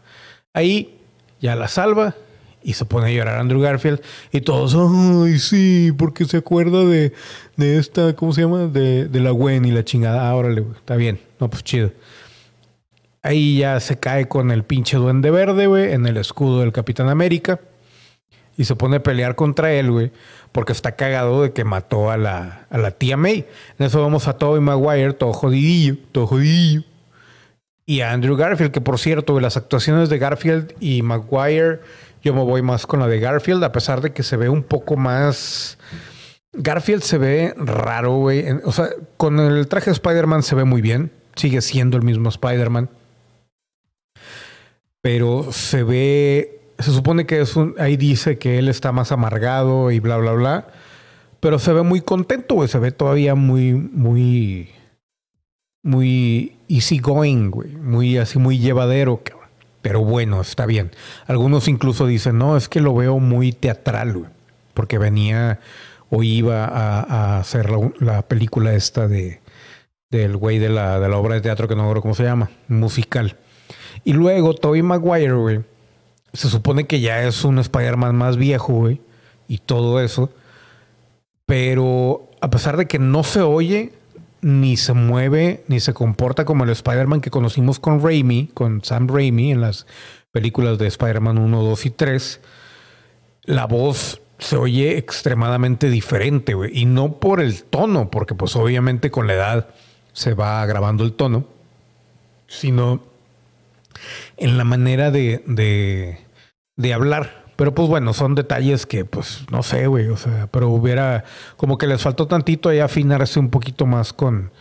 Ahí 0.54 1.00
ya 1.40 1.56
la 1.56 1.68
salva 1.68 2.16
y 2.64 2.74
se 2.74 2.86
pone 2.86 3.08
a 3.08 3.12
llorar 3.12 3.38
Andrew 3.38 3.62
Garfield 3.62 4.02
y 4.32 4.42
todos, 4.42 4.76
ay, 4.76 5.38
sí, 5.38 5.94
porque 5.96 6.26
se 6.26 6.38
acuerda 6.38 6.84
de, 6.86 7.14
de 7.56 7.78
esta, 7.78 8.16
¿cómo 8.16 8.34
se 8.34 8.42
llama? 8.42 8.66
De, 8.66 9.08
de 9.08 9.20
la 9.20 9.30
Gwen 9.30 9.64
y 9.66 9.72
la 9.72 9.86
chingada. 9.86 10.28
Ah, 10.28 10.36
órale, 10.36 10.62
güey, 10.62 10.76
está 10.76 10.96
bien, 10.96 11.20
no, 11.40 11.50
pues 11.50 11.64
chido. 11.64 11.92
Ahí 13.22 13.60
ya 13.60 13.80
se 13.80 14.00
cae 14.00 14.28
con 14.28 14.52
el 14.52 14.64
pinche 14.64 14.98
duende 14.98 15.32
verde, 15.32 15.68
güey, 15.68 15.92
en 15.92 16.06
el 16.06 16.18
escudo 16.18 16.62
del 16.62 16.72
Capitán 16.72 17.10
América. 17.10 17.60
Y 18.58 18.66
se 18.66 18.76
pone 18.76 18.98
a 18.98 19.04
pelear 19.04 19.36
contra 19.36 19.72
él, 19.72 19.92
güey, 19.92 20.12
porque 20.52 20.72
está 20.72 20.96
cagado 20.96 21.44
de 21.44 21.54
que 21.54 21.64
mató 21.64 22.10
a 22.10 22.18
la, 22.18 22.66
a 22.70 22.78
la 22.78 22.92
tía 22.92 23.16
May. 23.16 23.46
En 23.78 23.86
eso 23.86 24.02
vamos 24.02 24.28
a 24.28 24.38
Tobey 24.38 24.62
Maguire, 24.62 25.14
todo 25.14 25.34
jodidillo, 25.34 25.98
todo 26.12 26.26
jodidillo. 26.26 26.84
Y 27.86 28.02
a 28.02 28.12
Andrew 28.12 28.36
Garfield, 28.36 28.72
que 28.72 28.82
por 28.82 28.98
cierto, 28.98 29.34
güey, 29.34 29.44
las 29.44 29.58
actuaciones 29.58 30.10
de 30.10 30.18
Garfield 30.18 30.74
y 30.80 31.04
Maguire, 31.04 31.82
yo 32.24 32.34
me 32.34 32.44
voy 32.44 32.62
más 32.62 32.88
con 32.88 33.00
la 33.00 33.08
de 33.08 33.20
Garfield, 33.20 33.64
a 33.64 33.72
pesar 33.72 34.02
de 34.02 34.12
que 34.12 34.24
se 34.24 34.38
ve 34.38 34.50
un 34.50 34.64
poco 34.64 34.96
más... 34.96 35.78
Garfield 36.54 37.04
se 37.04 37.18
ve 37.18 37.54
raro, 37.56 38.16
güey. 38.16 38.46
O 38.64 38.72
sea, 38.72 38.90
con 39.18 39.40
el 39.40 39.68
traje 39.68 39.92
de 39.92 39.94
Spider-Man 39.94 40.44
se 40.44 40.56
ve 40.56 40.64
muy 40.64 40.82
bien. 40.82 41.12
Sigue 41.38 41.62
siendo 41.62 41.96
el 41.96 42.04
mismo 42.04 42.28
Spider-Man. 42.28 42.90
Pero 45.02 45.54
se 45.54 45.84
ve 45.84 46.58
se 46.80 46.92
supone 46.92 47.26
que 47.26 47.42
es 47.42 47.56
un, 47.56 47.76
ahí 47.80 47.98
dice 47.98 48.38
que 48.38 48.60
él 48.60 48.70
está 48.70 48.92
más 48.92 49.12
amargado 49.12 49.92
y 49.92 50.00
bla, 50.00 50.18
bla, 50.18 50.34
bla. 50.34 50.68
Pero 51.40 51.60
se 51.60 51.74
ve 51.74 51.82
muy 51.82 52.02
contento, 52.02 52.56
güey. 52.56 52.68
Se 52.68 52.80
ve 52.80 52.92
todavía 52.92 53.36
muy, 53.36 53.74
muy, 53.74 54.70
muy 55.84 56.56
going, 57.02 57.50
güey. 57.50 57.72
Muy 57.72 58.18
así, 58.18 58.38
muy 58.38 58.60
llevadero, 58.60 59.22
Pero 59.82 60.04
bueno, 60.04 60.42
está 60.42 60.66
bien. 60.66 60.92
Algunos 61.26 61.68
incluso 61.68 62.06
dicen, 62.06 62.38
no, 62.38 62.58
es 62.58 62.70
que 62.70 62.82
lo 62.82 62.94
veo 62.94 63.20
muy 63.20 63.54
teatral, 63.54 64.14
güey. 64.14 64.32
Porque 64.74 64.98
venía 64.98 65.60
o 66.10 66.24
iba 66.24 66.66
a, 66.66 67.40
hacer 67.40 67.70
la, 68.00 68.22
película 68.22 68.74
esta 68.74 69.08
de 69.08 69.42
del 70.10 70.38
güey 70.38 70.60
de 70.60 70.70
la, 70.70 71.00
de 71.00 71.10
la 71.10 71.18
obra 71.18 71.36
de 71.36 71.42
teatro 71.42 71.68
que 71.68 71.76
no 71.76 71.82
recuerdo 71.84 72.02
cómo 72.02 72.16
se 72.16 72.24
llama, 72.24 72.50
musical. 72.68 73.38
Y 74.04 74.14
luego 74.14 74.54
Toby 74.54 74.82
Maguire, 74.82 75.34
güey 75.34 75.64
se 76.38 76.50
supone 76.50 76.86
que 76.86 77.00
ya 77.00 77.24
es 77.24 77.44
un 77.44 77.60
Spider-Man 77.60 78.16
más 78.16 78.38
viejo, 78.38 78.74
güey, 78.74 79.02
y 79.48 79.58
todo 79.58 80.00
eso. 80.00 80.32
Pero 81.46 82.30
a 82.42 82.50
pesar 82.50 82.78
de 82.78 82.86
que 82.86 83.00
no 83.00 83.24
se 83.24 83.42
oye, 83.42 83.94
ni 84.42 84.78
se 84.78 84.94
mueve, 84.94 85.64
ni 85.68 85.80
se 85.80 85.94
comporta 85.94 86.46
como 86.46 86.64
el 86.64 86.70
Spider-Man 86.70 87.22
que 87.22 87.32
conocimos 87.32 87.80
con 87.80 88.04
Raimi, 88.04 88.52
con 88.54 88.84
Sam 88.84 89.08
Raimi 89.08 89.52
en 89.52 89.62
las 89.62 89.88
películas 90.32 90.78
de 90.78 90.88
Spider-Man 90.88 91.38
1, 91.38 91.64
2 91.64 91.86
y 91.86 91.90
3, 91.90 92.42
la 93.44 93.66
voz 93.66 94.22
se 94.38 94.58
oye 94.58 94.98
extremadamente 94.98 95.90
diferente, 95.90 96.54
güey. 96.54 96.78
Y 96.78 96.86
no 96.86 97.14
por 97.14 97.42
el 97.42 97.64
tono, 97.64 98.12
porque 98.12 98.36
pues 98.36 98.56
obviamente 98.56 99.10
con 99.10 99.26
la 99.26 99.34
edad 99.34 99.70
se 100.18 100.34
va 100.34 100.64
agravando 100.64 101.04
el 101.04 101.14
tono, 101.14 101.46
sino 102.48 103.04
en 104.36 104.58
la 104.58 104.64
manera 104.64 105.12
de, 105.12 105.44
de, 106.76 106.94
hablar. 106.94 107.46
Pero 107.56 107.76
pues 107.76 107.88
bueno, 107.88 108.14
son 108.14 108.34
detalles 108.34 108.88
que 108.88 109.06
pues 109.06 109.46
no 109.52 109.62
sé, 109.62 109.86
güey, 109.86 110.08
o 110.08 110.18
sea, 110.18 110.48
pero 110.48 110.70
hubiera 110.70 111.24
como 111.56 111.78
que 111.78 111.86
les 111.86 112.02
faltó 112.02 112.26
tantito 112.26 112.70
ahí 112.70 112.80
afinarse 112.80 113.40
un 113.40 113.52
poquito 113.52 113.86
más 113.86 114.12
con, 114.12 114.52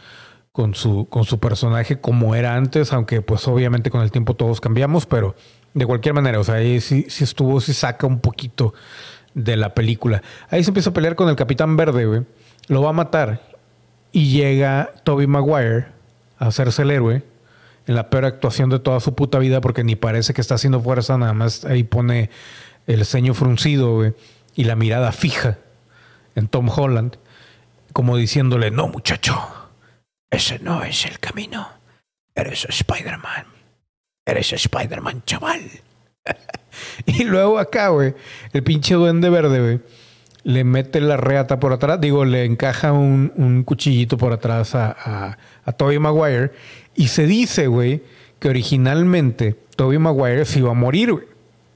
con, 0.52 0.74
su, 0.74 1.08
con 1.08 1.24
su 1.24 1.40
personaje 1.40 2.02
como 2.02 2.34
era 2.34 2.54
antes, 2.54 2.92
aunque 2.92 3.22
pues 3.22 3.48
obviamente 3.48 3.90
con 3.90 4.02
el 4.02 4.10
tiempo 4.10 4.34
todos 4.34 4.60
cambiamos, 4.60 5.06
pero 5.06 5.36
de 5.72 5.86
cualquier 5.86 6.12
manera, 6.12 6.38
o 6.38 6.44
sea, 6.44 6.56
ahí 6.56 6.82
sí, 6.82 7.06
sí 7.08 7.24
estuvo, 7.24 7.62
sí 7.62 7.72
saca 7.72 8.06
un 8.06 8.20
poquito 8.20 8.74
de 9.32 9.56
la 9.56 9.72
película. 9.74 10.22
Ahí 10.50 10.62
se 10.62 10.68
empieza 10.68 10.90
a 10.90 10.92
pelear 10.92 11.16
con 11.16 11.30
el 11.30 11.36
Capitán 11.36 11.78
Verde, 11.78 12.04
güey, 12.04 12.26
lo 12.68 12.82
va 12.82 12.90
a 12.90 12.92
matar 12.92 13.55
y 14.16 14.30
llega 14.30 14.94
Toby 15.04 15.26
Maguire 15.26 15.88
a 16.38 16.46
hacerse 16.46 16.80
el 16.80 16.90
héroe 16.90 17.22
en 17.86 17.94
la 17.94 18.08
peor 18.08 18.24
actuación 18.24 18.70
de 18.70 18.78
toda 18.78 18.98
su 18.98 19.14
puta 19.14 19.38
vida 19.38 19.60
porque 19.60 19.84
ni 19.84 19.94
parece 19.94 20.32
que 20.32 20.40
está 20.40 20.54
haciendo 20.54 20.80
fuerza, 20.80 21.18
nada 21.18 21.34
más 21.34 21.66
ahí 21.66 21.84
pone 21.84 22.30
el 22.86 23.04
ceño 23.04 23.34
fruncido 23.34 24.14
y 24.54 24.64
la 24.64 24.74
mirada 24.74 25.12
fija 25.12 25.58
en 26.34 26.48
Tom 26.48 26.70
Holland, 26.74 27.18
como 27.92 28.16
diciéndole, 28.16 28.70
no 28.70 28.88
muchacho, 28.88 29.38
ese 30.30 30.60
no 30.60 30.82
es 30.82 31.04
el 31.04 31.18
camino, 31.18 31.68
eres 32.34 32.64
Spider-Man, 32.70 33.44
eres 34.24 34.50
Spider-Man 34.50 35.24
chaval. 35.26 35.60
y 37.04 37.22
luego 37.24 37.58
acá, 37.58 37.88
güey, 37.88 38.14
el 38.54 38.62
pinche 38.62 38.94
duende 38.94 39.28
verde, 39.28 39.60
güey, 39.60 39.80
le 40.46 40.62
mete 40.62 41.00
la 41.00 41.16
reata 41.16 41.58
por 41.58 41.72
atrás, 41.72 42.00
digo, 42.00 42.24
le 42.24 42.44
encaja 42.44 42.92
un, 42.92 43.64
cuchillito 43.66 44.16
por 44.16 44.32
atrás 44.32 44.76
a, 44.76 45.36
a, 45.64 45.72
Tobey 45.72 45.98
Maguire 45.98 46.52
y 46.94 47.08
se 47.08 47.26
dice, 47.26 47.66
güey, 47.66 48.04
que 48.38 48.48
originalmente 48.48 49.56
Toby 49.74 49.98
Maguire 49.98 50.44
se 50.44 50.60
iba 50.60 50.70
a 50.70 50.74
morir, 50.74 51.10
güey. 51.14 51.24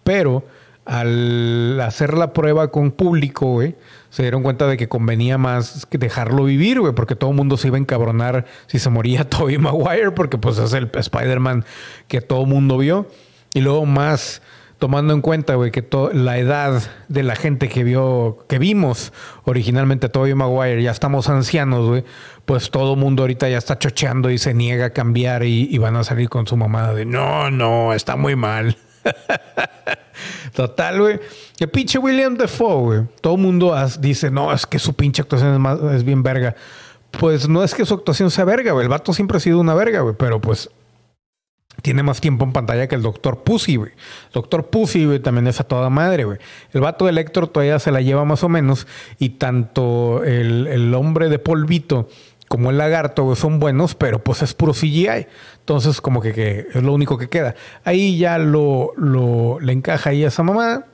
Pero 0.04 0.44
al 0.84 1.80
hacer 1.80 2.14
la 2.14 2.32
prueba 2.32 2.70
con 2.70 2.92
público, 2.92 3.46
güey, 3.54 3.74
se 4.08 4.22
dieron 4.22 4.44
cuenta 4.44 4.68
de 4.68 4.76
que 4.76 4.88
convenía 4.88 5.36
más 5.36 5.88
dejarlo 5.90 6.44
vivir, 6.44 6.78
güey, 6.78 6.94
porque 6.94 7.16
todo 7.16 7.30
el 7.30 7.36
mundo 7.36 7.56
se 7.56 7.66
iba 7.66 7.76
a 7.76 7.80
encabronar 7.80 8.46
si 8.68 8.78
se 8.78 8.88
moría 8.88 9.24
Toby 9.28 9.58
Maguire, 9.58 10.12
porque 10.12 10.38
pues 10.38 10.58
es 10.58 10.72
el 10.74 10.88
Spider-Man 10.94 11.64
que 12.06 12.20
todo 12.20 12.42
el 12.42 12.46
mundo 12.46 12.78
vio. 12.78 13.08
Y 13.52 13.62
luego 13.62 13.84
más 13.84 14.42
tomando 14.80 15.12
en 15.12 15.20
cuenta, 15.20 15.54
güey, 15.54 15.70
que 15.70 15.86
la 16.14 16.38
edad 16.38 16.82
de 17.08 17.22
la 17.22 17.36
gente 17.36 17.68
que 17.68 17.84
vio, 17.84 18.44
que 18.48 18.58
vimos 18.58 19.12
originalmente 19.44 20.06
a 20.06 20.08
Tobey 20.08 20.34
Maguire, 20.34 20.82
ya 20.82 20.90
estamos 20.90 21.28
ancianos, 21.28 21.86
güey, 21.86 22.04
pues 22.46 22.70
todo 22.70 22.96
mundo 22.96 23.22
ahorita 23.22 23.48
ya 23.48 23.58
está 23.58 23.78
chocheando 23.78 24.30
y 24.30 24.38
se 24.38 24.54
niega 24.54 24.86
a 24.86 24.90
cambiar 24.90 25.44
y, 25.44 25.76
van 25.78 25.96
a 25.96 26.02
salir 26.02 26.28
con 26.28 26.46
su 26.46 26.56
mamada 26.56 26.94
de 26.94 27.04
no, 27.04 27.50
no, 27.50 27.92
está 27.92 28.16
muy 28.16 28.36
mal. 28.36 28.76
Total, 30.54 30.98
güey. 30.98 31.20
El 31.58 31.68
pinche 31.68 31.98
William 31.98 32.34
Defoe, 32.34 32.82
güey. 32.82 33.02
Todo 33.20 33.36
mundo 33.36 33.74
dice, 34.00 34.30
no, 34.30 34.52
es 34.52 34.66
que 34.66 34.78
su 34.78 34.94
pinche 34.94 35.22
actuación 35.22 35.52
es, 35.52 35.60
más, 35.60 35.78
es 35.94 36.04
bien 36.04 36.22
verga. 36.22 36.56
Pues 37.10 37.48
no 37.48 37.62
es 37.62 37.74
que 37.74 37.84
su 37.84 37.94
actuación 37.94 38.30
sea 38.30 38.44
verga, 38.44 38.72
güey. 38.72 38.84
El 38.84 38.90
vato 38.90 39.12
siempre 39.12 39.36
ha 39.36 39.40
sido 39.40 39.60
una 39.60 39.74
verga, 39.74 40.00
güey. 40.00 40.14
Pero 40.18 40.40
pues 40.40 40.70
tiene 41.82 42.02
más 42.02 42.20
tiempo 42.20 42.44
en 42.44 42.52
pantalla 42.52 42.86
que 42.88 42.94
el 42.94 43.02
Doctor 43.02 43.42
Pussy, 43.42 43.76
güey. 43.76 43.92
Doctor 44.32 44.66
Pussy, 44.68 45.06
güey, 45.06 45.20
también 45.20 45.46
es 45.46 45.60
a 45.60 45.64
toda 45.64 45.90
madre, 45.90 46.24
güey. 46.24 46.38
El 46.72 46.80
vato 46.80 47.04
de 47.04 47.10
Electro 47.10 47.46
todavía 47.48 47.78
se 47.78 47.90
la 47.90 48.00
lleva 48.00 48.24
más 48.24 48.42
o 48.44 48.48
menos. 48.48 48.86
Y 49.18 49.30
tanto 49.30 50.24
el, 50.24 50.94
hombre 50.94 51.28
de 51.28 51.38
polvito 51.38 52.08
como 52.48 52.70
el 52.70 52.78
lagarto, 52.78 53.36
son 53.36 53.60
buenos, 53.60 53.94
pero 53.94 54.24
pues 54.24 54.42
es 54.42 54.54
puro 54.54 54.72
CGI. 54.72 55.26
Entonces, 55.60 56.00
como 56.00 56.20
que, 56.20 56.66
es 56.74 56.82
lo 56.82 56.92
único 56.92 57.16
que 57.16 57.28
queda. 57.28 57.54
Ahí 57.84 58.18
ya 58.18 58.38
lo, 58.38 58.92
lo 58.96 59.60
le 59.60 59.72
encaja 59.72 60.10
ahí 60.10 60.24
a 60.24 60.28
esa 60.28 60.42
mamá. 60.42 60.86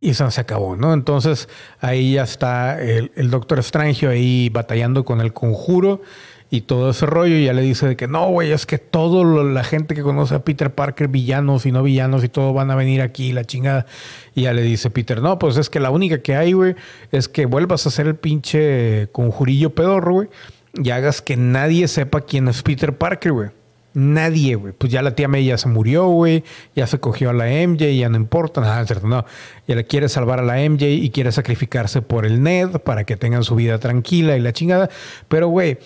Y 0.00 0.12
se 0.12 0.38
acabó, 0.38 0.76
¿no? 0.76 0.92
Entonces, 0.92 1.48
ahí 1.80 2.14
ya 2.14 2.24
está 2.24 2.78
el, 2.78 3.10
el 3.14 3.30
Doctor 3.30 3.60
Strange 3.60 4.06
ahí 4.06 4.50
batallando 4.50 5.02
con 5.02 5.22
el 5.22 5.32
conjuro 5.32 6.02
y 6.50 6.62
todo 6.62 6.90
ese 6.90 7.06
rollo. 7.06 7.36
Y 7.36 7.46
ya 7.46 7.52
le 7.52 7.62
dice 7.62 7.86
de 7.86 7.96
que 7.96 8.08
no, 8.08 8.28
güey, 8.28 8.52
es 8.52 8.66
que 8.66 8.78
toda 8.78 9.44
la 9.44 9.64
gente 9.64 9.94
que 9.94 10.02
conoce 10.02 10.34
a 10.34 10.44
Peter 10.44 10.74
Parker, 10.74 11.08
villanos 11.08 11.66
y 11.66 11.72
no 11.72 11.82
villanos 11.82 12.24
y 12.24 12.28
todo 12.28 12.52
van 12.52 12.70
a 12.70 12.76
venir 12.76 13.02
aquí, 13.02 13.32
la 13.32 13.44
chingada. 13.44 13.86
Y 14.34 14.42
ya 14.42 14.52
le 14.52 14.62
dice 14.62 14.90
Peter, 14.90 15.20
no, 15.20 15.38
pues 15.38 15.56
es 15.56 15.70
que 15.70 15.80
la 15.80 15.90
única 15.90 16.22
que 16.22 16.36
hay, 16.36 16.52
güey, 16.52 16.74
es 17.12 17.28
que 17.28 17.46
vuelvas 17.46 17.86
a 17.86 17.88
hacer 17.88 18.06
el 18.06 18.16
pinche 18.16 19.08
conjurillo 19.12 19.74
pedorro, 19.74 20.12
güey, 20.14 20.28
y 20.74 20.90
hagas 20.90 21.22
que 21.22 21.36
nadie 21.36 21.88
sepa 21.88 22.20
quién 22.22 22.48
es 22.48 22.62
Peter 22.62 22.96
Parker, 22.96 23.32
güey. 23.32 23.50
Nadie, 23.94 24.56
güey. 24.56 24.72
Pues 24.72 24.92
ya 24.92 25.02
la 25.02 25.14
tía 25.14 25.28
May 25.28 25.44
ya 25.44 25.56
se 25.56 25.68
murió, 25.68 26.08
güey. 26.08 26.42
Ya 26.74 26.88
se 26.88 26.98
cogió 26.98 27.30
a 27.30 27.32
la 27.32 27.44
MJ, 27.46 27.96
ya 27.96 28.08
no 28.08 28.16
importa. 28.16 28.60
Nada, 28.60 28.84
cierto, 28.84 29.06
no. 29.06 29.24
Ya 29.68 29.76
le 29.76 29.86
quiere 29.86 30.08
salvar 30.08 30.40
a 30.40 30.42
la 30.42 30.56
MJ 30.68 30.86
y 30.88 31.10
quiere 31.10 31.30
sacrificarse 31.30 32.02
por 32.02 32.26
el 32.26 32.42
Ned 32.42 32.80
para 32.80 33.04
que 33.04 33.16
tengan 33.16 33.44
su 33.44 33.54
vida 33.54 33.78
tranquila 33.78 34.36
y 34.36 34.40
la 34.40 34.52
chingada. 34.52 34.90
Pero, 35.28 35.46
güey, 35.46 35.78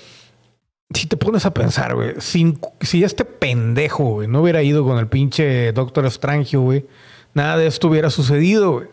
si 0.95 1.07
te 1.07 1.17
pones 1.17 1.45
a 1.45 1.53
pensar, 1.53 1.95
güey, 1.95 2.15
si 2.19 3.05
este 3.05 3.25
pendejo, 3.25 4.27
no 4.27 4.43
hubiera 4.43 4.63
ido 4.63 4.85
con 4.85 4.99
el 4.99 5.07
pinche 5.07 5.73
Doctor 5.73 6.07
Strange, 6.07 6.57
güey, 6.57 6.87
nada 7.35 7.57
de 7.57 7.67
esto 7.67 7.89
hubiera 7.89 8.11
sucedido, 8.11 8.73
güey. 8.73 8.89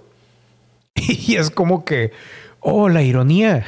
Y 0.96 1.36
es 1.36 1.50
como 1.50 1.86
que, 1.86 2.12
oh, 2.60 2.90
la 2.90 3.02
ironía. 3.02 3.66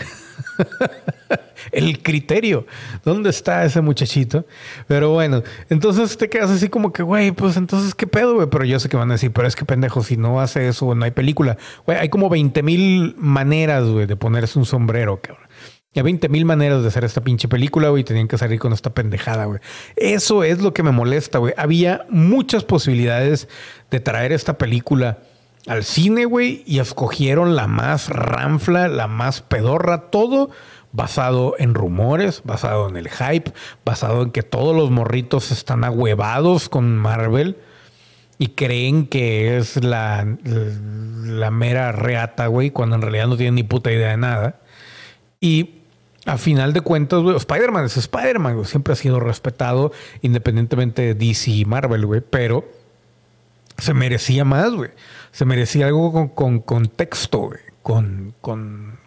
el 1.71 2.01
criterio. 2.01 2.65
¿Dónde 3.03 3.29
está 3.29 3.65
ese 3.65 3.81
muchachito? 3.81 4.45
Pero 4.87 5.11
bueno, 5.11 5.43
entonces 5.69 6.17
te 6.17 6.29
quedas 6.29 6.49
así 6.51 6.69
como 6.69 6.93
que, 6.93 7.03
güey, 7.03 7.31
pues 7.31 7.57
entonces 7.57 7.95
qué 7.95 8.07
pedo, 8.07 8.35
güey. 8.35 8.47
Pero 8.49 8.65
yo 8.65 8.79
sé 8.79 8.89
que 8.89 8.97
van 8.97 9.09
a 9.11 9.15
decir, 9.15 9.31
pero 9.31 9.47
es 9.47 9.55
que 9.55 9.65
pendejo, 9.65 10.03
si 10.03 10.17
no 10.17 10.39
hace 10.41 10.67
eso, 10.67 10.93
no 10.95 11.05
hay 11.05 11.11
película. 11.11 11.57
Güey, 11.85 11.97
hay 11.97 12.09
como 12.09 12.29
20 12.29 12.63
mil 12.63 13.15
maneras, 13.17 13.85
güey, 13.85 14.05
de 14.05 14.15
ponerse 14.15 14.59
un 14.59 14.65
sombrero, 14.65 15.21
cabrón. 15.21 15.47
Hay 15.99 16.03
20 16.03 16.29
mil 16.29 16.45
maneras 16.45 16.81
de 16.81 16.87
hacer 16.89 17.03
esta 17.03 17.21
pinche 17.21 17.47
película, 17.47 17.89
güey, 17.89 18.01
y 18.01 18.03
tenían 18.03 18.27
que 18.27 18.37
salir 18.37 18.59
con 18.59 18.73
esta 18.73 18.93
pendejada, 18.93 19.45
güey. 19.45 19.59
Eso 19.95 20.43
es 20.43 20.61
lo 20.61 20.73
que 20.73 20.83
me 20.83 20.91
molesta, 20.91 21.39
güey. 21.39 21.53
Había 21.57 22.05
muchas 22.09 22.63
posibilidades 22.63 23.47
de 23.89 23.99
traer 23.99 24.31
esta 24.31 24.57
película 24.57 25.19
al 25.67 25.83
cine, 25.83 26.25
güey, 26.25 26.63
y 26.65 26.79
escogieron 26.79 27.55
la 27.55 27.67
más 27.67 28.09
ranfla, 28.09 28.87
la 28.87 29.07
más 29.07 29.41
pedorra, 29.41 30.09
todo 30.09 30.49
basado 30.93 31.55
en 31.59 31.73
rumores, 31.73 32.41
basado 32.43 32.89
en 32.89 32.95
el 32.95 33.09
hype, 33.09 33.51
basado 33.85 34.23
en 34.23 34.31
que 34.31 34.43
todos 34.43 34.75
los 34.75 34.89
morritos 34.89 35.51
están 35.51 35.83
ahuevados 35.83 36.69
con 36.69 36.97
Marvel 36.97 37.57
y 38.39 38.49
creen 38.49 39.07
que 39.07 39.57
es 39.57 39.83
la, 39.83 40.37
la 40.43 41.51
mera 41.51 41.91
reata, 41.91 42.47
güey, 42.47 42.71
cuando 42.71 42.95
en 42.95 43.01
realidad 43.01 43.27
no 43.27 43.37
tienen 43.37 43.55
ni 43.55 43.63
puta 43.63 43.91
idea 43.91 44.11
de 44.11 44.17
nada. 44.17 44.59
Y 45.39 45.76
a 46.27 46.37
final 46.37 46.73
de 46.73 46.81
cuentas, 46.81 47.23
güey, 47.23 47.37
Spider-Man 47.37 47.85
es 47.85 47.95
Spider-Man, 47.95 48.55
güey, 48.55 48.65
siempre 48.65 48.93
ha 48.93 48.97
sido 48.97 49.19
respetado 49.21 49.93
independientemente 50.21 51.01
de 51.01 51.13
DC 51.15 51.51
y 51.51 51.65
Marvel, 51.65 52.05
güey, 52.05 52.21
pero 52.21 52.65
se 53.77 53.93
merecía 53.93 54.43
más, 54.43 54.73
güey. 54.73 54.91
Se 55.31 55.45
merecía 55.45 55.87
algo 55.87 56.11
con, 56.11 56.27
con 56.27 56.59
contexto, 56.59 57.39
güey, 57.39 57.61
con, 57.81 58.33
con 58.41 58.99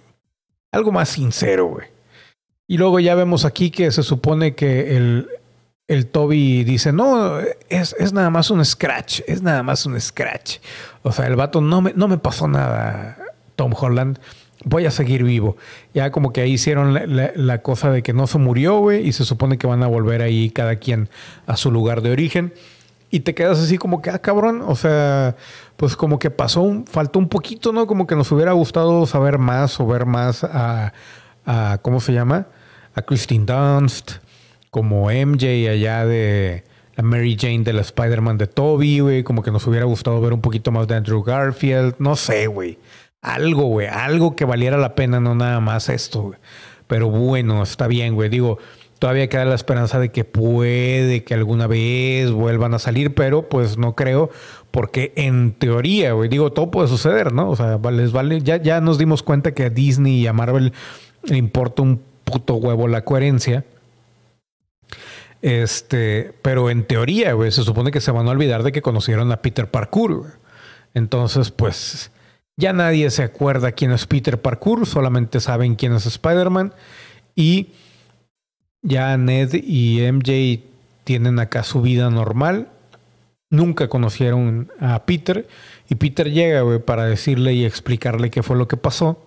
algo 0.72 0.92
más 0.92 1.10
sincero, 1.10 1.66
güey. 1.66 1.88
Y 2.66 2.78
luego 2.78 3.00
ya 3.00 3.14
vemos 3.14 3.44
aquí 3.44 3.70
que 3.70 3.90
se 3.90 4.02
supone 4.02 4.54
que 4.54 4.96
el, 4.96 5.28
el 5.88 6.06
Toby 6.06 6.64
dice, 6.64 6.92
no, 6.92 7.38
es, 7.68 7.94
es, 7.98 8.12
nada 8.14 8.30
más 8.30 8.50
un 8.50 8.64
scratch, 8.64 9.20
es 9.26 9.42
nada 9.42 9.62
más 9.62 9.84
un 9.84 10.00
scratch. 10.00 10.58
O 11.02 11.12
sea, 11.12 11.26
el 11.26 11.36
vato 11.36 11.60
no 11.60 11.82
me, 11.82 11.92
no 11.92 12.08
me 12.08 12.16
pasó 12.16 12.48
nada, 12.48 13.18
Tom 13.56 13.74
Holland, 13.78 14.18
voy 14.64 14.86
a 14.86 14.90
seguir 14.90 15.24
vivo. 15.24 15.56
Ya 15.94 16.10
como 16.10 16.32
que 16.32 16.42
ahí 16.42 16.52
hicieron 16.52 16.94
la, 16.94 17.62
cosa 17.62 17.90
de 17.90 18.02
que 18.02 18.12
no 18.12 18.26
se 18.26 18.38
murió, 18.38 18.78
güey, 18.78 19.06
y 19.06 19.12
se 19.12 19.24
supone 19.24 19.58
que 19.58 19.66
van 19.66 19.82
a 19.82 19.86
volver 19.86 20.22
ahí 20.22 20.50
cada 20.50 20.76
quien 20.76 21.08
a 21.46 21.56
su 21.56 21.70
lugar 21.70 22.02
de 22.02 22.10
origen. 22.10 22.52
Y 23.10 23.20
te 23.20 23.34
quedas 23.34 23.58
así 23.58 23.76
como 23.76 24.02
que, 24.02 24.10
ah, 24.10 24.20
cabrón, 24.20 24.62
o 24.64 24.76
sea, 24.76 25.36
pues 25.76 25.96
como 25.96 26.18
que 26.18 26.30
pasó, 26.30 26.62
un, 26.62 26.86
faltó 26.86 27.18
un 27.18 27.28
poquito, 27.28 27.72
¿no? 27.72 27.86
Como 27.86 28.06
que 28.06 28.14
nos 28.14 28.30
hubiera 28.30 28.52
gustado 28.52 29.04
saber 29.06 29.38
más 29.38 29.80
o 29.80 29.86
ver 29.86 30.06
más 30.06 30.44
a, 30.44 30.92
a 31.44 31.78
¿cómo 31.82 32.00
se 32.00 32.12
llama? 32.12 32.46
A 32.94 33.02
Christine 33.02 33.46
Dunst, 33.46 34.18
como 34.70 35.10
MJ 35.10 35.68
allá 35.70 36.04
de 36.06 36.62
la 36.94 37.02
Mary 37.02 37.36
Jane 37.38 37.64
de 37.64 37.72
la 37.72 37.80
Spider-Man 37.80 38.38
de 38.38 38.46
Toby, 38.46 39.00
güey. 39.00 39.22
Como 39.24 39.42
que 39.42 39.50
nos 39.50 39.66
hubiera 39.66 39.86
gustado 39.86 40.20
ver 40.20 40.32
un 40.32 40.40
poquito 40.40 40.70
más 40.70 40.86
de 40.86 40.94
Andrew 40.94 41.22
Garfield. 41.22 41.96
No 41.98 42.14
sé, 42.14 42.46
güey. 42.46 42.78
Algo, 43.22 43.64
güey. 43.64 43.86
Algo 43.86 44.36
que 44.36 44.44
valiera 44.44 44.76
la 44.76 44.94
pena, 44.94 45.20
no 45.20 45.34
nada 45.34 45.60
más 45.60 45.88
esto, 45.88 46.22
güey. 46.22 46.38
Pero 46.86 47.08
bueno, 47.10 47.62
está 47.62 47.86
bien, 47.86 48.14
güey. 48.14 48.28
Digo, 48.28 48.58
todavía 49.00 49.28
queda 49.28 49.44
la 49.44 49.54
esperanza 49.54 49.98
de 49.98 50.10
que 50.10 50.24
puede 50.24 51.24
que 51.24 51.34
alguna 51.34 51.66
vez 51.66 52.30
vuelvan 52.30 52.74
a 52.74 52.78
salir, 52.78 53.14
pero 53.14 53.48
pues 53.48 53.78
no 53.78 53.94
creo, 53.96 54.30
porque 54.70 55.12
en 55.16 55.52
teoría, 55.52 56.12
güey, 56.12 56.28
digo, 56.28 56.52
todo 56.52 56.70
puede 56.70 56.88
suceder, 56.88 57.32
¿no? 57.32 57.50
O 57.50 57.56
sea, 57.56 57.78
les 57.90 58.12
vale, 58.12 58.42
ya, 58.42 58.56
ya 58.56 58.80
nos 58.80 58.98
dimos 58.98 59.22
cuenta 59.22 59.52
que 59.52 59.64
a 59.64 59.70
Disney 59.70 60.20
y 60.20 60.26
a 60.26 60.32
Marvel 60.32 60.72
le 61.24 61.36
importa 61.36 61.82
un 61.82 62.02
puto 62.24 62.54
huevo 62.54 62.88
la 62.88 63.02
coherencia. 63.02 63.64
Este, 65.42 66.34
pero 66.42 66.68
en 66.68 66.84
teoría, 66.84 67.32
güey, 67.32 67.50
se 67.50 67.62
supone 67.62 67.90
que 67.90 68.00
se 68.00 68.10
van 68.10 68.28
a 68.28 68.32
olvidar 68.32 68.62
de 68.62 68.72
que 68.72 68.82
conocieron 68.82 69.32
a 69.32 69.40
Peter 69.40 69.70
Parkour. 69.70 70.18
Güey. 70.18 70.30
Entonces, 70.92 71.50
pues, 71.50 72.10
ya 72.60 72.74
nadie 72.74 73.10
se 73.10 73.22
acuerda 73.22 73.72
quién 73.72 73.90
es 73.90 74.06
Peter 74.06 74.40
Parkour, 74.40 74.86
solamente 74.86 75.40
saben 75.40 75.74
quién 75.74 75.94
es 75.94 76.04
Spider-Man. 76.04 76.74
Y 77.34 77.68
ya 78.82 79.16
Ned 79.16 79.54
y 79.54 80.00
MJ 80.12 80.62
tienen 81.04 81.38
acá 81.38 81.62
su 81.62 81.80
vida 81.80 82.10
normal. 82.10 82.68
Nunca 83.48 83.88
conocieron 83.88 84.70
a 84.78 85.04
Peter. 85.06 85.48
Y 85.88 85.94
Peter 85.94 86.30
llega, 86.30 86.62
para 86.80 87.06
decirle 87.06 87.54
y 87.54 87.64
explicarle 87.64 88.30
qué 88.30 88.42
fue 88.42 88.56
lo 88.56 88.68
que 88.68 88.76
pasó. 88.76 89.26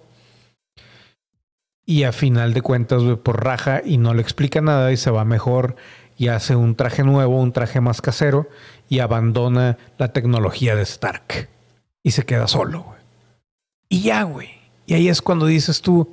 Y 1.85 2.03
a 2.03 2.11
final 2.11 2.53
de 2.53 2.61
cuentas, 2.61 3.03
güey, 3.03 3.17
por 3.17 3.43
raja 3.43 3.81
y 3.83 3.97
no 3.97 4.13
le 4.13 4.21
explica 4.21 4.61
nada 4.61 4.91
y 4.91 4.97
se 4.97 5.11
va 5.11 5.25
mejor 5.25 5.75
y 6.17 6.27
hace 6.27 6.55
un 6.55 6.75
traje 6.75 7.03
nuevo, 7.03 7.41
un 7.41 7.51
traje 7.51 7.81
más 7.81 8.01
casero 8.01 8.47
y 8.87 8.99
abandona 8.99 9.77
la 9.97 10.13
tecnología 10.13 10.75
de 10.75 10.83
Stark. 10.83 11.49
Y 12.03 12.11
se 12.11 12.25
queda 12.25 12.47
solo. 12.47 13.02
Y 13.93 14.01
ya, 14.01 14.23
güey. 14.23 14.49
Y 14.85 14.95
ahí 14.95 15.07
es 15.07 15.21
cuando 15.21 15.45
dices 15.45 15.81
tú, 15.81 16.11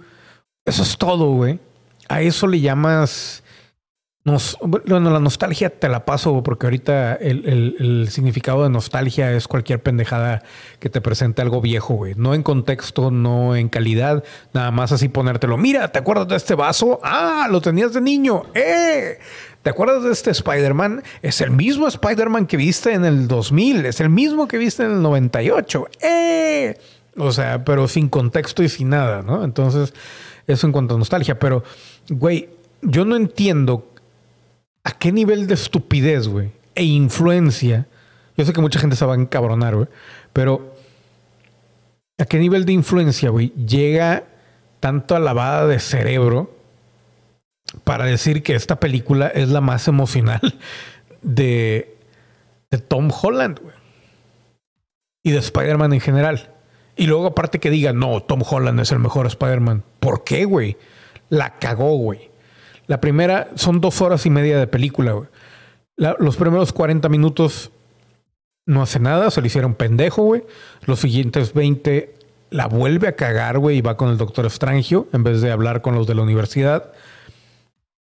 eso 0.65 0.83
es 0.83 0.99
todo, 0.99 1.33
güey 1.33 1.59
a 2.11 2.21
eso 2.21 2.47
le 2.47 2.61
llamas... 2.61 3.43
Bueno, 4.61 5.11
la 5.11 5.19
nostalgia 5.19 5.71
te 5.71 5.89
la 5.89 6.05
paso 6.05 6.43
porque 6.43 6.67
ahorita 6.67 7.15
el, 7.15 8.07
significado 8.11 8.63
de 8.63 8.69
nostalgia 8.69 9.33
es 9.33 9.49
cualquier 9.49 9.83
pendejada 9.83 10.43
que 10.79 10.91
te 10.91 11.01
presente 11.01 11.41
algo 11.41 11.61
viejo, 11.61 11.95
güey. 11.95 12.15
No 12.17 12.35
en 12.35 12.43
contexto, 12.43 13.11
no 13.11 13.57
en 13.57 13.69
calidad, 13.69 14.23
nada 14.53 14.71
más 14.73 14.93
así 14.93 15.09
ponértelo. 15.09 15.57
Mira, 15.57 15.91
¿te 15.91 15.99
acuerdas 15.99 16.29
de 16.29 16.37
este 16.37 16.55
vaso? 16.55 17.01
Ah, 17.03 17.49
lo 17.51 17.61
tenías 17.61 17.95
de 17.95 18.03
niño. 18.03 18.43
¡Eh! 18.55 19.19
¿Te 19.63 19.71
acuerdas 19.71 20.05
de 20.05 20.13
este 20.13 20.31
Spider-Man? 20.31 21.03
Es 21.23 21.41
el 21.41 21.51
mismo 21.51 21.89
Spider-Man 21.89 22.47
que 22.47 22.59
viste 22.59 22.93
en 22.93 23.07
el 23.07 23.27
2000, 23.27 23.87
es 23.87 24.01
el 24.01 24.11
mismo 24.11 24.47
que 24.47 24.59
viste 24.59 24.85
en 24.85 24.93
el 24.93 25.03
98. 25.03 25.89
¡Eh! 26.03 26.79
O 27.17 27.33
sea, 27.33 27.65
pero 27.65 27.89
sin 27.89 28.09
contexto 28.09 28.63
y 28.63 28.69
sin 28.69 28.91
nada, 28.91 29.23
¿no? 29.23 29.45
Entonces, 29.45 29.93
eso 30.47 30.67
en 30.67 30.73
cuanto 30.73 30.95
a 30.95 30.99
nostalgia, 30.99 31.39
pero 31.39 31.65
Güey, 32.11 32.49
yo 32.83 33.05
no 33.05 33.15
entiendo 33.15 33.89
a 34.83 34.91
qué 34.91 35.13
nivel 35.13 35.47
de 35.47 35.55
estupidez, 35.55 36.27
güey, 36.27 36.51
e 36.75 36.83
influencia. 36.83 37.87
Yo 38.37 38.45
sé 38.45 38.53
que 38.53 38.61
mucha 38.61 38.81
gente 38.81 38.97
se 38.97 39.07
va 39.07 39.15
a 39.15 39.17
encabronar, 39.19 39.77
güey, 39.77 39.89
pero 40.33 40.75
a 42.19 42.25
qué 42.25 42.39
nivel 42.39 42.65
de 42.65 42.73
influencia, 42.73 43.31
güey, 43.31 43.53
llega 43.55 44.25
tanto 44.81 45.15
a 45.15 45.67
de 45.67 45.79
cerebro 45.79 46.53
para 47.85 48.07
decir 48.07 48.43
que 48.43 48.57
esta 48.57 48.81
película 48.81 49.29
es 49.29 49.51
la 49.51 49.61
más 49.61 49.87
emocional 49.87 50.41
de, 51.23 51.97
de 52.71 52.79
Tom 52.79 53.11
Holland, 53.11 53.61
güey. 53.61 53.75
Y 55.23 55.31
de 55.33 55.39
Spider-Man 55.39 55.93
en 55.93 56.01
general. 56.01 56.50
Y 57.01 57.07
luego 57.07 57.27
aparte 57.27 57.61
que 57.61 57.71
diga, 57.71 57.93
no, 57.93 58.23
Tom 58.23 58.43
Holland 58.49 58.79
es 58.81 58.93
el 58.93 58.99
mejor 58.99 59.27
Spider-Man. 59.27 59.83
¿Por 60.01 60.23
qué, 60.23 60.45
güey? 60.45 60.77
la 61.31 61.59
cagó, 61.59 61.97
güey. 61.97 62.31
La 62.87 63.01
primera 63.01 63.49
son 63.55 63.81
dos 63.81 64.03
horas 64.03 64.27
y 64.27 64.31
media 64.31 64.59
de 64.59 64.67
película, 64.67 65.13
güey. 65.13 65.29
los 65.97 66.37
primeros 66.37 66.73
40 66.73 67.09
minutos 67.09 67.71
no 68.67 68.83
hace 68.83 69.01
nada, 69.01 69.31
se 69.31 69.41
le 69.41 69.47
hicieron 69.47 69.75
pendejo, 69.75 70.25
güey. 70.25 70.45
Los 70.85 71.01
siguientes 71.01 71.55
20 71.55 72.15
la 72.51 72.67
vuelve 72.67 73.09
a 73.09 73.17
cagar, 73.17 73.59
güey, 73.59 73.79
y 73.79 73.81
va 73.81 73.97
con 73.97 74.11
el 74.11 74.19
doctor 74.19 74.51
Strangio 74.51 75.09
en 75.13 75.23
vez 75.23 75.41
de 75.41 75.53
hablar 75.53 75.83
con 75.83 75.95
los 75.95 76.07
de 76.07 76.17
la 76.17 76.23
universidad. 76.23 76.93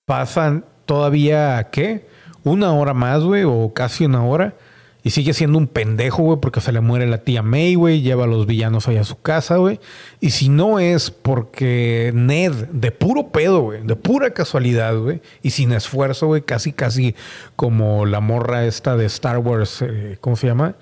Pasan 0.06 0.66
todavía, 0.86 1.70
¿qué? 1.72 2.08
Una 2.44 2.74
hora 2.74 2.94
más, 2.94 3.24
güey, 3.24 3.44
o 3.46 3.72
casi 3.74 4.06
una 4.06 4.26
hora. 4.26 4.56
Y 5.02 5.12
sigue 5.12 5.34
siendo 5.34 5.58
un 5.58 5.68
pendejo, 5.68 6.24
güey, 6.24 6.40
porque 6.42 6.60
se 6.60 6.74
le 6.74 6.82
muere 6.82 7.08
la 7.08 7.20
tía 7.20 7.42
May, 7.42 7.76
güey, 7.76 8.02
lleva 8.02 8.26
a 8.26 8.28
los 8.28 8.46
villanos 8.46 8.88
allá 8.88 9.02
a 9.02 9.06
su 9.06 9.22
casa, 9.22 9.56
güey. 9.56 9.80
Y 10.20 10.32
si 10.32 10.50
no 10.50 10.80
es 10.80 11.10
porque 11.10 12.12
Ned, 12.14 12.52
de 12.52 12.92
puro 12.92 13.30
pedo, 13.30 13.62
güey, 13.62 13.82
de 13.82 13.96
pura 13.96 14.32
casualidad, 14.32 14.98
güey, 14.98 15.22
y 15.42 15.52
sin 15.52 15.72
esfuerzo, 15.72 16.28
güey, 16.28 16.42
casi, 16.42 16.74
casi 16.74 17.16
como 17.56 18.06
la 18.06 18.20
morra 18.20 18.66
esta 18.66 18.98
de 18.98 19.06
Star 19.06 19.38
Wars, 19.38 19.82
eh, 19.82 20.18
¿cómo 20.20 20.36
se 20.36 20.48
llama? 20.48 20.76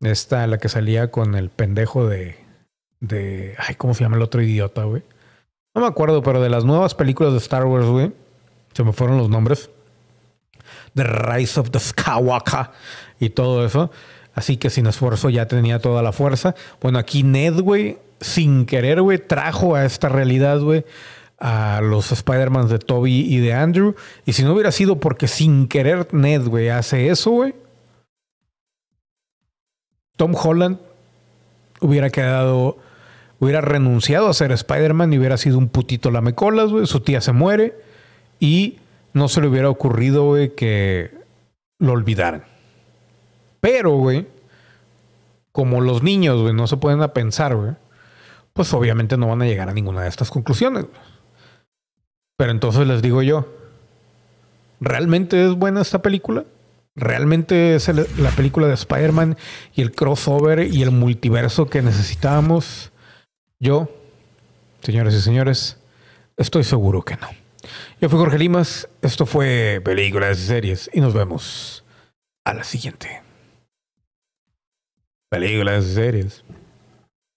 Esta, 0.00 0.46
la 0.46 0.56
que 0.56 0.70
salía 0.70 1.10
con 1.10 1.34
el 1.34 1.50
pendejo 1.50 2.08
de, 2.08 2.36
de, 3.00 3.56
ay, 3.58 3.74
¿cómo 3.74 3.92
se 3.92 4.04
llama 4.04 4.16
el 4.16 4.22
otro 4.22 4.40
idiota, 4.40 4.84
güey? 4.84 5.02
No 5.74 5.82
me 5.82 5.86
acuerdo, 5.86 6.22
pero 6.22 6.40
de 6.40 6.48
las 6.48 6.64
nuevas 6.64 6.94
películas 6.94 7.32
de 7.32 7.38
Star 7.38 7.66
Wars, 7.66 7.86
güey, 7.86 8.12
se 8.72 8.84
me 8.84 8.92
fueron 8.92 9.18
los 9.18 9.28
nombres. 9.28 9.70
The 10.94 11.04
Rise 11.04 11.60
of 11.60 11.70
the 11.70 11.78
Skywalker 11.78 12.70
y 13.20 13.30
todo 13.30 13.64
eso. 13.64 13.90
Así 14.34 14.56
que 14.56 14.70
sin 14.70 14.86
esfuerzo 14.86 15.30
ya 15.30 15.46
tenía 15.46 15.78
toda 15.78 16.02
la 16.02 16.12
fuerza. 16.12 16.54
Bueno, 16.80 16.98
aquí 16.98 17.22
Ned, 17.22 17.60
güey, 17.60 17.98
sin 18.20 18.66
querer, 18.66 19.02
güey, 19.02 19.18
trajo 19.18 19.76
a 19.76 19.84
esta 19.84 20.08
realidad, 20.08 20.60
güey, 20.60 20.84
a 21.38 21.80
los 21.82 22.10
Spider-Man 22.10 22.68
de 22.68 22.78
Toby 22.78 23.20
y 23.20 23.38
de 23.38 23.52
Andrew. 23.54 23.94
Y 24.26 24.32
si 24.32 24.42
no 24.42 24.54
hubiera 24.54 24.72
sido 24.72 24.98
porque 24.98 25.28
sin 25.28 25.68
querer 25.68 26.12
Ned, 26.12 26.46
güey, 26.46 26.68
hace 26.70 27.08
eso, 27.08 27.30
güey, 27.30 27.54
Tom 30.16 30.34
Holland 30.34 30.78
hubiera 31.80 32.10
quedado 32.10 32.76
hubiera 33.40 33.62
renunciado 33.62 34.28
a 34.28 34.34
ser 34.34 34.52
Spider-Man 34.52 35.12
y 35.12 35.18
hubiera 35.18 35.38
sido 35.38 35.58
un 35.58 35.68
putito 35.68 36.10
lamecolas, 36.10 36.70
güey. 36.70 36.86
Su 36.86 37.00
tía 37.00 37.20
se 37.20 37.32
muere 37.32 37.74
y 38.38 38.78
no 39.12 39.28
se 39.28 39.40
le 39.40 39.48
hubiera 39.48 39.70
ocurrido, 39.70 40.26
güey, 40.26 40.54
que 40.54 41.10
lo 41.78 41.92
olvidaran. 41.92 42.44
Pero, 43.60 43.92
güey, 43.92 44.26
como 45.52 45.80
los 45.80 46.02
niños, 46.02 46.40
güey, 46.40 46.54
no 46.54 46.66
se 46.66 46.76
pueden 46.76 47.02
a 47.02 47.12
pensar, 47.12 47.54
güey, 47.54 47.72
pues 48.52 48.72
obviamente 48.72 49.16
no 49.16 49.28
van 49.28 49.42
a 49.42 49.46
llegar 49.46 49.68
a 49.68 49.74
ninguna 49.74 50.02
de 50.02 50.08
estas 50.08 50.30
conclusiones. 50.30 50.86
Pero 52.36 52.52
entonces 52.52 52.86
les 52.86 53.02
digo 53.02 53.22
yo, 53.22 53.46
¿realmente 54.80 55.44
es 55.44 55.52
buena 55.54 55.82
esta 55.82 56.00
película? 56.00 56.44
¿Realmente 56.96 57.74
es 57.76 57.88
la 58.18 58.30
película 58.30 58.66
de 58.66 58.74
Spider-Man 58.74 59.36
y 59.74 59.82
el 59.82 59.92
crossover 59.92 60.66
y 60.66 60.82
el 60.82 60.90
multiverso 60.90 61.66
que 61.66 61.82
necesitábamos? 61.82 62.92
Yo, 63.58 63.90
señores 64.82 65.14
y 65.14 65.20
señores, 65.20 65.78
estoy 66.36 66.64
seguro 66.64 67.02
que 67.02 67.16
no. 67.16 67.28
Yo 68.00 68.08
fui 68.08 68.18
Jorge 68.18 68.38
Limas, 68.38 68.88
esto 69.02 69.26
fue 69.26 69.80
Películas 69.84 70.38
y 70.38 70.46
Series 70.46 70.90
y 70.92 71.00
nos 71.00 71.14
vemos 71.14 71.84
a 72.44 72.54
la 72.54 72.64
siguiente. 72.64 73.19
Películas 75.30 75.86
y 75.86 75.94
Series. 75.94 76.44